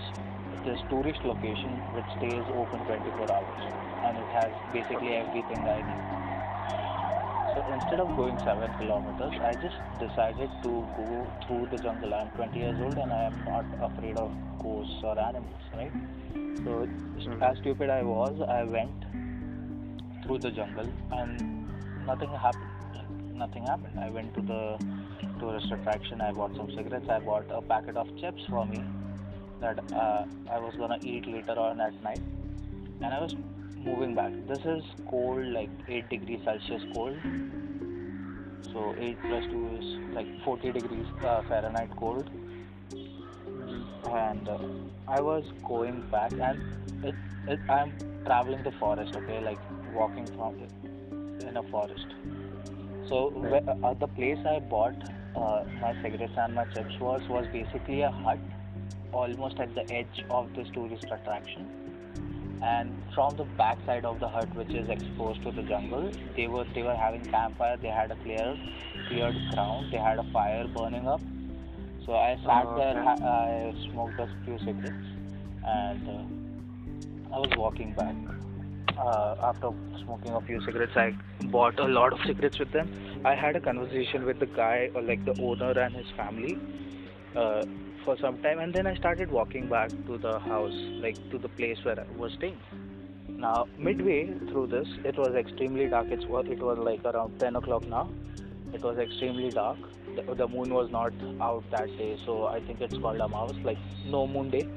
this 0.65 0.79
tourist 0.89 1.19
location 1.25 1.71
which 1.93 2.07
stays 2.17 2.45
open 2.55 2.79
24 2.87 3.31
hours 3.31 3.63
and 4.07 4.17
it 4.17 4.29
has 4.31 4.51
basically 4.71 5.15
everything 5.15 5.59
I 5.59 5.79
need. 5.83 6.13
So 7.53 7.59
instead 7.73 7.99
of 7.99 8.15
going 8.15 8.37
7 8.39 8.71
kilometers, 8.79 9.33
I 9.41 9.53
just 9.59 9.75
decided 9.99 10.49
to 10.63 10.71
go 10.97 11.27
through 11.45 11.67
the 11.69 11.77
jungle. 11.83 12.13
I'm 12.13 12.29
20 12.31 12.57
years 12.57 12.79
old 12.79 12.97
and 12.97 13.11
I 13.11 13.23
am 13.23 13.45
not 13.45 13.65
afraid 13.91 14.17
of 14.17 14.31
ghosts 14.61 15.03
or 15.03 15.19
animals, 15.19 15.63
right? 15.75 15.91
So 16.63 16.87
as 17.19 17.25
hmm. 17.25 17.61
stupid 17.61 17.89
I 17.89 18.01
was, 18.03 18.39
I 18.47 18.63
went 18.63 19.03
through 20.23 20.39
the 20.39 20.51
jungle 20.51 20.89
and 21.11 21.67
nothing 22.05 22.29
happened. 22.29 23.35
Nothing 23.35 23.63
happened. 23.63 23.99
I 23.99 24.09
went 24.09 24.33
to 24.35 24.41
the 24.41 25.39
tourist 25.39 25.71
attraction. 25.71 26.21
I 26.21 26.31
bought 26.31 26.55
some 26.55 26.69
cigarettes. 26.73 27.09
I 27.09 27.19
bought 27.19 27.45
a 27.51 27.61
packet 27.61 27.97
of 27.97 28.07
chips 28.17 28.41
for 28.49 28.65
me 28.65 28.81
that 29.63 29.79
uh, 29.93 30.25
I 30.51 30.59
was 30.59 30.75
gonna 30.75 30.99
eat 31.01 31.27
later 31.27 31.57
on 31.65 31.81
at 31.81 31.95
night. 32.03 32.21
And 33.01 33.13
I 33.13 33.19
was 33.21 33.35
moving 33.85 34.15
back. 34.15 34.31
This 34.47 34.63
is 34.73 34.83
cold, 35.09 35.45
like 35.47 35.69
8 35.87 36.09
degrees 36.09 36.41
Celsius 36.45 36.83
cold. 36.93 37.17
So 38.71 38.95
8 38.97 39.17
plus 39.21 39.45
2 39.51 39.77
is 39.79 40.15
like 40.15 40.27
40 40.43 40.71
degrees 40.71 41.07
uh, 41.23 41.41
Fahrenheit 41.49 41.95
cold. 41.97 42.29
And 44.23 44.47
uh, 44.47 44.57
I 45.07 45.21
was 45.21 45.43
going 45.67 46.01
back, 46.11 46.31
and 46.33 47.05
it, 47.05 47.15
it, 47.47 47.59
I'm 47.69 47.93
traveling 48.25 48.63
the 48.63 48.71
forest, 48.73 49.15
okay, 49.15 49.39
like 49.41 49.59
walking 49.93 50.27
from 50.35 50.55
in 51.47 51.57
a 51.57 51.63
forest. 51.63 52.07
So 53.09 53.29
where, 53.29 53.63
uh, 53.83 53.93
the 53.93 54.07
place 54.07 54.37
I 54.45 54.59
bought 54.59 54.95
uh, 55.35 55.63
my 55.81 55.93
cigarettes 56.01 56.33
and 56.37 56.55
my 56.55 56.65
chips 56.65 56.99
was 56.99 57.21
was 57.29 57.45
basically 57.51 58.01
a 58.01 58.11
hut, 58.11 58.39
almost 59.13 59.59
at 59.59 59.73
the 59.75 59.89
edge 59.91 60.23
of 60.29 60.53
this 60.55 60.67
tourist 60.73 61.05
attraction. 61.11 61.67
And 62.61 62.91
from 63.13 63.35
the 63.35 63.43
backside 63.43 64.05
of 64.05 64.19
the 64.19 64.27
hut, 64.27 64.53
which 64.55 64.69
is 64.73 64.87
exposed 64.89 65.43
to 65.43 65.51
the 65.51 65.63
jungle, 65.63 66.11
they 66.35 66.47
were 66.47 66.65
they 66.73 66.81
were 66.83 66.95
having 66.95 67.25
campfire. 67.25 67.77
They 67.77 67.89
had 67.89 68.11
a 68.11 68.15
clear, 68.15 68.57
cleared 69.09 69.35
ground. 69.53 69.91
They 69.91 69.97
had 69.97 70.17
a 70.19 70.23
fire 70.31 70.65
burning 70.67 71.07
up. 71.07 71.21
So 72.05 72.13
I 72.15 72.37
sat 72.45 72.65
Oh, 72.67 72.77
there. 72.77 72.99
okay. 72.99 73.25
I 73.25 73.73
smoked 73.91 74.19
a 74.19 74.27
few 74.45 74.57
cigarettes, 74.59 75.09
and 75.65 76.09
uh, 76.09 77.35
I 77.35 77.39
was 77.39 77.51
walking 77.57 77.93
back. 77.93 78.15
Uh, 78.97 79.35
after 79.41 79.71
smoking 80.03 80.31
a 80.31 80.41
few 80.41 80.61
cigarettes, 80.63 80.95
I 80.95 81.13
bought 81.45 81.79
a 81.79 81.85
lot 81.85 82.13
of 82.13 82.19
cigarettes 82.25 82.59
with 82.59 82.71
them. 82.71 82.89
I 83.25 83.35
had 83.35 83.55
a 83.55 83.59
conversation 83.59 84.23
with 84.25 84.39
the 84.39 84.45
guy, 84.45 84.89
or 84.93 85.01
like 85.01 85.23
the 85.25 85.35
owner 85.41 85.71
and 85.71 85.95
his 85.95 86.09
family, 86.15 86.57
uh, 87.35 87.63
for 88.03 88.17
some 88.17 88.41
time, 88.41 88.59
and 88.59 88.73
then 88.73 88.87
I 88.87 88.95
started 88.95 89.31
walking 89.31 89.67
back 89.67 89.89
to 90.07 90.17
the 90.17 90.39
house, 90.39 90.73
like 91.01 91.17
to 91.31 91.37
the 91.37 91.49
place 91.49 91.83
where 91.83 91.99
I 91.99 92.05
was 92.17 92.33
staying. 92.33 92.59
Now, 93.29 93.67
midway 93.77 94.33
through 94.49 94.67
this, 94.67 94.87
it 95.03 95.17
was 95.17 95.35
extremely 95.35 95.87
dark. 95.87 96.07
It's 96.09 96.25
what 96.25 96.47
it 96.47 96.59
was 96.59 96.77
like 96.77 97.03
around 97.05 97.39
10 97.39 97.55
o'clock 97.55 97.87
now. 97.87 98.09
It 98.73 98.81
was 98.81 98.97
extremely 98.97 99.49
dark. 99.49 99.77
The, 100.15 100.35
the 100.35 100.47
moon 100.47 100.73
was 100.73 100.91
not 100.91 101.13
out 101.41 101.63
that 101.71 101.87
day, 101.97 102.17
so 102.25 102.47
I 102.47 102.59
think 102.59 102.81
it's 102.81 102.97
called 102.97 103.17
amavas, 103.17 103.63
like 103.63 103.77
no 104.05 104.27
moon 104.27 104.49
day. 104.49 104.67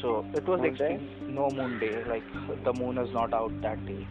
So 0.00 0.26
it 0.34 0.46
was 0.48 0.60
Moon 0.60 0.70
extreme, 0.70 1.34
no 1.34 1.48
moon 1.50 1.78
day, 1.78 2.02
like 2.04 2.24
the 2.64 2.72
moon 2.72 2.98
is 2.98 3.12
not 3.12 3.32
out 3.32 3.52
that 3.62 3.84
day. 3.86 4.06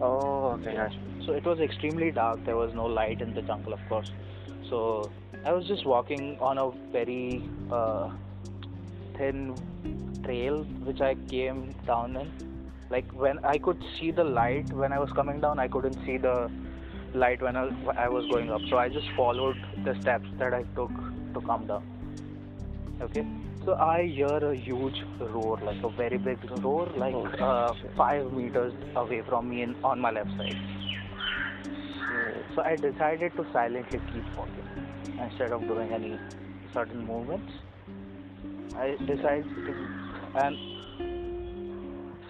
Oh, 0.00 0.58
okay. 0.60 0.76
So 1.24 1.32
it 1.32 1.44
was 1.44 1.60
extremely 1.60 2.10
dark. 2.10 2.44
There 2.44 2.56
was 2.56 2.74
no 2.74 2.84
light 2.84 3.22
in 3.22 3.34
the 3.34 3.42
jungle, 3.42 3.72
of 3.72 3.80
course. 3.88 4.12
So 4.68 5.10
I 5.44 5.52
was 5.52 5.66
just 5.66 5.86
walking 5.86 6.38
on 6.40 6.58
a 6.58 6.70
very 6.92 7.42
uh, 7.70 8.10
thin 9.16 9.54
trail 10.24 10.64
which 10.84 11.00
I 11.00 11.14
came 11.28 11.74
down 11.86 12.16
in. 12.16 12.30
Like 12.90 13.10
when 13.12 13.44
I 13.44 13.58
could 13.58 13.82
see 13.98 14.10
the 14.10 14.24
light 14.24 14.72
when 14.72 14.92
I 14.92 14.98
was 14.98 15.10
coming 15.12 15.40
down, 15.40 15.58
I 15.58 15.68
couldn't 15.68 15.98
see 16.04 16.16
the 16.16 16.50
light 17.14 17.42
when 17.42 17.56
I 17.56 18.08
was, 18.08 18.26
going 18.30 18.50
up. 18.50 18.60
So 18.68 18.78
I 18.78 18.88
just 18.88 19.06
followed 19.16 19.56
the 19.84 19.98
steps 20.00 20.28
that 20.38 20.54
I 20.54 20.62
took 20.74 20.90
to 21.34 21.40
come 21.46 21.66
down. 21.66 21.82
Okay. 23.00 23.26
So 23.64 23.74
I 23.74 24.06
hear 24.06 24.26
a 24.26 24.56
huge 24.56 25.02
roar, 25.20 25.58
like 25.62 25.82
a 25.82 25.90
very 25.90 26.16
big 26.16 26.38
roar, 26.62 26.88
like 26.96 27.14
uh, 27.40 27.74
five 27.96 28.32
meters 28.32 28.72
away 28.96 29.22
from 29.28 29.50
me 29.50 29.62
in, 29.62 29.74
on 29.84 30.00
my 30.00 30.10
left 30.10 30.30
side. 30.38 30.56
So 32.54 32.62
I 32.62 32.76
decided 32.76 33.36
to 33.36 33.46
silently 33.52 34.00
keep 34.12 34.24
walking 34.36 34.68
instead 35.20 35.52
of 35.52 35.62
doing 35.62 35.92
any 35.92 36.18
certain 36.74 37.06
movements. 37.06 37.52
I 38.76 38.96
decided 39.06 39.44
to, 39.66 39.74
and 40.36 40.56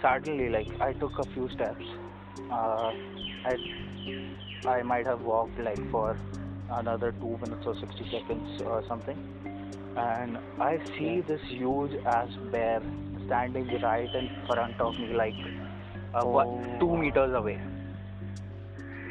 suddenly, 0.02 0.48
like 0.48 0.68
I 0.80 0.92
took 0.94 1.18
a 1.18 1.24
few 1.34 1.48
steps. 1.50 1.84
Uh, 2.50 2.92
I 3.44 3.56
I 4.66 4.82
might 4.82 5.06
have 5.06 5.20
walked 5.22 5.58
like 5.60 5.90
for 5.90 6.16
another 6.70 7.12
two 7.12 7.38
minutes 7.42 7.66
or 7.66 7.74
sixty 7.80 8.08
seconds 8.10 8.62
or 8.62 8.82
something, 8.88 9.18
and 9.96 10.38
I 10.60 10.78
see 10.96 11.20
this 11.20 11.40
huge 11.48 11.92
ass 12.04 12.28
bear 12.52 12.80
standing 13.26 13.66
right 13.82 14.14
in 14.14 14.28
front 14.46 14.80
of 14.80 14.98
me, 14.98 15.12
like 15.14 15.34
uh, 16.14 16.22
two 16.80 16.90
Oh. 16.90 16.96
meters 16.96 17.34
away 17.34 17.60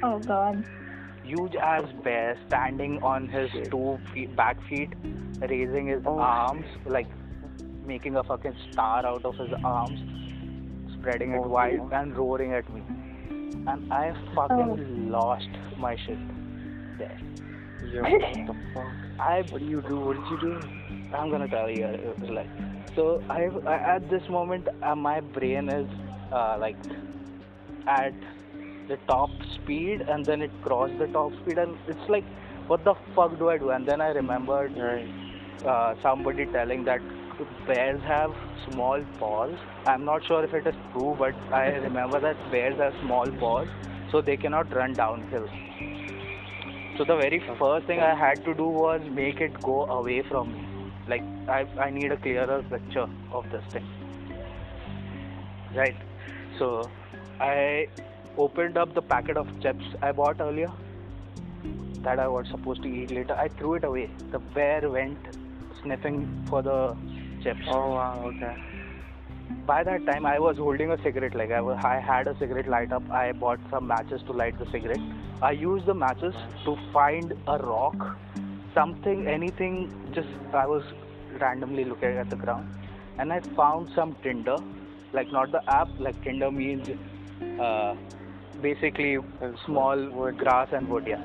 Oh 0.04 0.20
God. 0.20 0.64
huge 1.24 1.56
ass 1.56 1.84
bear 2.04 2.38
standing 2.48 3.02
on 3.04 3.28
his 3.28 3.52
Shit. 3.52 3.72
two 3.72 4.00
feet, 4.14 4.36
back 4.36 4.58
feet, 4.70 4.90
raising 5.42 5.88
his 5.88 6.02
Oh, 6.06 6.20
arms, 6.20 6.66
like 6.86 7.08
making 7.86 8.16
a 8.16 8.24
fucking 8.24 8.56
star 8.72 9.06
out 9.06 9.26
of 9.26 9.36
his 9.36 9.52
arms, 9.64 10.00
spreading 11.00 11.34
it 11.34 11.40
Oh, 11.44 11.48
wide 11.48 11.82
yeah. 11.92 12.02
and 12.02 12.16
roaring 12.18 12.54
at 12.54 12.72
me. 12.74 12.82
And 13.68 13.92
I 13.92 14.14
fucking 14.36 15.10
lost 15.12 15.50
my 15.78 15.96
shit 16.06 16.18
there. 16.98 17.20
Yo, 17.92 18.02
what 18.04 18.34
the 18.48 18.56
fuck? 18.74 18.88
I, 19.20 19.42
What 19.50 19.60
do 19.60 19.66
you 19.66 19.82
do? 19.82 20.00
What 20.00 20.16
did 20.18 20.30
you 20.32 20.40
do? 20.40 20.60
I'm 21.14 21.30
gonna 21.30 21.48
tell 21.48 21.70
you, 21.70 21.86
uh, 21.86 22.32
like, 22.34 22.50
so 22.96 23.22
I, 23.30 23.50
I 23.66 23.76
at 23.96 24.10
this 24.10 24.28
moment, 24.30 24.68
uh, 24.82 24.96
my 24.96 25.20
brain 25.22 25.70
is 25.70 25.90
uh, 26.32 26.58
like 26.60 26.78
at 27.88 28.14
the 28.88 28.98
top 29.08 29.30
speed, 29.56 30.02
and 30.08 30.26
then 30.26 30.42
it 30.42 30.52
crossed 30.62 30.98
the 30.98 31.08
top 31.08 31.34
speed, 31.42 31.58
and 31.58 31.78
it's 31.88 32.10
like, 32.10 32.26
what 32.68 32.84
the 32.84 32.96
fuck 33.16 33.38
do 33.38 33.50
I 33.50 33.58
do? 33.58 33.70
And 33.72 33.86
then 33.88 34.02
I 34.02 34.10
remembered 34.10 34.74
Right. 34.78 35.10
uh, 35.66 35.96
somebody 36.02 36.46
telling 36.48 36.84
that 36.86 37.02
bears 37.68 38.02
have 38.04 38.34
small 38.70 39.04
paws. 39.20 39.56
I'm 39.86 40.06
not 40.06 40.26
sure 40.26 40.44
if 40.44 40.54
it 40.54 40.66
is 40.68 40.76
true, 40.94 41.16
but 41.20 41.36
I 41.54 41.68
remember 41.88 42.20
that 42.20 42.38
bears 42.52 42.78
have 42.78 42.94
small 43.04 43.26
paws, 43.40 43.68
so 44.12 44.22
they 44.22 44.38
cannot 44.38 44.74
run 44.74 44.94
downhill. 44.94 45.48
So 46.98 47.04
the 47.04 47.16
very 47.16 47.40
first 47.60 47.86
thing 47.86 48.00
I 48.00 48.16
had 48.16 48.44
to 48.46 48.54
do 48.56 48.66
was 48.66 49.02
make 49.12 49.40
it 49.40 49.62
go 49.62 49.86
away 49.86 50.24
from 50.24 50.54
me. 50.54 50.66
Like 51.08 51.22
I, 51.48 51.66
I 51.80 51.90
need 51.92 52.12
a 52.12 52.18
clearer 52.18 52.64
picture 52.64 53.08
of 53.32 53.50
this 53.52 53.64
thing. 53.72 53.88
Right. 55.76 55.96
So 56.58 56.90
I 57.40 57.88
opened 58.38 58.78
up 58.78 58.94
the 58.94 59.02
packet 59.02 59.38
of 59.38 59.48
chips 59.62 59.86
I 60.02 60.12
bought 60.12 60.40
earlier 60.40 60.72
that 62.02 62.20
I 62.20 62.28
was 62.28 62.48
supposed 62.50 62.84
to 62.84 62.88
eat 62.88 63.12
later. 63.12 63.34
I 63.34 63.48
threw 63.48 63.76
it 63.76 63.84
away. 63.84 64.10
The 64.32 64.40
bear 64.40 64.90
went 64.90 65.18
sniffing 65.82 66.46
for 66.50 66.62
the 66.62 66.96
chips. 67.44 67.66
Oh 67.68 67.90
wow. 67.96 68.24
Okay. 68.28 68.56
By 69.66 69.84
that 69.84 70.06
time, 70.06 70.26
I 70.26 70.40
was 70.40 70.58
holding 70.58 70.92
a 70.92 71.02
cigarette. 71.02 71.36
Like 71.36 71.52
I, 71.52 71.62
was, 71.62 71.78
I 71.84 72.00
had 72.00 72.28
a 72.28 72.38
cigarette 72.38 72.68
light 72.68 72.92
up. 72.92 73.10
I 73.10 73.32
bought 73.32 73.60
some 73.70 73.88
matches 73.88 74.22
to 74.28 74.34
light 74.34 74.58
the 74.60 74.70
cigarette. 74.72 75.00
I 75.42 75.52
used 75.52 75.86
the 75.86 75.94
matches 75.94 76.34
to 76.66 76.78
find 76.94 77.34
a 77.48 77.58
rock, 77.58 78.18
something, 78.74 79.28
anything. 79.28 79.92
Just 80.14 80.30
I 80.54 80.66
was 80.66 80.84
randomly 81.40 81.86
looking 81.86 82.18
at 82.18 82.30
the 82.30 82.36
ground, 82.36 82.74
and 83.18 83.34
I 83.34 83.40
found 83.62 83.90
some 83.96 84.16
tinder. 84.24 84.58
Like 85.14 85.32
not 85.32 85.52
the 85.52 85.64
app. 85.70 85.90
Like 86.00 86.22
tinder 86.24 86.52
means 86.52 86.90
uh, 87.60 87.96
basically 88.62 89.18
small 89.66 89.98
wood. 90.10 90.38
grass 90.38 90.70
and 90.72 90.90
wood. 90.90 91.06
Yeah. 91.08 91.22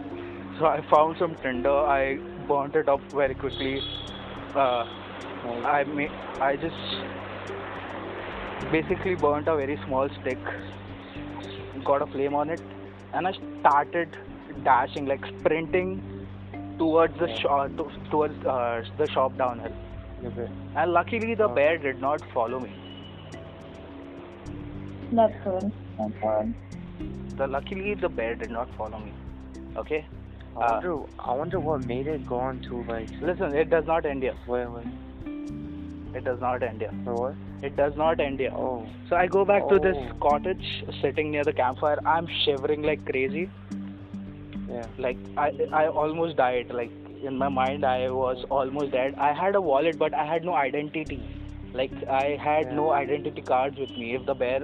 So 0.58 0.66
I 0.66 0.80
found 0.90 1.16
some 1.18 1.34
tinder. 1.42 1.70
I 1.70 2.16
burnt 2.48 2.74
it 2.76 2.88
up 2.88 3.00
very 3.12 3.34
quickly. 3.34 3.80
Uh, 4.54 4.84
I 5.64 5.84
ma- 5.84 6.14
I 6.40 6.56
just 6.56 6.76
basically 8.70 9.14
burnt 9.14 9.48
a 9.48 9.56
very 9.56 9.78
small 9.86 10.08
stick, 10.20 10.38
got 11.84 12.02
a 12.02 12.06
flame 12.06 12.34
on 12.34 12.50
it, 12.50 12.60
and 13.12 13.26
I 13.26 13.32
started 13.60 14.16
dashing, 14.64 15.06
like 15.06 15.24
sprinting 15.38 16.02
towards 16.78 17.18
the 17.18 17.34
shop, 17.38 17.70
to, 17.78 17.90
towards 18.10 18.44
uh, 18.46 18.84
the 18.98 19.08
shop 19.10 19.36
downhill. 19.36 19.72
okay. 20.26 20.48
And 20.76 20.92
luckily, 20.92 21.34
the 21.34 21.48
Oh. 21.48 21.54
bear 21.54 21.78
did 21.78 22.00
not 22.00 22.20
follow 22.34 22.60
me. 22.60 22.72
That's 25.12 25.34
good. 25.44 25.72
That's 25.98 26.12
good. 26.22 26.54
The 27.36 27.46
luckily, 27.46 27.94
the 27.94 28.09
bear 28.09 28.34
did 28.34 28.50
not 28.50 28.68
follow 28.76 28.98
me. 28.98 29.12
Okay. 29.84 30.05
I 30.57 30.64
Uh, 30.64 30.72
wonder. 30.72 30.96
I 31.30 31.34
wonder 31.42 31.61
what 31.66 31.86
made 31.90 32.07
it 32.14 32.26
go 32.32 32.36
on 32.48 32.61
to 32.68 32.82
like. 32.90 33.09
Listen, 33.30 33.55
it 33.62 33.70
does 33.70 33.86
not 33.86 34.05
end 34.14 34.22
here. 34.22 34.34
Wait, 34.46 34.66
wait. 34.76 34.86
It 36.20 36.24
does 36.24 36.40
not 36.40 36.62
end 36.62 36.82
here. 36.86 36.92
For 37.05 37.14
what? 37.14 37.34
It 37.68 37.74
does 37.76 37.96
not 37.96 38.20
end 38.20 38.40
here. 38.44 38.53
Oh. 38.64 38.86
So 39.09 39.16
I 39.16 39.26
go 39.36 39.44
back 39.50 39.68
to 39.70 39.78
this 39.86 39.96
Oh. 40.00 40.14
cottage, 40.28 40.66
sitting 41.00 41.30
near 41.36 41.44
the 41.50 41.55
campfire. 41.61 41.98
I'm 42.14 42.26
shivering 42.44 42.82
like 42.90 43.05
crazy. 43.12 43.48
Yeah. 44.72 44.84
like 45.05 45.18
I 45.36 45.46
I 45.78 45.86
almost 46.03 46.36
died. 46.36 46.70
Like 46.82 46.92
in 47.30 47.38
my 47.40 47.48
mind, 47.57 47.84
I 47.94 48.11
was 48.11 48.44
almost 48.59 48.92
dead. 48.92 49.14
I 49.30 49.32
had 49.40 49.55
a 49.55 49.61
wallet, 49.70 49.98
but 50.05 50.14
I 50.14 50.24
had 50.34 50.44
no 50.50 50.55
identity. 50.61 51.18
Like 51.80 51.92
I 52.20 52.22
had 52.44 52.66
Yeah. 52.70 52.76
no 52.82 52.86
identity 53.00 53.42
cards 53.50 53.78
with 53.86 53.92
me. 54.03 54.14
If 54.20 54.24
the 54.30 54.34
bear 54.44 54.61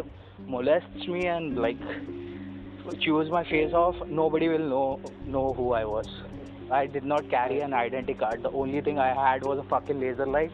molests 0.55 1.09
me 1.16 1.26
and 1.34 1.59
like 1.66 1.84
chews 2.97 3.30
my 3.30 3.45
face 3.45 3.72
off, 3.72 3.97
nobody 4.07 4.49
will 4.49 4.68
know 4.74 5.01
know 5.26 5.53
who 5.55 5.72
I 5.72 5.84
was. 5.84 6.09
I 6.70 6.86
did 6.86 7.05
not 7.05 7.28
carry 7.30 7.61
an 7.61 7.72
identity 7.72 8.14
card. 8.14 8.43
The 8.43 8.51
only 8.51 8.80
thing 8.80 8.99
I 8.99 9.09
had 9.14 9.45
was 9.45 9.59
a 9.59 9.62
fucking 9.62 10.01
laser 10.01 10.26
light, 10.26 10.53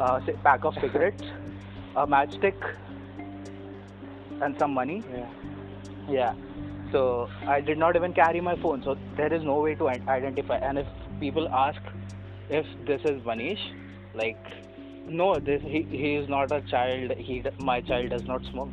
uh, 0.00 0.20
a 0.26 0.32
pack 0.44 0.64
of 0.64 0.74
cigarettes, 0.74 1.22
a 1.96 2.06
matchstick, 2.06 2.54
and 4.40 4.58
some 4.58 4.72
money. 4.72 5.02
Yeah. 5.12 5.28
Yeah. 6.08 6.34
So 6.92 7.28
I 7.46 7.60
did 7.60 7.78
not 7.78 7.96
even 7.96 8.12
carry 8.12 8.40
my 8.40 8.56
phone. 8.56 8.82
So 8.82 8.96
there 9.16 9.32
is 9.32 9.42
no 9.44 9.60
way 9.60 9.74
to 9.76 9.88
identify. 9.88 10.56
And 10.56 10.78
if 10.78 10.86
people 11.20 11.48
ask 11.48 11.80
if 12.48 12.66
this 12.86 13.00
is 13.04 13.22
Manish, 13.22 13.60
like, 14.14 14.42
no, 15.06 15.38
this 15.38 15.62
he, 15.62 15.82
he 15.82 16.14
is 16.16 16.28
not 16.28 16.50
a 16.50 16.60
child. 16.62 17.12
He 17.12 17.44
my 17.58 17.80
child 17.80 18.10
does 18.10 18.24
not 18.24 18.42
smoke. 18.50 18.70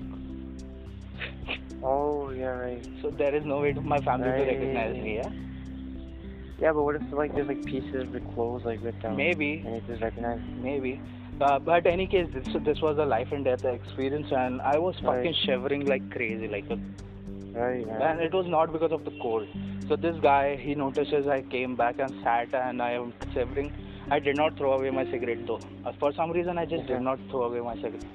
Oh 1.83 2.29
yeah, 2.31 2.45
right. 2.45 2.85
So 3.01 3.09
there 3.09 3.33
is 3.35 3.45
no 3.45 3.59
way 3.59 3.73
to 3.73 3.81
my 3.81 3.99
family 3.99 4.31
to 4.31 4.45
recognize 4.45 4.95
me. 4.95 5.17
Yeah. 5.17 5.29
Yeah, 6.59 6.73
but 6.73 6.83
what 6.83 6.95
if 6.95 7.03
like 7.11 7.35
there's 7.35 7.47
like 7.47 7.63
pieces 7.65 8.01
of 8.07 8.11
the 8.11 8.19
clothes 8.19 8.63
like 8.65 8.81
with 8.81 8.99
them? 9.01 9.15
Maybe. 9.15 9.63
And 9.65 9.75
it 9.75 9.83
just 9.87 10.01
recognize. 10.01 10.39
Maybe. 10.59 10.99
Uh, 11.39 11.59
but 11.59 11.85
any 11.85 12.07
case, 12.07 12.27
this 12.33 12.47
this 12.63 12.81
was 12.81 12.97
a 12.97 13.05
life 13.05 13.31
and 13.31 13.45
death 13.45 13.63
experience, 13.63 14.27
and 14.31 14.59
I 14.61 14.77
was 14.79 14.95
fucking 14.95 15.33
Right. 15.33 15.35
shivering 15.45 15.85
like 15.85 16.09
crazy, 16.11 16.47
like 16.47 16.65
a 16.71 16.79
Right. 17.57 17.85
right. 17.87 18.01
and 18.11 18.21
it 18.21 18.33
was 18.33 18.47
not 18.47 18.71
because 18.73 18.91
of 18.91 19.03
the 19.05 19.11
cold. 19.21 19.47
So 19.87 19.95
this 19.95 20.19
guy, 20.21 20.55
he 20.57 20.75
notices 20.75 21.27
I 21.27 21.41
came 21.43 21.75
back 21.75 21.99
and 21.99 22.11
sat 22.23 22.53
and 22.53 22.81
I 22.81 22.91
am 22.91 23.13
shivering. 23.33 23.71
I 24.11 24.19
did 24.19 24.35
not 24.35 24.57
throw 24.57 24.73
away 24.73 24.89
my 24.89 25.05
cigarette 25.05 25.45
though. 25.47 25.59
Uh, 25.85 25.93
for 25.99 26.11
some 26.13 26.31
reason, 26.31 26.57
I 26.57 26.65
just 26.65 26.83
Okay. 26.83 26.93
did 26.93 27.01
not 27.01 27.19
throw 27.29 27.43
away 27.43 27.61
my 27.61 27.75
cigarette. 27.75 28.05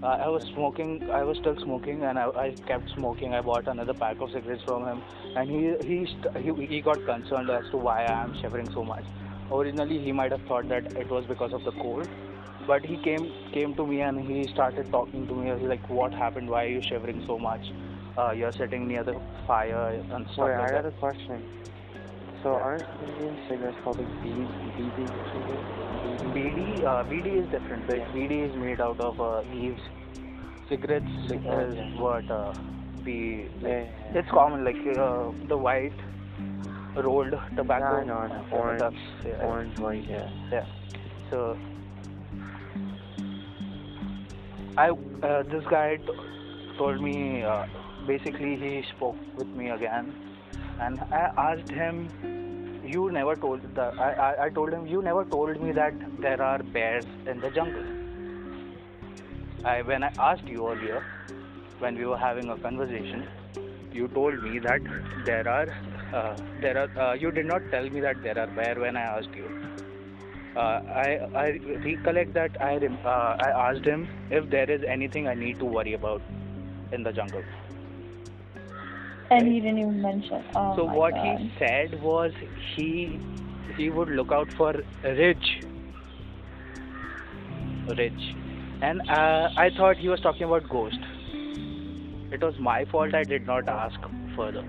Uh, 0.00 0.06
I 0.06 0.28
was 0.28 0.44
smoking. 0.54 1.10
I 1.10 1.24
was 1.24 1.38
still 1.38 1.56
smoking, 1.60 2.04
and 2.04 2.18
I, 2.18 2.26
I 2.42 2.56
kept 2.68 2.88
smoking. 2.94 3.34
I 3.34 3.40
bought 3.40 3.66
another 3.66 3.94
pack 3.94 4.20
of 4.20 4.30
cigarettes 4.30 4.62
from 4.64 4.86
him, 4.86 5.02
and 5.34 5.50
he 5.50 5.74
he 5.88 6.06
he, 6.40 6.66
he 6.66 6.80
got 6.80 7.04
concerned 7.04 7.50
as 7.50 7.64
to 7.72 7.78
why 7.78 8.04
I 8.04 8.22
am 8.22 8.36
shivering 8.40 8.70
so 8.72 8.84
much. 8.84 9.04
Originally, 9.50 9.98
he 9.98 10.12
might 10.12 10.30
have 10.30 10.42
thought 10.42 10.68
that 10.68 10.86
it 10.96 11.10
was 11.10 11.26
because 11.26 11.52
of 11.52 11.64
the 11.64 11.72
cold, 11.72 12.06
but 12.68 12.84
he 12.84 12.96
came 13.02 13.32
came 13.52 13.74
to 13.74 13.84
me 13.84 14.00
and 14.02 14.20
he 14.20 14.46
started 14.52 14.88
talking 14.92 15.26
to 15.26 15.34
me. 15.34 15.46
He 15.46 15.52
was 15.52 15.62
like, 15.62 15.90
"What 15.90 16.14
happened? 16.14 16.48
Why 16.48 16.64
are 16.66 16.74
you 16.76 16.82
shivering 16.88 17.24
so 17.26 17.36
much? 17.36 17.72
Uh, 18.16 18.30
you're 18.30 18.52
sitting 18.52 18.86
near 18.86 19.02
the 19.02 19.20
fire 19.48 19.88
and 19.88 20.26
stuff 20.34 20.46
Wait, 20.46 20.58
like 20.58 20.68
I 20.68 20.72
got 20.74 20.82
that." 20.84 20.94
a 20.94 21.00
question. 21.00 21.42
So 22.42 22.50
aren't 22.50 22.84
Indian 23.02 23.36
cigarettes 23.48 23.76
called 23.84 23.98
like 23.98 24.22
beads, 24.22 24.50
beads 24.76 25.10
or 25.10 25.26
something? 25.32 25.58
bidi, 26.34 26.84
uh, 26.84 27.02
bidi 27.04 27.42
is 27.42 27.50
different. 27.50 27.86
The 27.86 27.94
bidi 28.14 28.48
is 28.48 28.56
made 28.56 28.80
out 28.80 29.00
of 29.00 29.20
uh, 29.20 29.40
leaves. 29.52 29.80
Cigarettes 30.68 31.06
Cig- 31.28 31.38
is 31.38 31.44
okay. 31.50 31.94
what 31.98 32.30
uh, 32.30 32.52
we 33.04 33.48
like. 33.62 33.72
yeah. 33.72 34.20
It's 34.20 34.28
common 34.30 34.64
like 34.64 34.76
uh, 34.76 35.32
the 35.48 35.56
white 35.56 35.92
rolled 36.96 37.34
tobacco. 37.56 37.84
I 37.84 38.04
know, 38.04 38.14
I 38.14 38.28
know. 38.28 38.44
Yeah, 38.52 38.58
Orange, 38.58 38.96
yeah, 39.26 39.46
orange, 39.46 39.78
white, 39.78 40.04
yeah. 40.08 40.28
Yeah. 40.52 40.64
So 41.30 41.56
I 44.76 44.90
uh, 44.90 45.42
this 45.44 45.64
guy 45.70 45.96
t- 45.96 46.02
told 46.76 47.00
me 47.02 47.42
uh, 47.42 47.64
basically 48.06 48.56
he 48.56 48.82
spoke 48.96 49.16
with 49.36 49.48
me 49.48 49.70
again, 49.70 50.14
and 50.80 51.00
I 51.10 51.22
asked 51.44 51.70
him, 51.70 52.00
"You 52.94 53.10
never 53.10 53.36
told 53.36 53.62
the 53.78 53.86
I, 54.08 54.10
I 54.26 54.44
I 54.46 54.50
told 54.58 54.72
him 54.78 54.86
you 54.86 55.02
never 55.02 55.24
told 55.36 55.60
me 55.66 55.72
that 55.78 55.94
there 56.26 56.42
are 56.50 56.58
bears 56.76 57.08
in 57.26 57.40
the 57.46 57.50
jungle." 57.50 57.88
I 59.64 59.82
when 59.82 60.04
I 60.08 60.12
asked 60.30 60.48
you 60.56 60.68
earlier, 60.68 61.02
when 61.78 61.96
we 62.02 62.06
were 62.06 62.18
having 62.24 62.50
a 62.50 62.56
conversation, 62.56 63.26
you 63.92 64.08
told 64.08 64.42
me 64.42 64.58
that 64.60 64.80
there 65.24 65.48
are 65.48 65.68
uh, 66.12 66.36
there 66.60 66.76
are 66.82 66.90
uh, 67.06 67.12
you 67.14 67.30
did 67.30 67.46
not 67.46 67.70
tell 67.70 67.88
me 67.96 68.00
that 68.00 68.22
there 68.22 68.38
are 68.38 68.46
bear 68.60 68.74
when 68.86 68.96
I 68.96 69.06
asked 69.18 69.34
you. 69.34 69.48
Uh, 70.56 70.80
I 71.06 71.08
I 71.44 71.48
recollect 71.84 72.34
that 72.34 72.60
I 72.60 72.76
uh, 72.76 73.36
I 73.48 73.50
asked 73.68 73.84
him 73.84 74.08
if 74.30 74.50
there 74.50 74.70
is 74.78 74.82
anything 74.98 75.28
I 75.28 75.34
need 75.34 75.58
to 75.58 75.64
worry 75.64 75.94
about 75.94 76.22
in 76.92 77.02
the 77.02 77.12
jungle. 77.12 77.42
And 79.30 79.46
he 79.46 79.60
didn't 79.60 79.78
even 79.78 80.00
mention. 80.02 80.42
Oh 80.56 80.74
so 80.76 80.86
my 80.86 80.94
what 80.96 81.14
God. 81.14 81.38
he 81.40 81.52
said 81.58 82.02
was 82.02 82.32
he 82.74 83.20
he 83.76 83.90
would 83.90 84.08
look 84.08 84.32
out 84.32 84.50
for 84.56 84.74
ridge 85.04 85.48
ridge 87.98 88.24
and 88.82 89.00
uh, 89.10 89.48
i 89.56 89.70
thought 89.76 89.96
he 89.96 90.08
was 90.08 90.20
talking 90.20 90.44
about 90.44 90.68
ghost 90.68 90.98
it 92.36 92.42
was 92.42 92.58
my 92.58 92.84
fault 92.86 93.14
i 93.14 93.22
did 93.24 93.46
not 93.46 93.68
ask 93.68 94.10
further 94.36 94.64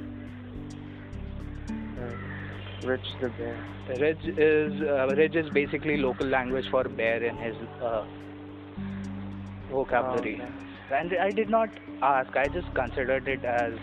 Uh, 2.01 2.88
Rich 2.89 3.07
the 3.22 3.28
bear. 3.38 3.55
ridge 4.01 4.26
is 4.43 4.82
uh, 4.82 5.07
ridge 5.20 5.36
is 5.36 5.49
basically 5.57 5.97
local 6.03 6.28
language 6.36 6.68
for 6.76 6.84
bear 6.99 7.18
in 7.30 7.36
his 7.45 7.57
uh, 7.89 8.03
vocabulary 9.72 10.36
Oh, 10.41 10.45
okay. 10.45 10.99
and 10.99 11.18
i 11.26 11.32
did 11.39 11.49
not 11.55 11.70
ask 12.12 12.38
i 12.43 12.45
just 12.57 12.72
considered 12.80 13.28
it 13.36 13.43
as 13.55 13.74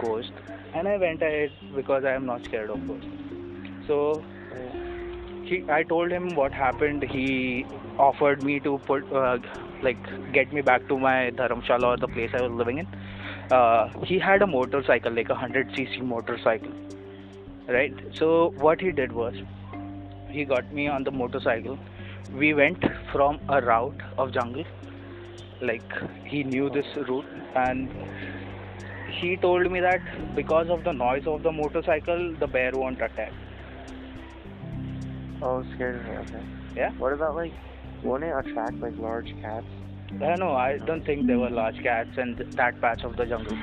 ghost 0.00 0.32
and 0.74 0.88
i 0.88 0.96
went 0.96 1.22
ahead 1.22 1.52
because 1.76 2.04
i 2.04 2.12
am 2.12 2.26
not 2.26 2.44
scared 2.44 2.70
of 2.70 2.86
ghosts. 2.86 3.08
So 3.86 4.22
he 5.44 5.64
i 5.68 5.82
told 5.82 6.12
him 6.12 6.34
what 6.34 6.52
happened. 6.52 7.02
He 7.02 7.66
offered 7.98 8.42
me 8.42 8.60
to 8.60 8.78
put 8.86 9.12
uh, 9.12 9.38
like 9.82 10.10
get 10.32 10.52
me 10.52 10.60
back 10.60 10.86
to 10.88 10.98
my 10.98 11.16
dharamshala 11.40 11.94
or 11.94 11.96
the 11.96 12.08
place 12.08 12.30
i 12.34 12.40
was 12.40 12.52
living 12.52 12.78
in. 12.78 12.86
Uh, 13.50 13.88
he 14.04 14.18
had 14.18 14.42
a 14.42 14.46
motorcycle 14.46 15.12
like 15.12 15.28
a 15.28 15.34
100 15.34 15.68
cc 15.78 16.02
motorcycle 16.02 16.72
right? 17.68 17.94
So 18.18 18.52
what 18.58 18.80
he 18.80 18.92
did 18.92 19.12
was 19.12 19.34
he 20.28 20.44
got 20.44 20.72
me 20.72 20.88
on 20.88 21.04
the 21.04 21.10
motorcycle. 21.10 21.78
We 22.32 22.54
went 22.54 22.84
from 23.12 23.40
a 23.48 23.60
route 23.60 24.02
of 24.18 24.32
jungle 24.32 24.64
like 25.60 25.92
he 26.24 26.42
knew 26.42 26.70
this 26.70 26.86
route 27.08 27.26
and 27.54 27.90
he 29.20 29.36
told 29.36 29.70
me 29.70 29.80
that 29.80 30.00
because 30.36 30.68
of 30.68 30.84
the 30.84 30.92
noise 30.92 31.26
of 31.26 31.42
the 31.42 31.52
motorcycle 31.52 32.34
the 32.40 32.46
bear 32.46 32.70
won't 32.74 33.00
attack 33.00 33.32
Oh, 35.42 35.64
scared 35.74 36.04
it. 36.06 36.18
Okay. 36.28 36.44
yeah 36.76 36.90
What 36.98 37.12
about 37.12 37.34
like, 37.34 37.52
won't 38.02 38.24
it 38.24 38.34
attract 38.36 38.74
like 38.80 38.96
large 38.98 39.32
cats? 39.40 39.66
Uh, 40.22 40.36
no, 40.36 40.54
I 40.54 40.78
don't 40.78 41.04
think 41.06 41.26
there 41.26 41.38
were 41.38 41.50
large 41.50 41.80
cats 41.82 42.10
in 42.18 42.36
th- 42.36 42.48
that 42.56 42.80
patch 42.80 43.04
of 43.04 43.16
the 43.16 43.24
jungle. 43.26 43.56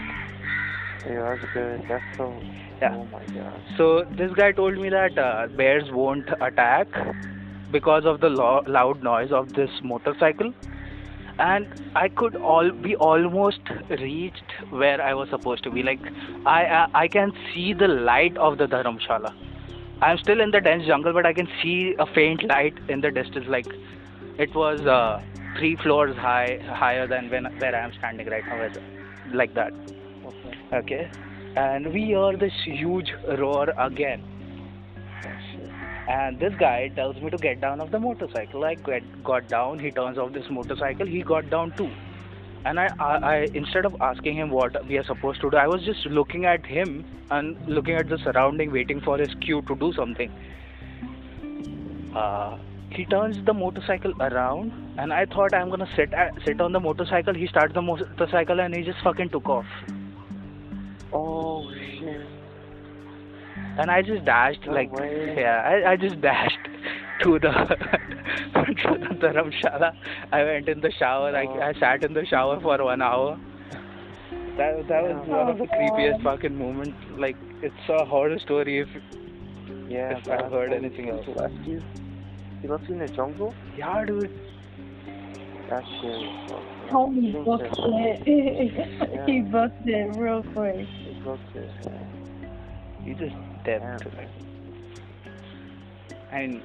Yeah, 1.05 1.35
that's 1.35 1.53
good. 1.53 1.83
That's 1.89 2.03
so. 2.17 2.33
Yeah. 2.81 2.95
Oh 2.95 3.05
my 3.11 3.25
god. 3.35 3.61
So 3.77 4.05
this 4.17 4.31
guy 4.33 4.53
told 4.53 4.77
me 4.77 4.89
that 4.89 5.17
uh, 5.17 5.47
bears 5.55 5.91
won't 5.91 6.27
attack 6.41 6.87
because 7.71 8.05
of 8.05 8.21
the 8.21 8.29
lo- 8.29 8.63
loud 8.65 9.03
noise 9.03 9.31
of 9.31 9.53
this 9.53 9.69
motorcycle, 9.83 10.53
and 11.39 11.67
I 11.95 12.07
could 12.09 12.35
all 12.35 12.71
be 12.71 12.95
almost 12.95 13.61
reached 13.89 14.51
where 14.69 15.01
I 15.01 15.13
was 15.13 15.29
supposed 15.29 15.63
to 15.63 15.71
be. 15.71 15.83
Like 15.83 15.99
I 16.45 16.65
I, 16.65 16.87
I 17.03 17.07
can 17.07 17.33
see 17.53 17.73
the 17.73 17.87
light 17.87 18.37
of 18.37 18.57
the 18.57 18.67
dharamshala. 18.67 19.33
I'm 20.01 20.17
still 20.19 20.41
in 20.41 20.51
the 20.51 20.61
dense 20.61 20.85
jungle, 20.85 21.13
but 21.13 21.25
I 21.25 21.33
can 21.33 21.47
see 21.61 21.95
a 21.97 22.05
faint 22.05 22.43
light 22.43 22.77
in 22.87 23.01
the 23.01 23.11
distance. 23.11 23.47
Like 23.47 23.67
it 24.37 24.53
was 24.53 24.81
uh, 24.81 25.21
three 25.57 25.75
floors 25.75 26.15
high, 26.15 26.59
higher 26.67 27.07
than 27.07 27.29
when 27.29 27.45
where 27.59 27.75
I 27.75 27.79
am 27.79 27.93
standing 27.93 28.27
right 28.27 28.45
now, 28.45 28.69
like 29.33 29.53
that. 29.55 29.73
Okay. 30.25 30.57
Okay. 30.73 31.11
And 31.55 31.91
we 31.91 32.05
hear 32.05 32.37
this 32.37 32.53
huge 32.63 33.11
roar 33.39 33.73
again. 33.77 34.23
And 36.07 36.39
this 36.39 36.53
guy 36.57 36.87
tells 36.95 37.21
me 37.21 37.29
to 37.29 37.37
get 37.37 37.59
down 37.59 37.81
off 37.81 37.91
the 37.91 37.99
motorcycle. 37.99 38.63
I 38.63 38.75
get, 38.75 39.23
got 39.23 39.47
down. 39.49 39.79
He 39.79 39.91
turns 39.91 40.17
off 40.17 40.31
this 40.31 40.49
motorcycle. 40.49 41.05
He 41.05 41.21
got 41.21 41.49
down 41.49 41.75
too. 41.75 41.91
And 42.65 42.79
I, 42.79 42.89
I, 42.99 43.17
I, 43.17 43.35
instead 43.53 43.85
of 43.85 43.95
asking 44.01 44.35
him 44.35 44.49
what 44.49 44.85
we 44.87 44.97
are 44.97 45.03
supposed 45.03 45.41
to 45.41 45.49
do, 45.49 45.57
I 45.57 45.67
was 45.67 45.83
just 45.83 46.05
looking 46.05 46.45
at 46.45 46.65
him 46.65 47.05
and 47.29 47.57
looking 47.67 47.95
at 47.95 48.07
the 48.07 48.17
surrounding, 48.19 48.71
waiting 48.71 49.01
for 49.01 49.17
his 49.17 49.33
cue 49.41 49.61
to 49.63 49.75
do 49.75 49.91
something. 49.93 50.31
Uh, 52.15 52.57
he 52.89 53.05
turns 53.05 53.43
the 53.45 53.53
motorcycle 53.53 54.13
around, 54.21 54.71
and 54.97 55.13
I 55.13 55.25
thought 55.25 55.53
I'm 55.53 55.69
gonna 55.69 55.89
sit 55.95 56.13
at, 56.13 56.33
sit 56.45 56.61
on 56.61 56.71
the 56.71 56.79
motorcycle. 56.79 57.33
He 57.33 57.47
starts 57.47 57.73
the 57.73 57.81
motorcycle, 57.81 58.59
and 58.59 58.75
he 58.75 58.83
just 58.83 58.99
fucking 59.03 59.29
took 59.29 59.47
off. 59.47 59.65
Oh 61.11 61.71
shit. 61.73 62.36
And 63.79 63.91
I 63.91 64.01
just 64.01 64.25
dashed 64.25 64.65
No 64.65 64.73
like 64.73 64.91
way. 64.93 65.35
yeah, 65.37 65.61
I, 65.85 65.91
I 65.91 65.95
just 65.97 66.19
dashed 66.21 66.57
to 67.23 67.39
the 67.39 67.51
to 68.83 68.97
the 69.03 69.15
dharamshala. 69.21 69.91
I 70.31 70.43
went 70.43 70.67
in 70.69 70.81
the 70.81 70.91
shower. 70.91 71.31
Oh. 71.31 71.35
I, 71.35 71.69
I 71.69 71.73
sat 71.79 72.03
in 72.03 72.13
the 72.13 72.25
shower 72.25 72.59
for 72.59 72.83
one 72.83 73.01
hour. 73.01 73.39
That 74.57 74.87
that 74.87 75.03
was 75.03 75.25
Yeah. 75.27 75.35
one 75.37 75.49
of 75.49 75.57
the 75.59 75.63
Oh, 75.65 75.77
creepiest 75.77 76.23
God. 76.23 76.37
fucking 76.39 76.57
moments. 76.57 76.97
Like 77.17 77.37
it's 77.61 77.89
a 77.89 78.05
horror 78.05 78.39
story. 78.39 78.79
If 78.79 78.89
Yeah. 79.89 80.17
If 80.17 80.27
I've 80.29 80.39
but 80.49 80.51
heard 80.51 80.73
anything 80.73 81.09
else. 81.09 81.25
Left 81.35 81.53
you. 81.65 81.81
He 82.61 82.67
left 82.67 82.87
you 82.89 82.93
in 82.95 82.99
the 82.99 83.07
jungle. 83.07 83.53
yeah, 83.77 84.03
dude. 84.05 84.31
That's 85.69 85.85
scary. 85.99 86.29
as 86.45 86.49
fuck, 86.89 87.11
man. 87.11 87.43
Booked 87.43 87.75
that- 87.75 88.23
it. 88.25 89.29
he 89.29 89.41
booked 89.41 89.85
it 89.87 90.15
real 90.17 90.41
quick. 90.55 90.87
He 90.87 91.19
booked 91.21 91.55
it. 91.55 91.69
Yeah. 91.85 93.03
He 93.03 93.13
dipped. 93.67 94.03
Damn. 94.15 94.29
And 96.31 96.61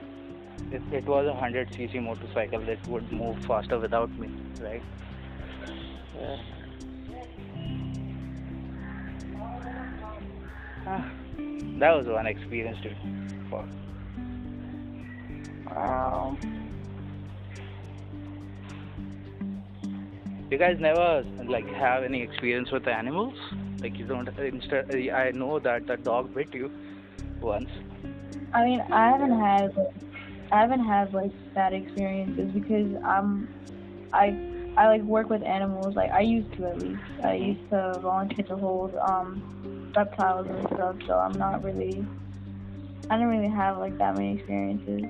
if 0.70 0.82
it 0.92 1.06
was 1.06 1.26
a 1.26 1.34
hundred 1.34 1.70
cc 1.70 2.02
motorcycle, 2.02 2.68
it 2.68 2.86
would 2.88 3.12
move 3.12 3.44
faster 3.44 3.78
without 3.78 4.10
me, 4.18 4.28
right? 4.60 4.82
Yeah. 6.16 6.36
Ah, 10.86 11.10
that 11.80 11.96
was 11.96 12.06
one 12.06 12.26
experience, 12.26 12.78
dude. 12.82 12.96
Fuck. 13.50 13.68
Wow. 15.66 16.36
You 20.50 20.58
guys 20.58 20.78
never 20.80 21.24
like 21.46 21.66
have 21.68 22.04
any 22.04 22.20
experience 22.22 22.70
with 22.70 22.86
animals? 22.86 23.38
Like 23.80 23.96
you 23.98 24.06
don't. 24.06 24.28
Instead, 24.38 24.94
I 25.10 25.30
know 25.30 25.58
that 25.60 25.86
the 25.86 25.96
dog 25.96 26.34
bit 26.34 26.52
you 26.54 26.70
once. 27.42 27.70
I 28.54 28.64
mean, 28.64 28.80
I 28.92 29.08
haven't 29.10 29.38
had 29.38 29.74
I 30.50 30.60
haven't 30.60 30.84
had 30.84 31.12
like 31.14 31.32
bad 31.54 31.72
experiences 31.72 32.50
because 32.52 32.94
I'm 33.04 33.48
I 34.12 34.36
I 34.76 34.86
like 34.86 35.02
work 35.02 35.28
with 35.28 35.42
animals. 35.42 35.94
Like 35.96 36.10
I 36.10 36.20
used 36.20 36.52
to 36.54 36.66
at 36.66 36.78
least. 36.78 37.00
I 37.22 37.34
used 37.34 37.70
to 37.70 37.98
volunteer 38.00 38.44
to 38.46 38.56
hold 38.56 38.94
um 38.96 39.92
reptiles 39.94 40.46
and 40.48 40.66
stuff. 40.68 40.96
So 41.06 41.18
I'm 41.18 41.38
not 41.38 41.62
really. 41.64 42.04
I 43.10 43.16
don't 43.16 43.26
really 43.28 43.48
have 43.48 43.78
like 43.78 43.96
that 43.98 44.14
many 44.14 44.38
experiences. 44.38 45.02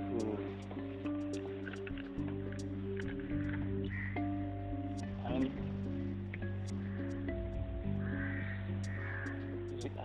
I 5.25 5.31
mean, 5.31 5.53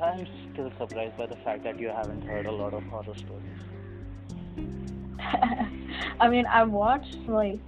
I'm 0.01 0.27
still 0.57 0.71
surprised 0.79 1.15
by 1.17 1.27
the 1.27 1.35
fact 1.45 1.63
that 1.63 1.79
you 1.79 1.87
haven't 1.87 2.23
heard 2.23 2.47
a 2.47 2.51
lot 2.51 2.73
of 2.73 2.81
horror 2.85 3.13
stories. 3.13 3.61
I 6.19 6.27
mean, 6.29 6.47
I 6.47 6.63
watched 6.63 7.15
like 7.27 7.59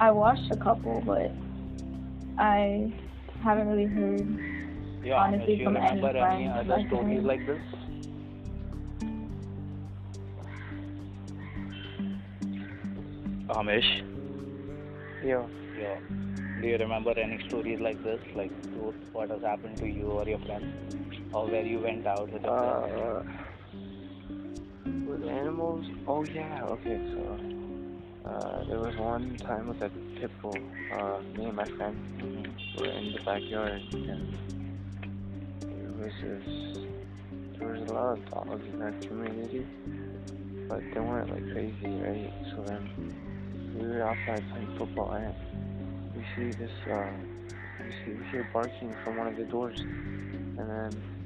I 0.00 0.10
watched 0.10 0.50
a 0.50 0.56
couple, 0.56 1.00
but 1.06 1.30
I 2.38 2.92
haven't 3.44 3.68
really 3.68 3.86
heard. 3.86 4.26
Yeah, 5.04 5.14
Honestly, 5.14 5.54
Amish, 5.54 5.58
you 5.58 5.64
from 5.64 5.76
any 5.76 6.00
remember 6.00 6.18
any 6.18 6.48
friends, 6.48 6.58
other 6.70 6.74
I 6.82 6.86
stories 6.88 7.18
can- 7.18 7.26
like 7.26 7.46
this? 7.46 7.62
Amish, 13.48 13.90
Yeah. 15.22 15.46
yeah. 15.76 15.98
Do 16.60 16.66
you 16.68 16.76
remember 16.78 17.12
any 17.18 17.38
stories 17.48 17.80
like 17.80 18.02
this, 18.02 18.20
like 18.34 18.52
what 19.12 19.30
has 19.30 19.42
happened 19.42 19.78
to 19.78 19.86
you 19.86 20.06
or 20.08 20.26
your 20.28 20.38
friends, 20.40 21.09
or 21.32 21.46
where 21.46 21.64
you 21.64 21.80
went 21.80 22.06
out 22.06 22.30
with 22.30 22.42
your 22.42 22.58
friends? 22.58 22.92
Uh, 22.94 23.22
with 25.06 25.28
animals? 25.28 25.86
Oh 26.06 26.24
yeah. 26.24 26.64
Okay, 26.64 27.00
so 27.12 27.38
uh, 28.28 28.64
there 28.64 28.78
was 28.78 28.96
one 28.96 29.36
time 29.38 29.68
with 29.68 29.82
a 29.82 29.90
pit 30.18 30.30
bull. 30.42 30.58
Uh, 30.92 31.20
me 31.36 31.46
and 31.46 31.56
my 31.56 31.64
friend 31.76 31.96
were 32.78 32.90
in 32.90 33.12
the 33.12 33.20
backyard, 33.20 33.82
and 33.92 34.34
it 35.62 35.94
was 35.98 36.12
just 36.20 36.86
there 37.58 37.68
was 37.68 37.88
a 37.88 37.92
lot 37.92 38.18
of 38.18 38.30
dogs 38.30 38.64
in 38.72 38.78
that 38.78 39.00
community, 39.02 39.66
but 40.68 40.80
they 40.94 41.00
weren't 41.00 41.30
like 41.30 41.52
crazy, 41.52 41.86
right? 42.00 42.32
So 42.50 42.62
then 42.62 43.76
we 43.78 43.86
were 43.86 44.02
outside 44.02 44.42
playing 44.50 44.78
football, 44.78 45.12
and 45.12 45.34
we 46.16 46.24
see 46.36 46.52
this. 46.52 46.70
Uh, 46.90 47.10
we 47.80 47.92
see 48.04 48.12
we 48.18 48.24
hear 48.30 48.46
barking 48.52 48.94
from 49.04 49.16
one 49.16 49.26
of 49.26 49.36
the 49.36 49.44
doors, 49.44 49.80
and 49.80 50.58
then 50.58 51.19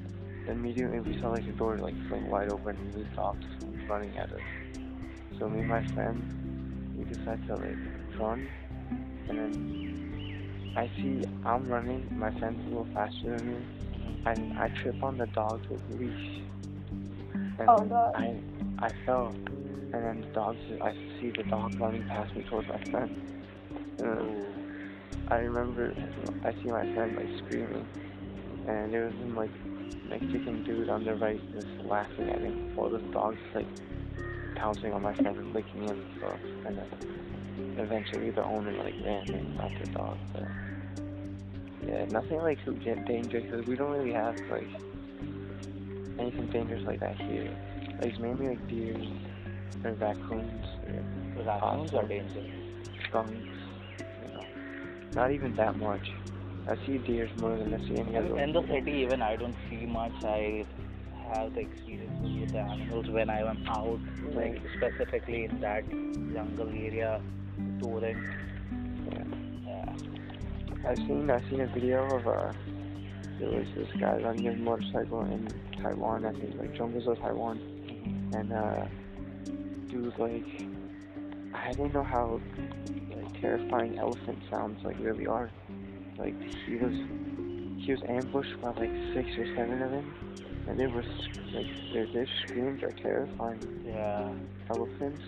immediately 0.47 0.99
we 0.99 1.19
saw 1.21 1.29
like 1.29 1.45
the 1.45 1.53
door 1.53 1.77
like 1.77 1.95
fling 2.07 2.29
wide 2.29 2.49
open 2.49 2.75
and 2.75 2.95
we 2.95 3.05
stopped 3.13 3.45
running 3.87 4.15
at 4.17 4.31
us. 4.31 4.41
So 5.39 5.49
me 5.49 5.59
and 5.59 5.69
my 5.69 5.85
friend, 5.87 6.95
we 6.97 7.03
decide 7.05 7.45
to 7.47 7.55
like 7.55 7.77
run, 8.19 8.47
and 9.27 9.37
then 9.37 10.73
I 10.77 10.87
see 10.95 11.23
I'm 11.45 11.67
running, 11.67 12.07
my 12.11 12.31
friend's 12.39 12.65
a 12.65 12.69
little 12.69 12.87
faster 12.93 13.37
than 13.37 13.47
me, 13.47 13.65
and 14.25 14.57
I 14.57 14.69
trip 14.69 15.03
on 15.03 15.17
the 15.17 15.27
dog 15.27 15.61
with 15.69 15.81
leash. 15.99 16.41
And 17.59 17.69
Oh, 17.69 17.81
God. 17.81 18.13
I 18.15 18.37
I 18.79 18.89
fell, 19.05 19.27
and 19.27 19.93
then 19.93 20.21
the 20.21 20.27
dog, 20.27 20.57
I 20.81 20.93
see 21.19 21.31
the 21.31 21.43
dog 21.43 21.79
running 21.79 22.03
past 22.07 22.35
me 22.35 22.43
towards 22.43 22.67
my 22.67 22.83
friend. 22.85 23.11
And 23.99 24.45
I 25.29 25.37
remember 25.37 25.93
I 26.43 26.51
see 26.53 26.69
my 26.69 26.93
friend 26.93 27.15
like 27.15 27.29
screaming, 27.45 27.87
and 28.67 28.93
it 28.93 29.03
was 29.03 29.13
some 29.13 29.35
like 29.35 29.51
Mexican 30.09 30.63
dude 30.63 30.89
on 30.89 31.03
the 31.03 31.15
right 31.15 31.39
just 31.53 31.85
laughing 31.85 32.29
at 32.29 32.39
him 32.39 32.75
while 32.75 32.89
this 32.89 33.01
dog's 33.11 33.39
like 33.53 33.67
pouncing 34.55 34.93
on 34.93 35.01
my 35.01 35.13
friend 35.13 35.37
and 35.37 35.53
licking 35.53 35.83
him 35.83 35.99
and 35.99 36.17
stuff. 36.17 36.39
And 36.65 36.77
then 36.77 37.75
eventually 37.79 38.31
the 38.31 38.43
owner 38.43 38.71
like 38.73 38.95
ran 39.03 39.27
in 39.29 39.59
after 39.61 39.85
the 39.85 39.91
dog. 39.91 40.17
But 40.33 40.43
yeah, 41.87 42.05
nothing 42.05 42.37
like 42.37 42.63
too 42.63 42.73
da- 42.75 43.03
dangerous 43.05 43.43
because 43.43 43.65
we 43.67 43.75
don't 43.75 43.91
really 43.91 44.13
have 44.13 44.35
like 44.49 44.69
anything 46.19 46.47
dangerous 46.51 46.83
like 46.85 46.99
that 46.99 47.15
here. 47.17 47.51
Like 47.99 48.11
it's 48.11 48.19
mainly 48.19 48.49
like 48.49 48.67
deer 48.67 48.95
or 49.83 49.93
raccoons 49.93 50.65
or 51.37 51.43
Raccoons 51.43 51.93
are 51.93 52.07
dangerous. 52.07 52.45
skunks. 53.09 53.31
You 53.99 54.33
know, 54.33 54.45
not 55.13 55.31
even 55.31 55.55
that 55.55 55.77
much. 55.77 56.07
I 56.67 56.75
see 56.85 56.97
deers 56.97 57.29
more 57.37 57.55
than 57.57 57.73
I 57.73 57.77
see 57.87 57.97
any 57.97 58.17
other. 58.17 58.39
In 58.39 58.51
the 58.51 58.65
city, 58.67 58.91
even 58.91 59.21
I 59.21 59.35
don't 59.35 59.55
see 59.69 59.85
much. 59.85 60.13
I 60.23 60.65
have 61.31 61.53
the 61.53 61.61
experiences 61.61 62.39
with 62.41 62.51
the 62.53 62.59
animals 62.59 63.07
when 63.09 63.29
I 63.29 63.41
am 63.41 63.65
out, 63.67 63.99
like 64.33 64.59
specifically 64.75 65.45
in 65.45 65.59
that 65.61 65.87
jungle 66.33 66.69
area, 66.69 67.21
touring. 67.79 68.17
Yeah. 69.11 69.23
Yeah. 69.67 70.89
I 70.89 70.95
seen 70.95 71.29
I 71.29 71.39
seen 71.49 71.61
a 71.61 71.67
video 71.67 72.03
of 72.15 72.27
uh 72.27 72.53
there 73.39 73.49
was 73.49 73.67
this 73.75 73.89
guy 73.99 74.17
riding 74.17 74.45
his 74.45 74.59
motorcycle 74.59 75.21
in 75.21 75.47
Taiwan, 75.81 76.25
I 76.25 76.31
think 76.31 76.57
like 76.57 76.75
jungles 76.75 77.07
of 77.07 77.19
Taiwan 77.19 77.59
and 78.33 78.51
uh 78.51 78.85
dude 79.89 80.17
like 80.17 80.45
I 81.53 81.71
didn't 81.71 81.93
know 81.93 82.03
how 82.03 82.39
like 83.15 83.41
terrifying 83.41 83.97
elephant 83.99 84.39
sounds 84.49 84.83
like 84.83 84.97
really 84.99 85.27
are. 85.27 85.51
Like 86.17 86.35
he 86.65 86.75
was 86.77 86.93
he 87.77 87.91
was 87.91 88.01
ambushed 88.07 88.59
by 88.61 88.69
like 88.69 88.91
six 89.13 89.29
or 89.37 89.45
seven 89.55 89.81
of 89.81 89.91
them 89.91 90.65
and 90.67 90.79
they 90.79 90.87
were 90.87 91.03
like 91.53 91.67
their 91.93 92.05
their 92.07 92.27
screams 92.43 92.83
are 92.83 92.91
terrifying. 92.93 93.83
Yeah. 93.85 94.29
elephants. 94.69 95.23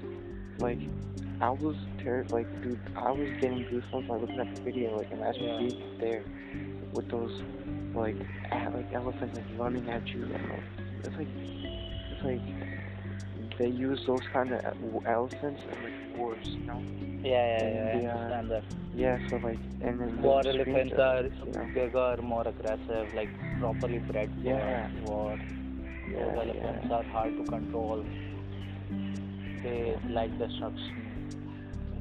Like, 0.60 0.80
I 1.40 1.52
was 1.52 1.76
terrified. 2.00 2.32
Like, 2.34 2.62
dude, 2.64 2.80
I 2.96 3.12
was 3.12 3.30
getting 3.40 3.64
goosebumps 3.66 4.08
by 4.08 4.16
looking 4.16 4.40
at 4.40 4.56
the 4.56 4.62
video. 4.64 4.98
Like, 4.98 5.12
imagine 5.12 5.44
Yeah. 5.44 5.58
being 5.60 5.98
there 6.00 6.24
with 6.92 7.08
those, 7.10 7.42
like, 7.94 8.16
like 8.52 8.92
elephants 8.94 9.36
like 9.36 9.46
running 9.60 9.88
at 9.90 10.08
you. 10.08 10.24
And, 10.24 10.50
like, 10.50 10.64
it's 11.04 11.16
like, 11.16 11.28
it's 12.12 12.24
like 12.24 12.42
they 13.58 13.68
use 13.68 14.04
those 14.08 14.24
kind 14.34 14.54
of 14.54 14.62
elephants 15.06 15.62
in 15.72 15.84
like 15.84 15.94
wars, 16.16 16.44
you 16.46 16.66
know? 16.66 16.82
Yeah, 17.24 17.46
yeah, 17.54 17.70
yeah. 17.74 17.88
I 17.90 18.02
Yeah. 18.02 18.14
Uh, 18.14 18.18
understand 18.20 18.52
that. 18.52 18.64
Yeah. 18.96 19.18
So 19.30 19.38
like, 19.38 19.60
and 19.82 20.00
then 20.00 20.22
War 20.22 20.42
elephants 20.48 20.94
are, 20.98 21.24
you 21.46 21.54
know? 21.54 21.66
bigger, 21.74 22.18
more 22.22 22.48
aggressive, 22.48 23.14
like 23.14 23.30
properly 23.60 24.00
bred 24.00 24.30
for 24.44 24.44
Yeah. 24.44 24.88
war. 25.02 25.38
Yeah, 26.12 26.20
Those 26.20 26.38
elephants 26.38 26.86
yeah. 26.90 26.96
are 26.98 27.04
hard 27.04 27.38
to 27.38 27.44
control. 27.44 28.04
They 29.64 29.98
like 30.10 30.38
destruction. 30.38 31.04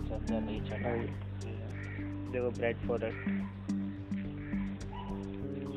It's 0.01 0.11
in 0.11 0.27
their 0.27 0.41
nature. 0.41 0.79
Right. 0.83 1.11
They 2.33 2.41
were 2.41 2.51
bred 2.51 2.77
for 2.87 2.97
it. 3.03 3.15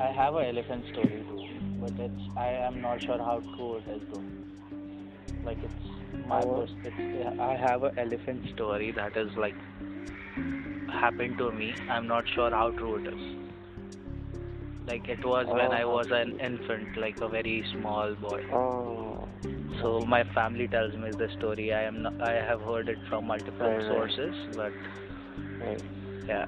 I 0.00 0.06
have 0.12 0.34
an 0.36 0.46
elephant 0.46 0.86
story 0.88 1.24
too, 1.28 1.46
but 1.80 1.92
it's 1.98 2.22
I 2.36 2.48
am 2.48 2.80
not 2.80 3.02
sure 3.02 3.18
how 3.18 3.40
true 3.56 3.76
it 3.76 3.88
is 3.88 4.02
though. 4.10 4.24
Like 5.44 5.58
it's 5.62 6.26
my 6.28 6.40
Oh. 6.42 6.60
pers- 6.60 6.76
it's 6.84 7.40
I 7.40 7.54
have 7.56 7.82
an 7.82 7.98
elephant 7.98 8.48
story 8.54 8.92
that 8.92 9.16
is 9.16 9.30
like 9.36 9.56
happened 11.02 11.38
to 11.38 11.50
me. 11.52 11.74
I'm 11.88 12.06
not 12.06 12.24
sure 12.34 12.50
how 12.50 12.70
true 12.70 12.96
it 12.96 13.06
is. 13.12 13.22
Like 14.86 15.08
it 15.08 15.24
was 15.24 15.46
when 15.46 15.72
I 15.72 15.82
Oh. 15.82 15.94
was 15.96 16.10
an 16.10 16.38
infant, 16.40 16.96
like 16.96 17.20
a 17.20 17.28
very 17.28 17.64
small 17.72 18.14
boy. 18.14 18.40
Oh. 18.52 19.28
So 19.80 20.04
my 20.04 20.24
family 20.34 20.66
tells 20.68 20.94
me 21.02 21.10
the 21.12 21.28
story. 21.38 21.72
I 21.72 21.82
am 21.90 22.02
not, 22.02 22.20
I 22.20 22.32
have 22.50 22.60
heard 22.70 22.88
it 22.88 22.98
from 23.08 23.26
multiple 23.26 23.66
Right, 23.66 23.76
right. 23.76 23.92
sources, 23.92 24.34
but 24.56 24.72
Right. 25.64 25.82
yeah. 26.26 26.46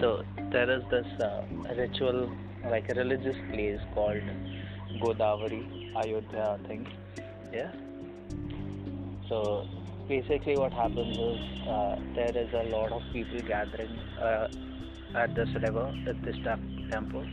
So 0.00 0.24
there 0.50 0.70
is 0.78 0.82
this 0.90 1.06
uh, 1.20 1.42
ritual, 1.76 2.30
like 2.70 2.88
a 2.88 2.94
religious 2.94 3.36
place 3.52 3.80
called 3.94 4.34
Godavari, 5.04 5.62
Ayodhya 6.02 6.58
thing. 6.66 6.86
Yeah. 7.52 7.70
So 9.28 9.66
basically, 10.08 10.56
what 10.56 10.72
happens 10.72 11.18
is 11.18 11.68
uh, 11.68 11.96
there 12.14 12.36
is 12.36 12.48
a 12.52 12.64
lot 12.64 12.92
of 12.92 13.02
people 13.12 13.40
gathering 13.42 13.98
uh, 14.20 14.48
at 15.14 15.34
this 15.34 15.48
river, 15.62 15.94
at 16.06 16.22
this 16.22 16.36
tem- 16.44 16.88
temple, 16.90 17.24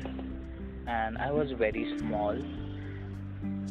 and 0.88 1.18
I 1.18 1.32
was 1.32 1.52
very 1.52 1.88
small, 2.00 2.36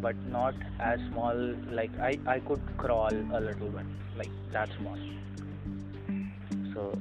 but 0.01 0.17
not 0.27 0.55
as 0.81 0.99
small. 1.11 1.37
Like 1.71 1.91
I, 2.01 2.19
I 2.27 2.41
could 2.41 2.61
crawl 2.77 3.13
a 3.13 3.41
little 3.41 3.71
bit, 3.71 3.87
like 4.17 4.31
that 4.53 4.69
small. 4.79 4.99
So 6.75 6.93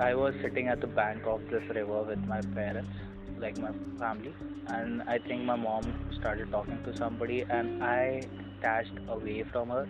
I 0.00 0.14
was 0.14 0.34
sitting 0.42 0.68
at 0.68 0.80
the 0.80 0.86
bank 0.86 1.26
of 1.26 1.40
this 1.50 1.62
river 1.74 2.02
with 2.02 2.24
my 2.26 2.40
parents, 2.40 2.90
like 3.38 3.58
my 3.58 3.72
family, 3.98 4.34
and 4.68 5.02
I 5.02 5.18
think 5.18 5.42
my 5.42 5.56
mom 5.56 5.82
started 6.18 6.50
talking 6.50 6.78
to 6.84 6.96
somebody, 6.96 7.44
and 7.48 7.82
I 7.82 8.26
dashed 8.62 8.98
away 9.08 9.44
from 9.52 9.68
her. 9.68 9.86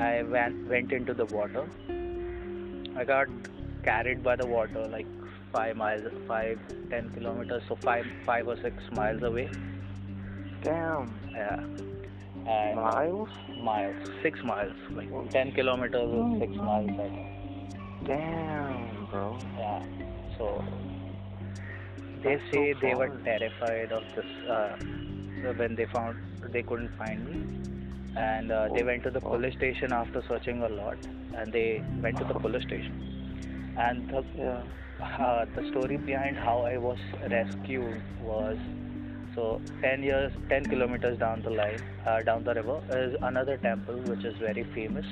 I 0.00 0.22
went 0.22 0.68
went 0.68 0.92
into 0.92 1.14
the 1.14 1.24
water. 1.26 1.66
I 2.96 3.04
got 3.04 3.28
carried 3.84 4.22
by 4.22 4.36
the 4.36 4.46
water 4.46 4.86
like 4.88 5.06
five 5.52 5.76
miles, 5.76 6.02
five, 6.26 6.58
ten 6.90 7.10
kilometers, 7.10 7.62
so 7.68 7.76
five, 7.76 8.06
five 8.24 8.46
or 8.48 8.56
six 8.62 8.76
miles 8.92 9.22
away. 9.22 9.50
Damn. 10.62 11.12
Yeah. 11.32 11.64
And 12.46 12.76
Miles? 12.76 13.28
miles, 13.62 14.08
six 14.22 14.42
miles, 14.44 14.72
like 14.90 15.08
ten 15.30 15.52
kilometers 15.52 16.08
Oh, 16.12 16.38
six 16.40 16.54
miles. 16.56 16.90
I 16.90 17.08
think. 17.08 18.06
Damn, 18.06 19.06
bro. 19.10 19.38
Yeah. 19.56 19.84
So 20.38 20.64
they 22.22 22.36
That's 22.36 22.52
say 22.52 22.72
so 22.74 22.80
they 22.80 22.94
were 22.94 23.10
terrified 23.24 23.92
of 23.92 24.02
this 24.16 24.24
uh, 24.48 24.76
when 25.56 25.74
they 25.76 25.86
found 25.86 26.16
they 26.52 26.62
couldn't 26.62 26.96
find 26.96 27.24
me, 27.28 27.71
and 28.16 28.52
uh, 28.52 28.68
they 28.74 28.82
went 28.82 29.02
to 29.04 29.10
the 29.10 29.20
oh. 29.24 29.30
police 29.30 29.54
station 29.54 29.92
after 29.92 30.22
searching 30.28 30.62
a 30.62 30.68
lot, 30.68 30.96
and 31.34 31.52
they 31.52 31.82
went 32.02 32.18
to 32.18 32.24
the 32.24 32.34
police 32.46 32.62
station, 32.62 33.74
and 33.78 34.08
the 34.08 34.62
uh, 35.02 35.44
the 35.56 35.68
story 35.70 35.96
behind 35.96 36.36
how 36.36 36.60
I 36.62 36.76
was 36.76 36.98
rescued 37.30 38.02
was 38.22 38.56
so 39.34 39.60
10 39.80 40.02
years 40.02 40.32
10 40.48 40.66
kilometers 40.66 41.18
down 41.18 41.42
the 41.42 41.50
line 41.50 41.80
uh, 42.06 42.20
down 42.22 42.44
the 42.44 42.54
river 42.54 42.80
is 42.90 43.16
another 43.22 43.56
temple 43.56 43.96
which 44.10 44.24
is 44.24 44.36
very 44.38 44.64
famous. 44.74 45.06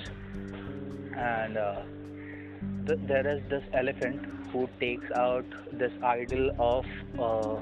And 1.16 1.56
uh, 1.56 1.82
th- 2.86 3.00
there 3.06 3.26
is 3.26 3.42
this 3.48 3.64
elephant 3.72 4.24
who 4.52 4.68
takes 4.78 5.10
out 5.16 5.44
this 5.72 5.92
idol 6.02 6.50
of 6.58 6.84
uh, 7.18 7.60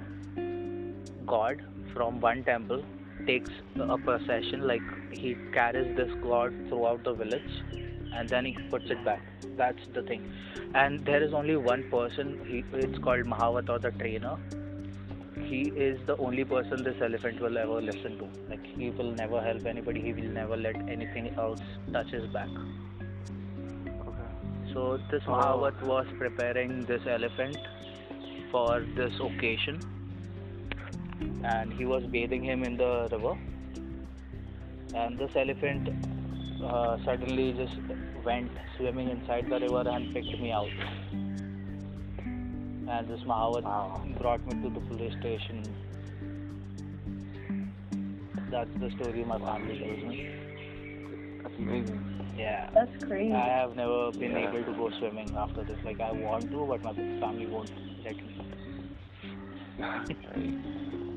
god 1.27 1.63
from 1.95 2.21
one 2.21 2.45
temple 2.45 2.83
takes 3.27 3.51
a 3.81 3.99
procession 3.99 4.67
like 4.67 4.83
he 5.11 5.35
carries 5.53 5.97
this 5.97 6.11
god 6.23 6.55
throughout 6.69 7.03
the 7.05 7.13
village 7.13 7.63
and 8.15 8.29
then 8.29 8.45
he 8.45 8.57
puts 8.71 8.91
it 8.91 9.05
back. 9.05 9.21
That's 9.57 9.87
the 9.95 10.03
thing. 10.03 10.33
And 10.75 11.05
there 11.05 11.23
is 11.23 11.33
only 11.33 11.57
one 11.57 11.91
person 11.91 12.41
he, 12.47 12.65
it's 12.77 12.99
called 12.99 13.27
mahavatar 13.27 13.81
the 13.81 13.91
trainer. 13.93 14.37
He 15.45 15.63
is 15.87 15.99
the 16.07 16.17
only 16.17 16.45
person 16.45 16.83
this 16.83 17.01
elephant 17.01 17.41
will 17.41 17.57
ever 17.59 17.81
listen 17.81 18.19
to. 18.19 18.29
Like 18.49 18.65
he 18.65 18.91
will 18.91 19.13
never 19.13 19.41
help 19.41 19.67
anybody. 19.67 20.01
He 20.01 20.13
will 20.13 20.33
never 20.41 20.57
let 20.57 20.77
anything 20.89 21.35
else 21.37 21.61
touch 21.93 22.11
his 22.11 22.27
back. 22.33 22.49
Okay. 24.09 24.73
so 24.73 24.99
this. 25.11 25.23
Mahavat 25.23 25.81
was 25.83 26.07
preparing 26.19 26.85
this 26.87 27.03
elephant 27.07 27.57
for 28.51 28.81
this 28.97 29.13
occasion 29.21 29.81
and 31.45 31.73
he 31.73 31.85
was 31.85 32.05
bathing 32.07 32.45
him 32.45 32.65
in 32.65 32.77
the 32.77 33.09
river 33.13 33.35
and 34.95 35.19
this 35.19 35.31
elephant 35.37 35.89
uh, 36.65 36.97
suddenly 37.05 37.53
just 37.53 37.79
went 38.25 38.51
swimming 38.77 39.09
inside 39.11 39.47
the 39.49 39.59
river 39.61 39.85
and 39.89 40.13
picked 40.15 40.39
me 40.41 40.51
out 40.53 40.71
and 42.91 43.09
this 43.09 43.21
Mahavat 43.27 43.65
Wow. 43.65 44.03
brought 44.21 44.47
me 44.47 44.55
to 44.63 44.71
the 44.71 44.81
police 44.89 45.15
station 45.21 45.63
that's 48.51 48.71
the 48.81 48.91
story 48.97 49.25
my 49.25 49.39
family 49.39 49.79
tells 49.79 50.03
me 50.11 50.17
That's 51.43 51.57
amazing. 51.59 52.01
yeah 52.37 52.71
That's 52.75 52.97
crazy. 53.05 53.33
I 53.35 53.49
have 53.49 53.75
never 53.77 54.11
been 54.13 54.33
Yeah. 54.33 54.49
able 54.49 54.65
to 54.65 54.73
go 54.79 54.91
swimming 54.99 55.31
after 55.37 55.65
this. 55.65 55.79
Like 55.85 56.01
I 56.01 56.13
want 56.13 56.51
to, 56.51 56.67
but 56.71 56.83
my 56.83 56.93
family 57.21 57.47
won't 57.47 57.71
let 58.05 58.17
me. 58.17 58.35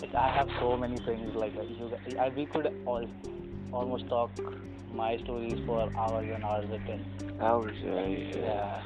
Right. 0.00 0.02
Like 0.02 0.14
I 0.14 0.34
have 0.36 0.48
so 0.60 0.76
many 0.76 0.98
things. 1.00 1.34
Like 1.34 1.56
uh, 1.56 1.62
you, 1.62 1.90
guys- 1.90 2.16
I, 2.18 2.28
we 2.30 2.46
could 2.46 2.66
all 2.86 3.06
almost 3.72 4.08
talk 4.08 4.30
my 4.92 5.18
stories 5.18 5.58
for 5.66 5.90
hours 5.96 6.28
and 6.32 6.44
hours 6.44 6.70
again. 6.70 7.04
Hours, 7.40 7.76
right? 7.84 8.34
Yeah. 8.36 8.82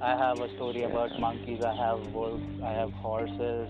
I 0.00 0.16
have 0.16 0.40
a 0.40 0.48
story 0.56 0.82
about 0.82 1.18
monkeys. 1.20 1.62
I 1.62 1.74
have 1.74 2.00
wolves. 2.12 2.44
I 2.64 2.72
have 2.72 2.92
horses. 2.92 3.68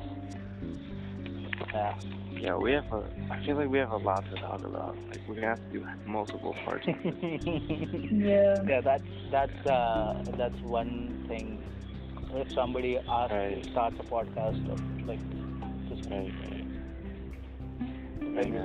Yeah. 1.74 1.94
Yeah, 2.32 2.57
we 2.57 2.72
have 2.72 2.90
a. 2.92 3.05
I 3.30 3.44
feel 3.44 3.57
like 3.57 3.68
we 3.68 3.78
have 3.78 3.92
a 3.92 3.96
lot 3.96 4.24
to 4.30 4.36
talk 4.36 4.64
about. 4.64 4.96
Like 5.09 5.20
we're 5.28 5.36
gonna 5.36 5.48
have 5.48 5.62
to 5.70 5.78
do 5.78 5.86
multiple 6.07 6.55
parts. 6.64 6.86
yeah. 6.86 8.62
yeah, 8.66 8.80
that's 8.80 9.05
that's 9.30 9.66
uh, 9.66 10.24
that's 10.36 10.59
one 10.62 11.24
thing. 11.28 11.62
If 12.34 12.50
somebody 12.53 12.96
asks 12.98 13.32
Right. 13.32 13.64
starts 13.70 13.96
a 14.00 14.03
podcast, 14.05 15.07
like 15.07 15.20
Yeah. 16.11 16.20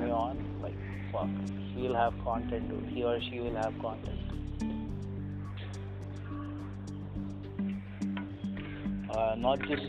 me 0.02 0.12
on, 0.12 0.38
like 0.62 0.76
fuck, 1.12 1.30
he'll 1.76 1.96
have 1.96 2.14
content. 2.24 2.70
to- 2.70 2.86
He 2.94 3.04
or 3.04 3.20
she 3.22 3.40
will 3.40 3.56
have 3.56 3.74
content. 3.80 4.20
Uh, 9.10 9.36
not 9.38 9.60
just 9.62 9.84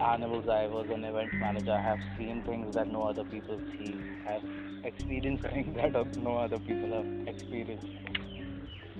animals. 0.00 0.48
I 0.48 0.66
was 0.66 0.88
an 0.90 1.04
event 1.04 1.32
manager. 1.34 1.72
I 1.72 1.82
have 1.82 2.00
seen 2.16 2.42
things 2.44 2.74
that 2.74 2.88
no 2.90 3.02
other 3.04 3.24
people 3.24 3.60
see. 3.72 3.94
I've 4.26 4.44
experienced 4.84 5.44
things 5.52 5.74
that 5.76 6.16
no 6.16 6.36
other 6.38 6.58
people 6.58 6.92
have 6.92 7.28
experienced. 7.28 7.86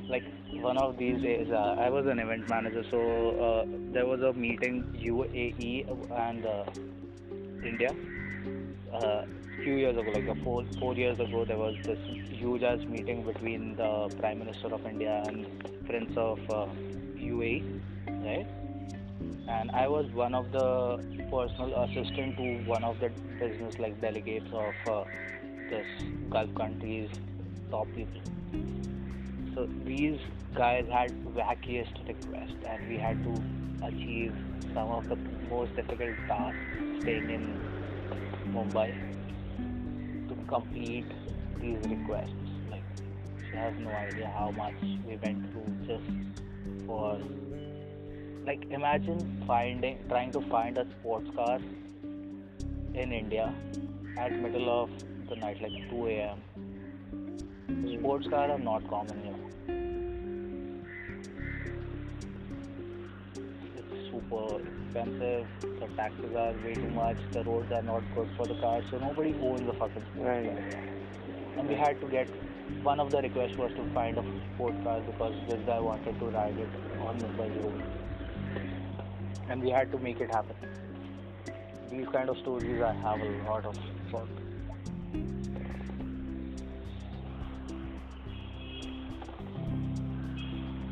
Like 0.09 0.24
one 0.53 0.76
of 0.76 0.98
these 0.98 1.22
days, 1.22 1.51
uh, 1.51 1.76
I 1.78 1.88
was 1.88 2.07
an 2.07 2.18
event 2.18 2.48
manager, 2.48 2.84
so 2.90 2.98
uh, 3.01 3.64
there 3.92 4.07
was 4.07 4.20
a 4.22 4.32
meeting 4.32 4.84
UAE 5.01 5.86
and 6.28 6.44
uh, 6.44 6.64
India. 7.62 7.90
Uh, 8.92 9.24
few 9.62 9.74
years 9.74 9.96
ago, 9.96 10.11
like 10.11 10.42
four 10.42 10.64
four 10.78 10.94
years 10.94 11.18
ago, 11.20 11.44
there 11.44 11.58
was 11.58 11.74
this 11.84 11.98
huge 12.30 12.62
ass 12.62 12.80
meeting 12.88 13.22
between 13.24 13.76
the 13.76 14.08
Prime 14.18 14.38
Minister 14.38 14.68
of 14.68 14.86
India 14.86 15.22
and 15.26 15.46
Prince 15.86 16.16
of 16.16 16.38
uh, 16.50 16.66
UAE, 17.18 17.80
right? 18.08 18.46
And 19.48 19.70
I 19.72 19.88
was 19.88 20.06
one 20.12 20.34
of 20.34 20.50
the 20.52 20.98
personal 21.30 21.74
assistant 21.84 22.36
to 22.36 22.62
one 22.64 22.84
of 22.84 22.98
the 23.00 23.11
business 23.38 23.78
like 23.78 24.00
delegates 24.00 24.50
of 24.52 24.74
uh, 24.88 25.04
this 25.68 25.86
Gulf 26.30 26.54
countries 26.54 27.11
top 27.70 27.86
people. 27.94 28.20
So 29.55 29.68
these 29.84 30.18
guys 30.55 30.86
had 30.90 31.11
wackiest 31.34 32.07
requests, 32.07 32.64
and 32.68 32.88
we 32.88 32.98
had 32.98 33.22
to 33.24 33.34
achieve 33.82 34.34
some 34.74 34.90
of 34.90 35.09
the 35.09 35.16
most 35.48 35.74
difficult 35.74 36.16
tasks 36.28 36.59
staying 37.03 37.30
in 37.30 37.61
Mumbai 38.55 38.94
to 40.28 40.34
complete 40.46 41.11
these 41.61 41.78
requests. 41.88 42.51
Like, 42.70 42.84
she 43.48 43.57
has 43.57 43.74
no 43.78 43.94
idea 43.96 44.30
how 44.38 44.51
much 44.51 44.80
we 45.07 45.16
went 45.16 45.51
through 45.51 45.66
just 45.86 46.86
for. 46.86 47.18
Like, 48.46 48.64
imagine 48.70 49.44
finding, 49.46 49.98
trying 50.09 50.32
to 50.32 50.40
find 50.48 50.78
a 50.78 50.86
sports 50.90 51.28
car 51.36 51.59
in 52.94 53.12
India 53.12 53.53
at 54.16 54.32
middle 54.32 54.70
of 54.82 54.90
the 55.28 55.36
night, 55.36 55.61
like 55.61 55.90
2 55.90 56.07
a.m. 56.09 56.38
Sports 57.98 58.26
cars 58.28 58.51
are 58.51 58.59
not 58.59 58.88
common 58.88 59.29
expensive. 64.30 65.46
The 65.60 65.86
taxes 65.96 66.34
are 66.36 66.52
way 66.64 66.74
too 66.74 66.90
much. 66.90 67.16
The 67.32 67.42
roads 67.44 67.72
are 67.72 67.82
not 67.82 68.02
good 68.14 68.28
for 68.36 68.46
the 68.46 68.54
cars, 68.54 68.84
so 68.90 68.98
nobody 68.98 69.34
owns 69.42 69.68
a 69.68 69.72
fucking 69.72 70.02
sports 70.02 70.28
Right. 70.28 70.46
car. 70.46 70.80
And 71.58 71.68
we 71.68 71.74
had 71.74 72.00
to 72.00 72.06
get. 72.08 72.28
One 72.82 73.00
of 73.00 73.10
the 73.10 73.20
requests 73.20 73.56
was 73.56 73.72
to 73.72 73.84
find 73.92 74.16
a 74.16 74.24
sports 74.54 74.76
car 74.84 75.00
because 75.00 75.34
this 75.48 75.60
guy 75.66 75.80
wanted 75.80 76.18
to 76.18 76.26
ride 76.26 76.56
it 76.56 76.68
on 77.00 77.18
Mumbai 77.18 77.48
road, 77.62 77.82
and 79.48 79.60
we 79.62 79.70
had 79.70 79.90
to 79.90 79.98
make 79.98 80.20
it 80.20 80.30
happen. 80.30 80.56
These 81.90 82.06
kind 82.08 82.28
of 82.30 82.38
stories 82.38 82.80
I 82.80 82.94
have 82.94 83.20
a 83.20 83.30
lot 83.48 83.64
of. 83.66 83.76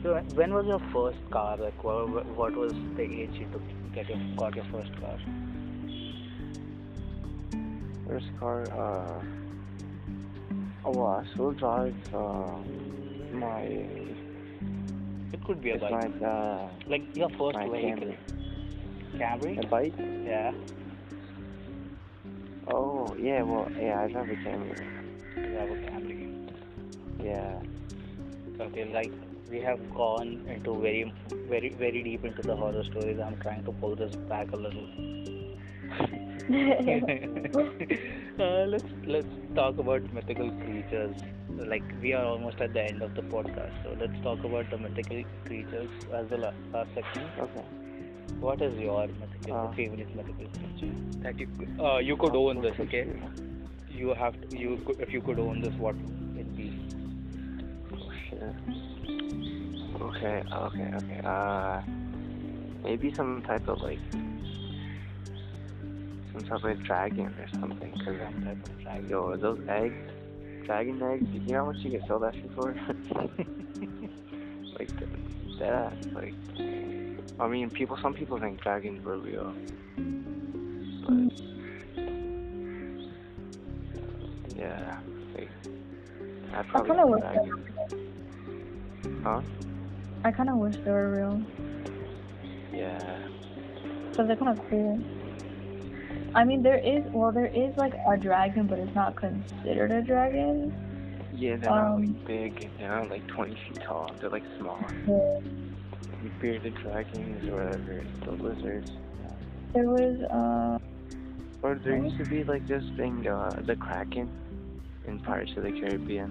So 0.03 0.15
when 0.35 0.55
was 0.55 0.67
your 0.67 0.81
first 0.93 1.19
car? 1.31 1.57
Like 1.57 1.83
what, 1.83 2.27
what 2.37 2.55
was 2.55 2.73
the 2.97 3.03
age 3.03 3.31
you 3.33 3.47
took 3.53 3.67
to 3.67 3.75
get 3.95 4.09
your 4.09 4.19
got 4.37 4.55
your 4.55 4.65
first 4.67 4.93
car? 5.01 5.19
First 8.07 8.27
car, 8.39 8.63
uh, 8.73 9.23
oh, 10.85 10.91
well, 10.93 11.23
I 11.23 11.27
still 11.35 11.51
drive, 11.53 11.95
uh, 12.15 12.57
my, 13.33 13.63
It 15.33 15.45
could 15.45 15.61
be 15.61 15.73
a 15.73 15.79
bike. 15.79 15.91
my, 15.91 16.27
uh, 16.27 16.69
Like 16.87 17.15
your 17.15 17.29
first 17.31 17.59
my 17.59 17.69
vehicle. 17.69 18.15
Camry. 19.19 19.59
Camry? 19.59 19.63
A 19.63 19.67
bike? 19.67 19.95
Yeah. 20.25 20.53
Oh, 22.69 23.15
yeah, 23.21 23.43
well, 23.43 23.69
yeah, 23.79 24.01
I 24.01 24.11
drive 24.11 24.31
a 24.31 24.35
Camry. 24.37 24.79
You 25.37 25.57
have 25.59 25.71
a 25.71 25.75
Camry. 25.75 26.51
Yeah. 27.23 27.61
Okay, 28.61 28.91
like 28.93 29.13
we 29.51 29.61
have 29.61 29.81
gone 29.95 30.47
into 30.49 30.81
very, 30.81 31.13
very, 31.49 31.71
very 31.75 32.03
deep 32.03 32.25
into 32.25 32.43
the 32.43 32.55
horror 32.57 32.85
stories. 32.85 33.19
I'm 33.19 33.37
trying 33.41 33.65
to 33.65 33.73
pull 33.73 33.97
this 33.97 34.15
back 34.29 34.53
a 34.53 34.57
little. 34.57 34.87
uh, 38.41 38.65
let's 38.67 38.93
let's 39.07 39.35
talk 39.55 39.79
about 39.79 40.03
mythical 40.13 40.51
creatures. 40.63 41.17
Like 41.51 41.83
we 42.03 42.13
are 42.13 42.25
almost 42.25 42.61
at 42.61 42.73
the 42.73 42.83
end 42.83 43.03
of 43.03 43.15
the 43.15 43.23
podcast, 43.23 43.83
so 43.83 43.97
let's 44.01 44.21
talk 44.23 44.45
about 44.45 44.71
the 44.71 44.79
mythical 44.79 45.23
creatures 45.47 45.91
as 46.15 46.29
the 46.31 46.39
la- 46.39 46.53
last 46.73 46.91
section. 46.95 47.31
Okay. 47.39 47.65
What 48.41 48.63
is 48.63 48.79
your 48.79 49.07
mythical 49.09 49.57
Uh, 49.57 49.73
favorite 49.75 50.15
mythical 50.15 50.49
creature 50.59 50.95
that 51.23 51.39
you 51.39 51.49
uh, 51.85 51.99
you 51.99 52.17
could 52.17 52.37
own 52.37 52.63
this? 52.63 52.79
Okay, 52.87 53.05
you 53.89 54.15
have 54.15 54.41
to 54.43 54.59
you 54.65 54.79
could, 54.87 55.01
if 55.01 55.13
you 55.13 55.21
could 55.21 55.39
own 55.39 55.61
this, 55.61 55.75
what 55.87 55.97
would 55.97 56.39
it 56.45 56.57
be? 56.57 56.69
Oh, 57.93 58.11
shit. 58.29 58.98
Okay, 60.01 60.43
okay, 60.53 60.91
okay. 60.95 61.21
Uh, 61.25 61.81
maybe 62.85 63.13
some 63.15 63.43
type 63.43 63.67
of 63.69 63.81
like, 63.83 63.99
some 66.33 66.45
type 66.49 66.63
of 66.65 66.83
dragon 66.85 67.27
or 67.27 67.49
something. 67.59 67.93
Cause 67.93 68.17
Some 68.23 68.43
type 68.45 68.69
of 68.69 68.81
dragon. 68.81 69.09
yo, 69.09 69.37
those 69.37 69.61
eggs, 69.69 69.97
dragon 70.65 71.03
eggs. 71.03 71.29
You 71.33 71.41
know 71.53 71.65
how 71.65 71.73
much 71.73 71.79
you 71.79 71.99
can 71.99 72.07
sell 72.07 72.21
that 72.21 72.35
shit 72.35 72.51
for? 72.55 72.75
like 74.79 74.91
that. 75.59 75.93
Like, 76.15 76.35
I 77.41 77.49
mean, 77.49 77.71
people. 77.71 77.99
Some 78.01 78.15
people 78.15 78.39
think 78.39 78.61
dragons 78.61 79.05
were 79.05 79.19
real, 79.19 79.53
but 81.07 81.41
yeah, 84.57 84.99
like 85.35 85.51
I 86.55 86.61
I 86.61 86.63
kind 86.63 87.01
of. 87.01 87.23
Huh? 89.25 89.43
I 90.25 90.31
kind 90.33 90.51
of 90.51 90.57
wish 90.57 90.77
they 90.77 90.91
were 90.91 91.17
real. 91.17 91.43
Yeah. 92.73 93.19
Cause 94.17 94.27
they're 94.27 94.37
kind 94.37 94.59
of 94.59 94.69
cool. 94.69 95.01
I 96.35 96.45
mean, 96.45 96.63
there 96.63 96.79
is 96.79 97.05
well, 97.13 97.33
there 97.33 97.47
is 97.47 97.77
like 97.77 97.95
a 98.07 98.17
dragon, 98.17 98.67
but 98.67 98.79
it's 98.79 98.95
not 98.95 99.17
considered 99.17 99.91
a 99.91 100.03
dragon. 100.03 100.75
Yeah, 101.35 101.57
they're 101.57 101.71
not 101.71 101.93
Um, 101.95 102.01
like 102.03 102.27
big. 102.27 102.71
They're 102.79 102.89
not 102.89 103.11
like 103.11 103.27
20 103.29 103.55
feet 103.55 103.81
tall. 103.85 104.11
They're 104.21 104.31
like 104.31 104.45
small. 104.59 104.79
Yeah. 105.07 105.41
Bearded 106.41 106.75
dragons 106.75 107.49
or 107.49 107.65
whatever. 107.65 108.05
The 108.25 108.31
lizards. 108.33 108.91
There 109.73 109.89
was 109.89 110.21
uh, 110.31 110.79
Or 111.63 111.75
there 111.77 111.97
used 111.97 112.19
to 112.19 112.25
be 112.25 112.43
like 112.43 112.67
this 112.67 112.83
thing, 112.97 113.27
uh, 113.29 113.61
the 113.65 113.77
Kraken, 113.77 114.29
in 115.07 115.21
Pirates 115.21 115.53
of 115.57 115.63
the 115.63 115.73
Caribbean. 115.73 116.31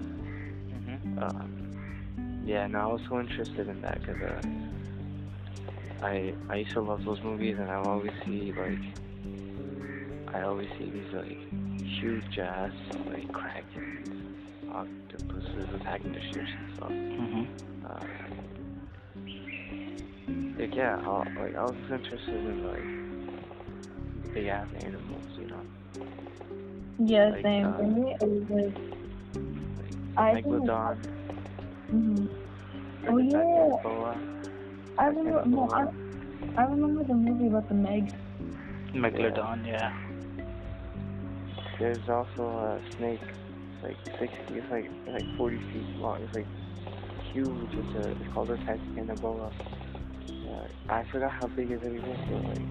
Mm-hmm. 0.74 1.18
Um, 1.22 1.67
yeah, 2.48 2.66
no, 2.66 2.78
I 2.78 2.86
was 2.86 3.02
so 3.10 3.20
interested 3.20 3.68
in 3.68 3.82
that 3.82 4.00
because 4.00 4.22
uh, 4.22 4.40
I 6.06 6.32
I 6.48 6.56
used 6.56 6.72
to 6.72 6.80
love 6.80 7.04
those 7.04 7.20
movies, 7.22 7.56
and 7.58 7.70
I 7.70 7.74
always 7.74 8.12
see 8.24 8.52
like 8.56 8.78
I 10.34 10.40
always 10.42 10.68
see 10.78 10.90
these 10.90 11.12
like 11.12 11.36
huge 12.00 12.38
ass 12.38 12.72
like 13.06 13.30
krakens, 13.32 14.08
octopuses 14.72 15.68
attacking 15.78 16.12
the 16.12 16.20
ships 16.20 16.50
and 16.58 16.76
stuff. 16.76 16.90
Mm-hmm. 16.90 17.44
Uh, 17.86 18.06
like 20.58 20.74
yeah, 20.74 20.96
I, 20.96 21.08
like 21.38 21.54
I 21.54 21.64
was 21.66 21.76
interested 21.90 22.28
in 22.34 22.66
like 22.66 24.32
big 24.32 24.46
ass 24.46 24.68
animals, 24.80 25.38
you 25.38 25.46
know, 25.48 25.62
yeah, 27.00 27.28
Like, 27.28 27.42
same 27.42 27.66
uh, 27.66 27.76
for 27.76 27.82
me. 27.82 28.16
It 28.18 28.26
was 28.26 28.48
like, 28.48 28.74
like 30.16 30.46
I 30.46 30.48
the 30.48 30.48
think- 30.48 31.17
megalodon, 31.92 32.28
hmm 32.28 33.10
Oh, 33.10 33.18
yeah. 33.18 33.32
gigantic 33.32 33.82
boa. 33.82 34.18
I 34.98 35.06
remember. 35.06 35.44
No, 35.46 35.70
I, 35.72 35.84
boa. 35.84 35.92
I 36.56 36.62
remember 36.64 37.04
the 37.04 37.14
movie 37.14 37.46
about 37.48 37.68
the 37.68 37.74
Meg. 37.74 38.12
Megalodon, 38.94 39.66
yeah. 39.66 39.92
There's 41.78 42.08
also 42.08 42.42
a 42.42 42.80
snake, 42.96 43.20
it's 43.22 43.82
like 43.84 43.96
60, 44.18 44.54
it's 44.58 44.70
like 44.70 44.90
it's 45.06 45.08
like 45.08 45.36
40 45.36 45.56
feet 45.58 46.00
long. 46.00 46.18
It's 46.22 46.34
like 46.34 46.46
huge. 47.32 47.72
It's, 47.72 47.94
a, 48.06 48.10
it's 48.10 48.32
called 48.34 48.50
a 48.50 48.56
Titanoboa. 48.56 49.52
Uh, 50.28 50.92
I 50.92 51.04
forgot 51.12 51.30
how 51.30 51.46
big 51.48 51.70
it 51.70 51.80
really 51.82 52.00
was, 52.00 52.18
but 52.30 52.44
like 52.48 52.66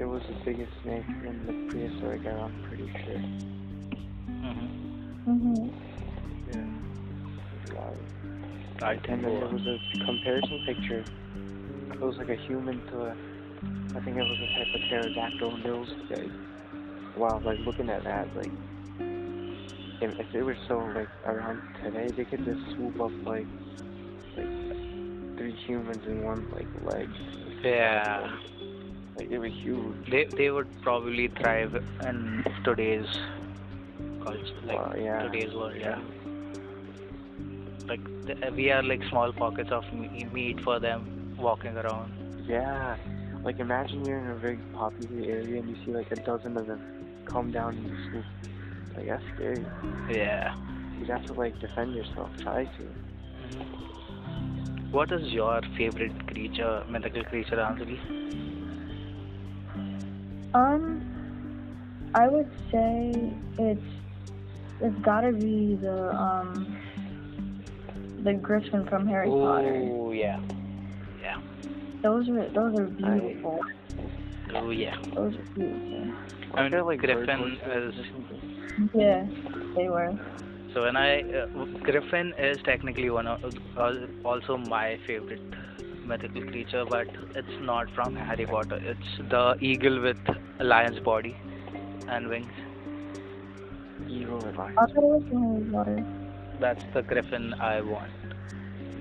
it 0.00 0.04
was 0.04 0.22
the 0.28 0.34
biggest 0.44 0.72
snake 0.82 1.04
in 1.26 1.44
the 1.46 1.52
prehistoric 1.70 2.24
era. 2.24 2.44
I'm 2.44 2.62
pretty 2.68 2.90
sure. 3.04 3.20
Mm-hmm. 4.30 5.30
Mhm. 5.30 5.87
Yeah. 8.80 8.86
I 8.86 8.92
And 8.92 9.02
think 9.02 9.22
then 9.22 9.40
there 9.40 9.48
was 9.48 9.66
a 9.66 10.04
comparison 10.04 10.62
picture. 10.66 11.04
It 11.92 12.00
was 12.00 12.16
like 12.16 12.28
a 12.28 12.36
human 12.36 12.80
to 12.88 13.00
a, 13.02 13.10
I 13.98 14.00
think 14.04 14.16
it 14.16 14.22
was 14.22 14.38
a 14.38 14.58
type 14.58 14.74
of 14.74 14.80
pterodactyl 14.88 15.56
nose 15.58 15.92
guy. 16.08 16.26
Wow, 17.16 17.40
like 17.44 17.58
looking 17.66 17.90
at 17.90 18.04
that, 18.04 18.28
like, 18.36 18.52
if, 20.00 20.20
if 20.20 20.32
they 20.32 20.42
were 20.42 20.56
so 20.68 20.78
like 20.94 21.08
around 21.26 21.60
today, 21.82 22.12
they 22.16 22.24
could 22.24 22.44
just 22.44 22.60
swoop 22.76 23.00
up 23.00 23.10
like, 23.26 23.46
like 24.36 25.36
three 25.36 25.56
humans 25.66 26.02
in 26.06 26.24
one 26.24 26.48
like 26.52 26.66
leg. 26.84 27.08
Yeah. 27.64 28.36
Like 29.16 29.28
they 29.30 29.38
were 29.38 29.46
huge. 29.48 30.08
They 30.10 30.26
they 30.36 30.50
would 30.50 30.68
probably 30.82 31.28
thrive 31.40 31.74
in 31.74 32.44
today's 32.64 33.06
culture, 34.22 34.60
like 34.66 34.78
Wow, 34.78 34.92
yeah. 34.96 35.22
today's 35.28 35.52
world. 35.54 35.74
Yeah. 35.76 35.96
Th- 35.96 36.17
we 38.54 38.70
are 38.70 38.82
like 38.82 39.02
small 39.08 39.32
pockets 39.32 39.70
of 39.70 39.84
meat 39.92 40.60
for 40.62 40.78
them 40.78 41.36
walking 41.38 41.76
around. 41.76 42.12
Yeah. 42.46 42.96
Like 43.44 43.58
imagine 43.60 44.04
you're 44.04 44.18
in 44.18 44.30
a 44.30 44.34
very 44.36 44.58
popular 44.74 45.30
area 45.30 45.60
and 45.60 45.68
you 45.68 45.76
see 45.84 45.92
like 45.92 46.10
a 46.10 46.16
dozen 46.16 46.56
of 46.56 46.66
them 46.66 46.80
come 47.26 47.50
down 47.50 47.76
and 47.76 48.10
swoop. 48.10 48.24
Like 48.96 49.06
that's 49.06 49.24
scary. 49.34 49.64
Yeah. 50.10 50.54
You'd 50.98 51.08
have 51.08 51.26
to 51.26 51.32
like 51.34 51.58
defend 51.60 51.94
yourself, 51.94 52.30
try 52.40 52.64
to. 52.64 52.82
Mm-hmm. 53.56 54.90
What 54.90 55.12
is 55.12 55.28
your 55.28 55.60
favorite 55.76 56.26
creature, 56.26 56.82
mythical 56.88 57.22
creature, 57.24 57.56
Anjali? 57.56 57.98
Um, 60.54 61.02
I 62.14 62.26
would 62.26 62.50
say 62.72 63.12
it's 63.58 63.82
it's 64.80 64.98
gotta 65.00 65.32
be 65.32 65.76
the 65.76 66.14
um 66.16 66.77
the 68.24 68.34
Griffin 68.34 68.86
from 68.88 69.06
Harry 69.06 69.28
Potter. 69.28 69.80
Oh 69.82 70.12
yeah. 70.12 70.40
Yeah. 71.20 71.40
Those 72.02 72.28
are 72.28 72.48
those 72.50 72.76
are 72.78 72.86
beautiful. 72.86 73.60
Oh 74.54 74.70
yeah. 74.70 74.96
Those 75.14 75.34
are 75.34 75.46
beautiful. 75.54 76.12
I 76.54 76.62
mean, 76.62 76.70
They're 76.70 76.82
like 76.82 77.00
bird 77.00 77.26
Griffin 77.26 77.58
voices 77.62 77.94
is. 77.94 78.06
Yeah, 78.94 79.26
they 79.74 79.88
were. 79.88 80.12
So 80.72 80.82
when 80.82 80.96
I 80.96 81.22
uh, 81.22 81.46
Griffin 81.82 82.32
is 82.38 82.60
technically 82.64 83.10
one 83.10 83.26
of 83.26 83.42
uh, 83.76 83.92
also 84.24 84.56
my 84.56 84.98
favorite 85.06 85.40
mythical 86.06 86.42
creature, 86.42 86.84
but 86.88 87.06
it's 87.34 87.58
not 87.62 87.86
from 87.94 88.14
Harry 88.14 88.46
Potter. 88.46 88.78
It's 88.80 89.30
the 89.30 89.56
eagle 89.60 90.00
with 90.00 90.16
a 90.60 90.64
lion's 90.64 91.00
body 91.00 91.36
and 92.08 92.28
wings. 92.28 92.52
Evil 94.08 94.44
and 94.44 94.56
lion. 94.56 94.74
I 94.78 94.86
thought 94.86 94.96
it 94.96 95.02
was 95.02 95.22
from 95.28 95.42
Harry 95.42 95.70
Potter. 95.72 96.17
That's 96.60 96.82
the 96.92 97.02
Griffin 97.02 97.54
I 97.54 97.80
want. 97.80 98.10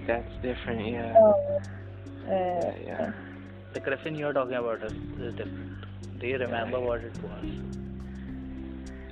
That's 0.05 0.31
different, 0.41 0.87
yeah. 0.87 1.15
Oh, 1.17 1.59
uh, 1.59 1.61
Yeah, 2.29 2.73
yeah. 2.85 3.11
The 3.73 3.79
Griffin 3.79 4.15
you're 4.15 4.33
talking 4.33 4.53
about 4.53 4.83
is, 4.83 4.93
is 5.19 5.33
different. 5.35 5.85
Do 6.19 6.27
you 6.27 6.37
remember 6.37 6.79
what 6.79 7.01
it 7.01 7.17
was? 7.21 7.45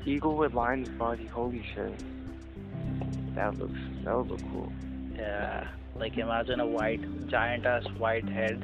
Eagle 0.05 0.35
with 0.35 0.53
lion's 0.53 0.89
body, 0.89 1.25
holy 1.25 1.63
shit. 1.73 1.93
That 3.35 3.57
looks, 3.57 3.79
that 4.03 4.15
would 4.15 4.29
look 4.29 4.41
cool. 4.51 4.71
Yeah, 5.15 5.67
like 5.95 6.17
imagine 6.17 6.59
a 6.59 6.65
white, 6.65 7.27
giant 7.27 7.65
ass 7.65 7.83
white 7.97 8.27
head 8.29 8.63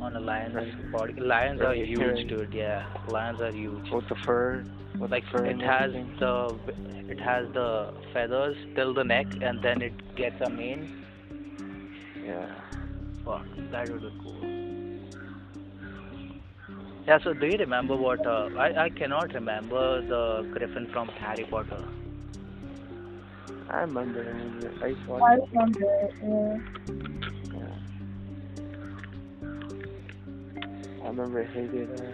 on 0.00 0.16
a 0.16 0.20
lion's 0.20 0.54
Right. 0.54 0.92
body. 0.92 1.12
Lions 1.20 1.60
are 1.60 1.74
huge, 1.74 2.00
right. 2.00 2.28
dude. 2.28 2.54
Yeah, 2.54 2.84
lions 3.08 3.40
are 3.40 3.52
huge. 3.52 3.90
With 3.90 4.08
the 4.08 4.14
fur, 4.26 4.64
with 4.98 5.10
like 5.10 5.24
the 5.26 5.30
fur 5.38 5.44
it 5.46 5.60
has 5.60 5.90
everything. 5.94 6.16
the 6.18 6.34
it 7.14 7.20
has 7.20 7.46
the 7.52 7.92
feathers 8.12 8.56
till 8.74 8.94
the 8.94 9.04
neck 9.04 9.26
and 9.42 9.60
then 9.62 9.82
it 9.82 9.94
gets 10.16 10.40
a 10.40 10.50
mane 10.50 10.84
Yeah. 12.24 12.46
fuck 13.24 13.46
that 13.72 13.88
would 13.90 14.02
be 14.02 14.10
cool 14.22 14.44
yeah 17.08 17.18
so 17.24 17.32
do 17.32 17.46
you 17.52 17.58
remember 17.58 17.96
what 17.96 18.24
uh, 18.26 18.48
I, 18.66 18.84
I 18.84 18.88
cannot 18.90 19.32
remember 19.34 19.82
the 20.12 20.22
griffin 20.52 20.86
from 20.92 21.08
harry 21.08 21.44
potter 21.54 21.82
I 23.72 23.80
remember. 23.82 24.22
I 24.82 24.86
used 24.88 25.04
to 25.06 25.14
I 25.14 25.34
remember. 25.34 25.80
Yeah. 26.22 26.28
Yeah. 26.28 27.19
Remember 31.10 31.42
I 31.42 31.46
hated 31.46 31.90
uh, 32.00 32.12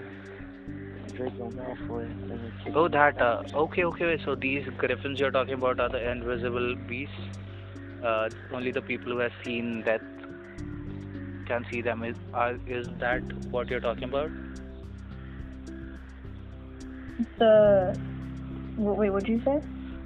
Draco 1.17 1.51
Malfoy. 1.51 2.05
and 2.33 2.77
oh 2.77 2.89
that 2.89 3.21
uh, 3.21 3.43
okay 3.55 3.85
okay 3.85 4.19
so 4.25 4.35
these 4.35 4.67
griffins 4.79 5.21
you're 5.21 5.31
talking 5.31 5.55
about 5.55 5.81
are 5.81 5.89
the 5.89 6.11
invisible 6.11 6.75
beasts 6.89 7.15
uh, 8.05 8.29
only 8.53 8.71
the 8.73 8.83
people 8.83 9.13
who 9.13 9.19
have 9.19 9.33
seen 9.45 9.83
that 9.85 10.03
can 11.47 11.65
see 11.71 11.81
them 11.81 12.03
is 12.03 12.17
are, 12.35 12.57
is 12.67 12.87
that 12.99 13.23
what 13.51 13.69
you're 13.71 13.81
talking 13.81 14.05
about 14.05 14.31
The 17.39 17.95
wait, 18.77 18.99
wait, 18.99 19.11
what'd 19.11 19.29
you 19.29 19.41
say? 19.45 19.61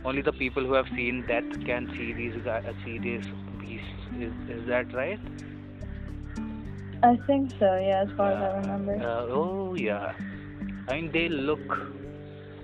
only 0.05 0.23
the 0.23 0.33
people 0.33 0.65
who 0.65 0.73
have 0.75 0.89
seen 0.97 1.25
death 1.27 1.45
can 1.67 1.87
see 1.97 2.13
these 2.13 2.37
guys, 2.45 2.65
see 2.85 2.99
these 2.99 3.25
beasts. 3.61 3.87
Is 4.19 4.33
is 4.49 4.67
that 4.69 4.93
right? 4.95 5.21
I 7.03 7.17
think 7.27 7.53
so. 7.59 7.77
Yeah, 7.77 8.05
as 8.07 8.11
far 8.17 8.33
as 8.33 8.43
I 8.43 8.57
remember. 8.61 8.95
Uh, 8.95 9.27
oh 9.33 9.75
yeah. 9.75 10.13
I 10.89 10.95
mean 10.95 11.11
they 11.13 11.29
look 11.29 11.61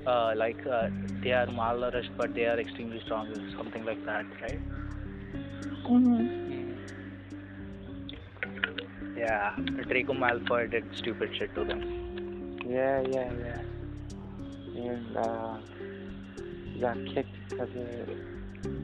uh, 0.06 0.32
like 0.36 0.66
uh, 0.66 0.88
they 1.22 1.32
are 1.32 1.46
malnourished, 1.46 2.16
but 2.16 2.34
they 2.34 2.46
are 2.46 2.58
extremely 2.58 3.00
strong, 3.04 3.28
or 3.28 3.56
something 3.56 3.84
like 3.84 4.04
that, 4.04 4.26
right? 4.42 4.60
Mhm. 5.88 6.76
Yeah. 9.16 9.54
Draco 9.88 10.12
Malfoy 10.12 10.70
did 10.70 10.84
stupid 10.94 11.30
shit 11.36 11.54
to 11.54 11.64
them. 11.64 12.60
Yeah, 12.66 13.00
yeah, 13.08 13.32
yeah. 13.32 13.60
And 14.76 15.16
uh, 15.16 15.56
he 16.74 16.80
got 16.80 16.96
kicked 17.14 17.48
because 17.48 17.70
the, 17.72 18.16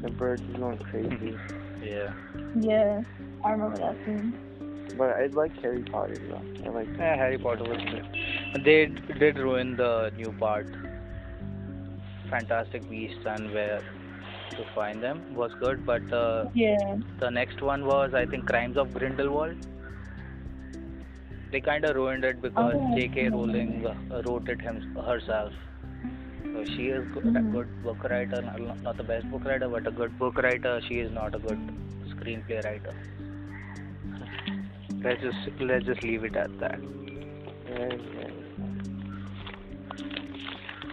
the 0.03 0.11
bird 0.11 0.41
was 0.49 0.57
going 0.57 0.79
crazy. 0.79 1.39
Yeah. 1.83 2.13
Yeah, 2.55 3.01
I 3.45 3.51
remember 3.51 3.77
that 3.79 3.97
scene. 4.05 4.33
But 4.97 5.11
I 5.11 5.27
like 5.27 5.53
Harry 5.63 5.83
Potter 5.83 6.19
though. 6.29 6.41
I 6.67 6.69
like 6.75 6.89
Yeah, 6.99 7.17
Harry 7.17 7.39
Potter 7.39 7.65
was 7.65 7.81
good. 7.91 8.65
They 8.65 8.87
did 9.19 9.39
ruin 9.39 9.77
the 9.77 10.11
new 10.17 10.33
part. 10.33 10.67
Fantastic 12.31 12.89
Beasts 12.89 13.25
and 13.27 13.53
where 13.53 13.83
to 14.53 14.65
find 14.75 15.03
them 15.03 15.35
was 15.35 15.53
good, 15.61 15.85
but 15.87 16.13
uh, 16.13 16.47
Yeah. 16.55 16.97
the 17.21 17.31
next 17.31 17.61
one 17.63 17.85
was 17.87 18.15
I 18.15 18.27
think 18.27 18.47
Crimes 18.47 18.77
of 18.77 18.93
Grindelwald. 18.95 19.57
They 21.51 21.61
kind 21.61 21.85
of 21.85 21.95
ruined 21.97 22.25
it 22.25 22.41
because 22.41 22.77
Oh, 22.77 22.95
J.K. 22.97 23.29
Rowling 23.29 23.87
uh, 23.87 24.23
wrote 24.27 24.49
it 24.49 24.61
him, 24.63 24.81
herself. 24.97 25.53
So 26.53 26.65
she 26.65 26.87
is 26.99 27.07
good, 27.13 27.27
a 27.27 27.41
Mhm. 27.41 27.51
good 27.53 27.71
book 27.83 28.05
writer, 28.13 28.41
not 28.47 28.81
not 28.87 28.97
the 28.97 29.07
best 29.11 29.31
book 29.31 29.45
writer, 29.51 29.69
but 29.75 29.87
a 29.91 29.93
good 30.01 30.19
book 30.23 30.39
writer. 30.47 30.73
She 30.89 31.01
is 31.01 31.13
not 31.19 31.35
a 31.35 31.39
good 31.49 31.61
screenplay 32.15 32.63
writer. 32.65 32.95
Let's 35.03 35.21
just 35.21 35.61
let's 35.61 35.85
just 35.85 36.03
leave 36.03 36.25
it 36.25 36.37
at 36.37 36.59
that. 36.61 36.81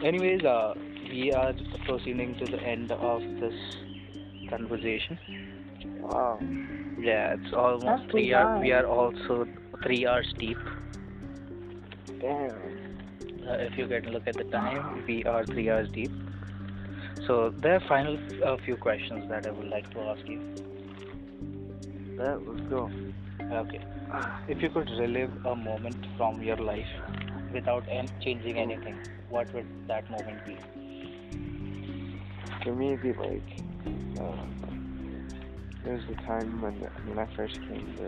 Anyways, 0.04 0.44
uh, 0.44 0.74
we 1.10 1.32
are 1.32 1.54
proceeding 1.86 2.36
to 2.38 2.46
the 2.46 2.60
end 2.62 2.92
of 2.92 3.22
this 3.40 3.54
conversation. 4.50 5.20
Wow. 6.00 6.40
Yeah, 7.00 7.36
it's 7.36 7.54
almost 7.54 7.86
That's 7.86 8.12
three 8.12 8.34
hours. 8.34 8.62
We 8.62 8.72
are 8.72 8.86
also 8.86 9.48
three 9.84 10.08
hours 10.08 10.34
deep. 10.38 10.58
Damn. 12.20 12.52
Uh, 13.48 13.54
if 13.54 13.78
you 13.78 13.88
get 13.88 14.06
a 14.06 14.10
look 14.10 14.28
at 14.28 14.36
the 14.36 14.44
time, 14.46 15.04
we 15.08 15.24
are 15.26 15.46
three 15.46 15.70
hours 15.70 15.90
deep. 15.90 16.12
So 17.28 17.54
there 17.58 17.76
are 17.76 17.88
final 17.88 18.18
uh, 18.44 18.58
few 18.66 18.76
questions 18.78 19.30
that 19.30 19.46
I 19.46 19.52
would 19.52 19.68
like 19.68 19.90
to 19.92 20.00
ask 20.00 20.28
you. 20.28 20.69
That 22.20 22.46
let's 22.46 22.70
go. 22.70 22.92
Okay, 23.50 23.82
if 24.50 24.62
you 24.62 24.70
could 24.70 24.90
relive 25.00 25.32
a 25.46 25.56
moment 25.56 26.06
from 26.18 26.42
your 26.44 26.58
life 26.58 26.92
without 27.54 27.88
an- 27.88 28.10
changing 28.22 28.58
anything, 28.58 28.98
what 29.30 29.54
would 29.54 29.66
that 29.88 30.12
moment 30.12 30.46
be? 30.46 30.58
For 32.64 32.76
me, 32.76 32.88
it'd 32.90 33.02
be 33.04 33.14
like, 33.14 33.50
uh, 34.20 34.36
there 35.86 35.94
was 35.94 36.04
a 36.12 36.16
time 36.28 36.62
when 36.62 36.74
when 37.08 37.20
I 37.20 37.36
first 37.38 37.54
came 37.62 37.88
to 38.00 38.08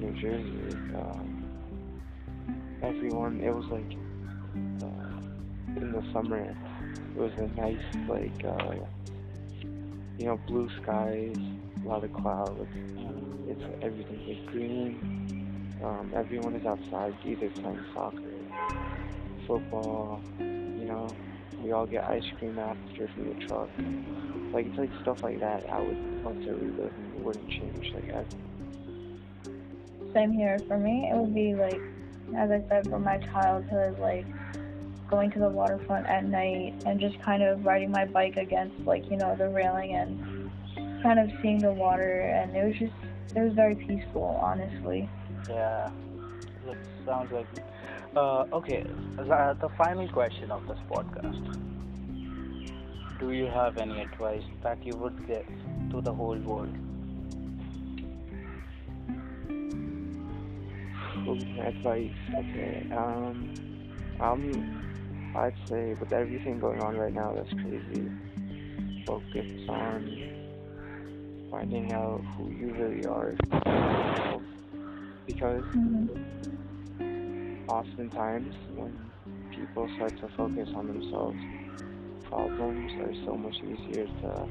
New 0.00 0.12
Jersey. 0.18 0.72
Um, 0.96 2.00
everyone, 2.82 3.40
it 3.42 3.50
was 3.50 3.66
like 3.70 3.92
uh, 4.88 5.80
in 5.82 5.92
the 5.92 6.02
summer. 6.14 6.40
It 6.40 7.20
was 7.20 7.32
a 7.36 7.48
nice, 7.60 7.86
like, 8.08 8.42
uh, 8.42 8.86
you 10.18 10.26
know, 10.26 10.36
blue 10.46 10.68
skies, 10.82 11.36
a 11.84 11.88
lot 11.88 12.04
of 12.04 12.12
clouds. 12.12 12.68
It's 13.48 13.62
everything 13.82 14.20
is 14.28 14.48
green. 14.50 15.78
Um, 15.82 16.12
everyone 16.16 16.54
is 16.54 16.66
outside, 16.66 17.14
either 17.24 17.50
playing 17.50 17.84
soccer, 17.94 18.18
football. 19.46 20.20
You 20.38 20.86
know, 20.86 21.16
we 21.60 21.72
all 21.72 21.86
get 21.86 22.04
ice 22.04 22.24
cream 22.38 22.58
after 22.58 23.08
from 23.08 23.28
the 23.28 23.46
truck. 23.46 23.68
Like 24.52 24.66
it's 24.66 24.78
like 24.78 24.90
stuff 25.02 25.22
like 25.22 25.40
that. 25.40 25.68
I 25.70 25.80
would 25.80 26.24
love 26.24 26.40
to 26.44 26.54
relive 26.54 26.92
and 26.94 27.14
it 27.14 27.20
wouldn't 27.20 27.48
change. 27.50 27.92
Like 27.94 28.14
I, 28.14 28.24
Same 30.14 30.32
here. 30.32 30.58
For 30.66 30.78
me, 30.78 31.10
it 31.12 31.16
would 31.16 31.34
be 31.34 31.54
like, 31.54 31.80
as 32.36 32.50
I 32.50 32.62
said, 32.68 32.88
from 32.88 33.04
my 33.04 33.18
childhood, 33.18 33.98
like 33.98 34.26
going 35.08 35.30
to 35.32 35.38
the 35.38 35.48
waterfront 35.48 36.06
at 36.06 36.24
night 36.24 36.74
and 36.84 37.00
just 37.00 37.20
kind 37.22 37.42
of 37.42 37.64
riding 37.64 37.90
my 37.90 38.04
bike 38.04 38.36
against, 38.36 38.78
like, 38.86 39.10
you 39.10 39.16
know, 39.16 39.34
the 39.36 39.48
railing 39.48 39.94
and 39.94 40.50
kind 41.02 41.18
of 41.18 41.30
seeing 41.42 41.60
the 41.60 41.72
water. 41.72 42.20
And 42.20 42.56
it 42.56 42.64
was 42.64 42.76
just, 42.76 42.92
it 43.34 43.40
was 43.40 43.52
very 43.54 43.74
peaceful, 43.74 44.38
honestly. 44.42 45.08
Yeah, 45.48 45.90
that 46.66 46.76
sounds 47.04 47.32
like. 47.32 47.46
Uh, 48.14 48.46
okay, 48.52 48.84
the, 49.16 49.56
the 49.60 49.68
final 49.76 50.08
question 50.08 50.50
of 50.50 50.66
this 50.66 50.78
podcast. 50.90 51.60
Do 53.18 53.32
you 53.32 53.46
have 53.46 53.78
any 53.78 54.00
advice 54.00 54.44
that 54.62 54.84
you 54.84 54.96
would 54.96 55.26
give 55.26 55.46
to 55.90 56.00
the 56.00 56.12
whole 56.12 56.36
world? 56.38 56.74
Ooh, 61.26 61.38
advice. 61.60 62.10
Okay. 62.34 62.86
Um, 62.92 63.52
um, 64.20 64.95
I'd 65.36 65.54
say 65.68 65.94
with 65.94 66.12
everything 66.12 66.58
going 66.58 66.80
on 66.80 66.96
right 66.96 67.12
now, 67.12 67.34
that's 67.34 67.52
crazy. 67.62 68.10
Focus 69.06 69.68
on 69.68 71.48
finding 71.50 71.92
out 71.92 72.24
who 72.36 72.50
you 72.50 72.72
really 72.72 73.04
are, 73.04 73.34
because 75.26 75.64
hmm 75.72 76.06
oftentimes 77.68 78.54
when 78.74 79.10
people 79.50 79.88
start 79.96 80.16
to 80.20 80.28
focus 80.36 80.68
on 80.74 80.86
themselves, 80.86 81.38
problems 82.28 82.92
are 83.00 83.12
so 83.26 83.36
much 83.36 83.56
easier 83.56 84.06
to 84.06 84.48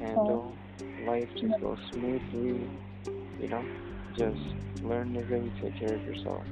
handle. 0.00 0.56
Life 1.00 1.28
just 1.36 1.60
goes 1.60 1.78
smoothly, 1.92 2.68
you 3.40 3.48
know. 3.48 3.64
Just 4.12 4.82
learn 4.82 5.14
to 5.14 5.20
really 5.20 5.52
take 5.62 5.78
care 5.78 5.94
of 5.94 6.02
yourself. 6.02 6.44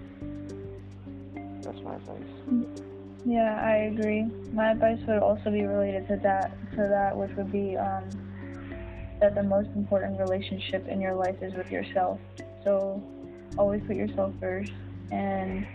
That's 1.62 1.80
my 1.82 1.96
advice. 1.96 2.87
Yeah, 3.24 3.60
I 3.62 3.90
agree. 3.92 4.26
My 4.52 4.70
advice 4.72 4.98
would 5.06 5.18
also 5.18 5.50
be 5.50 5.64
related 5.64 6.08
to 6.08 6.16
that, 6.22 6.50
to 6.72 6.76
that, 6.76 7.16
which 7.16 7.30
would 7.36 7.52
be 7.52 7.76
um, 7.76 8.04
that 9.20 9.34
the 9.34 9.42
most 9.42 9.68
important 9.74 10.18
relationship 10.18 10.86
in 10.88 11.00
your 11.00 11.14
life 11.14 11.36
is 11.42 11.54
with 11.54 11.70
yourself. 11.70 12.20
So 12.64 13.02
always 13.58 13.82
put 13.86 13.96
yourself 13.96 14.32
first, 14.40 14.72
and 15.10 15.66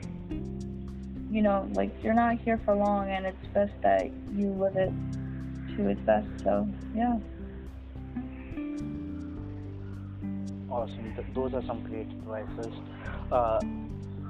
you 1.30 1.42
know, 1.42 1.70
like 1.74 1.92
you're 2.04 2.14
not 2.14 2.38
here 2.40 2.60
for 2.64 2.76
long, 2.76 3.10
and 3.10 3.26
it's 3.26 3.48
best 3.54 3.74
that 3.82 4.10
you 4.34 4.50
live 4.50 4.76
it 4.78 4.92
to 5.76 5.90
its 5.90 6.02
best. 6.02 6.28
So 6.44 6.68
yeah. 6.96 7.18
Awesome. 10.70 11.14
Th- 11.16 11.28
those 11.36 11.54
are 11.54 11.64
some 11.68 11.84
great 11.84 12.08
advices. 12.08 12.74
Uh, 13.32 13.60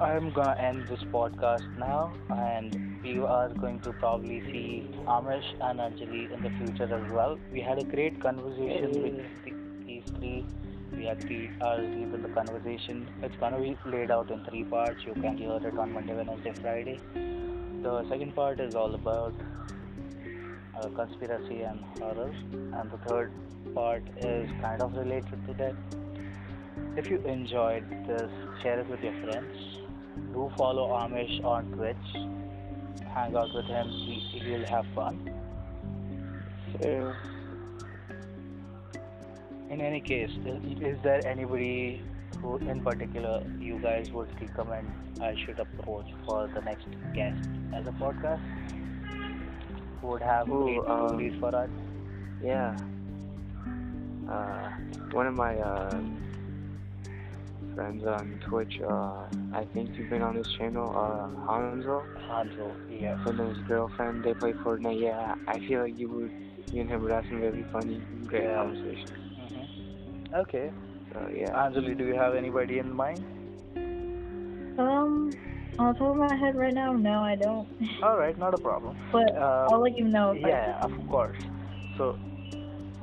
I'm 0.03 0.31
gonna 0.31 0.55
end 0.59 0.85
this 0.89 1.01
podcast 1.11 1.65
now, 1.77 2.13
and 2.29 3.01
we 3.03 3.19
are 3.19 3.47
going 3.47 3.79
to 3.81 3.93
probably 3.93 4.41
see 4.41 4.89
Amish 5.07 5.49
and 5.61 5.79
Anjali 5.79 6.29
in 6.29 6.41
the 6.43 6.49
future 6.57 6.93
as 6.93 7.09
well. 7.09 7.39
We 7.53 7.61
had 7.61 7.79
a 7.79 7.85
great 7.85 8.19
conversation 8.21 8.91
with 9.01 9.15
the, 9.45 9.53
these 9.85 10.03
three. 10.17 10.45
We 10.91 11.05
had 11.05 11.21
three 11.21 11.49
hours 11.61 11.87
deep 11.95 12.13
in 12.13 12.21
the 12.21 12.27
conversation. 12.27 13.07
It's 13.21 13.37
gonna 13.37 13.61
be 13.61 13.77
laid 13.85 14.11
out 14.11 14.29
in 14.29 14.43
three 14.43 14.65
parts. 14.65 15.05
You 15.05 15.13
can 15.13 15.37
hear 15.37 15.55
it 15.69 15.79
on 15.79 15.93
Monday, 15.93 16.15
Wednesday, 16.15 16.53
Friday. 16.61 16.99
The 17.81 18.05
second 18.09 18.35
part 18.35 18.59
is 18.59 18.75
all 18.75 18.93
about 18.95 19.33
uh, 20.75 20.89
conspiracy 20.89 21.61
and 21.61 21.79
horror, 21.97 22.33
and 22.51 22.91
the 22.91 22.97
third 23.07 23.31
part 23.73 24.03
is 24.17 24.49
kind 24.61 24.81
of 24.81 24.97
related 24.97 25.47
to 25.47 25.53
that. 25.53 25.75
If 26.97 27.09
you 27.09 27.19
enjoyed 27.19 27.89
this, 28.05 28.29
share 28.61 28.81
it 28.81 28.87
with 28.89 29.01
your 29.01 29.13
friends. 29.23 29.82
Do 30.15 30.51
follow 30.57 30.89
Amish 30.91 31.43
on 31.43 31.71
Twitch. 31.71 32.07
Hang 33.13 33.35
out 33.35 33.53
with 33.53 33.65
him. 33.65 33.87
He, 33.89 34.19
he'll 34.43 34.65
have 34.65 34.85
fun. 34.95 35.29
So, 36.73 37.15
In 39.69 39.81
any 39.81 40.01
case, 40.01 40.29
is, 40.45 40.61
is 40.81 40.97
there 41.03 41.25
anybody 41.25 42.01
who, 42.41 42.57
in 42.57 42.81
particular, 42.81 43.43
you 43.59 43.79
guys 43.79 44.11
would 44.11 44.29
recommend 44.39 44.93
I 45.21 45.35
should 45.45 45.59
approach 45.59 46.07
for 46.25 46.47
the 46.47 46.61
next 46.61 46.87
guest 47.13 47.47
as 47.73 47.85
a 47.87 47.91
podcast? 47.91 48.41
Who 50.01 50.07
would 50.07 50.21
have 50.21 50.49
Ooh, 50.49 50.63
great 50.63 50.87
um, 50.87 51.07
stories 51.07 51.33
for 51.39 51.55
us? 51.55 51.69
yeah. 52.41 52.75
Uh, 54.29 54.69
one 55.11 55.27
of 55.27 55.33
my 55.33 55.57
uh, 55.57 56.01
friends 57.75 58.03
on 58.05 58.39
Twitch, 58.47 58.79
uh, 58.87 59.25
I 59.53 59.65
think 59.73 59.97
you've 59.97 60.09
been 60.09 60.21
on 60.21 60.35
his 60.35 60.47
channel, 60.57 60.89
uh, 60.95 61.51
Hanzo, 61.51 62.05
Hanzo, 62.29 62.75
yes. 62.89 63.17
and 63.25 63.39
his 63.39 63.57
girlfriend, 63.67 64.23
they 64.23 64.33
play 64.33 64.53
Fortnite. 64.53 65.01
Yeah, 65.01 65.35
I 65.47 65.59
feel 65.67 65.81
like 65.81 65.97
you 65.97 66.09
would, 66.09 66.31
you 66.71 66.81
and 66.81 66.89
him 66.89 67.01
would 67.01 67.11
have 67.11 67.25
some 67.27 67.41
really 67.41 67.65
funny, 67.71 68.01
great 68.27 68.43
Yeah. 68.43 68.57
conversations. 68.57 69.17
hmm 69.37 70.35
Okay. 70.35 70.71
So, 71.13 71.29
yeah. 71.35 71.51
Anjali, 71.53 71.97
do 71.97 72.05
you 72.05 72.15
have 72.15 72.33
anybody 72.35 72.79
in 72.79 72.91
mind? 72.91 73.23
Um, 74.79 75.37
on 75.77 75.93
the 75.93 75.99
top 75.99 76.11
of 76.11 76.17
my 76.17 76.35
head 76.35 76.55
right 76.55 76.73
now, 76.73 76.93
no, 76.93 77.21
I 77.23 77.35
don't. 77.35 77.67
All 78.03 78.17
right, 78.17 78.37
not 78.37 78.53
a 78.53 78.57
problem. 78.57 78.97
But 79.11 79.35
Uh, 79.35 79.67
I'll 79.71 79.81
let 79.81 79.97
you 79.97 80.05
know. 80.07 80.31
If 80.31 80.43
I 80.43 80.49
Yeah, 80.49 80.77
of 80.81 80.91
course. 81.09 81.37
So 81.97 82.17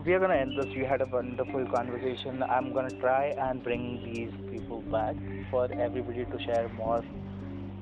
we 0.04 0.12
are 0.14 0.20
gonna 0.20 0.34
end 0.34 0.56
this. 0.56 0.68
We 0.74 0.84
had 0.84 1.00
a 1.02 1.06
wonderful 1.06 1.66
conversation. 1.66 2.42
I'm 2.42 2.72
gonna 2.72 2.90
try 3.00 3.26
and 3.46 3.62
bring 3.62 4.02
these 4.02 4.32
people 4.50 4.82
back 4.82 5.16
for 5.50 5.68
everybody 5.72 6.24
to 6.24 6.38
share 6.40 6.68
more 6.68 7.02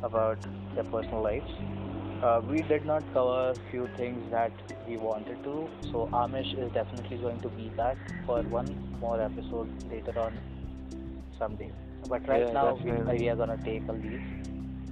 about 0.02 0.38
their 0.74 0.84
personal 0.84 1.22
lives. 1.22 1.50
Uh, 2.22 2.40
we 2.48 2.62
did 2.62 2.84
not 2.84 3.04
cover 3.12 3.50
a 3.52 3.56
few 3.70 3.88
things 3.96 4.30
that 4.30 4.52
we 4.86 4.96
wanted 4.96 5.42
to, 5.44 5.70
so 5.92 6.08
Amish 6.12 6.52
is 6.58 6.72
definitely 6.72 7.18
going 7.18 7.40
to 7.42 7.48
be 7.48 7.68
back 7.70 7.98
for 8.26 8.42
one 8.42 8.76
more 9.00 9.20
episode 9.20 9.70
later 9.90 10.18
on 10.18 10.40
someday. 11.38 11.72
But 12.08 12.26
right 12.28 12.46
Yeah, 12.46 12.52
now 12.52 12.74
we, 12.82 12.92
we 12.92 13.28
are 13.28 13.36
gonna 13.36 13.58
take 13.64 13.88
a 13.88 13.92
leave. 13.92 14.22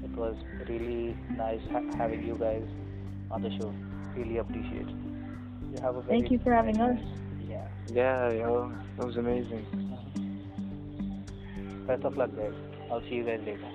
It 0.02 0.16
was 0.16 0.36
really 0.68 1.18
nice 1.28 1.62
ha- 1.70 1.82
having 1.96 2.22
you 2.22 2.36
guys 2.38 2.66
on 3.30 3.42
the 3.42 3.50
show. 3.50 3.74
Really 4.14 4.38
appreciate 4.38 4.88
it. 4.88 5.05
You 5.72 5.80
have 5.80 5.96
a 5.96 6.02
very 6.02 6.20
Thank 6.20 6.30
you 6.30 6.38
for 6.38 6.52
having 6.52 6.80
us. 6.80 6.98
Yeah. 7.48 7.66
Yeah, 7.92 8.30
yo, 8.30 8.72
that 8.96 9.06
was 9.06 9.16
amazing. 9.16 9.64
Best 11.86 12.04
of 12.04 12.16
luck, 12.16 12.30
guys. 12.36 12.52
I'll 12.90 13.02
see 13.02 13.16
you 13.16 13.24
guys 13.24 13.40
later. 13.46 13.68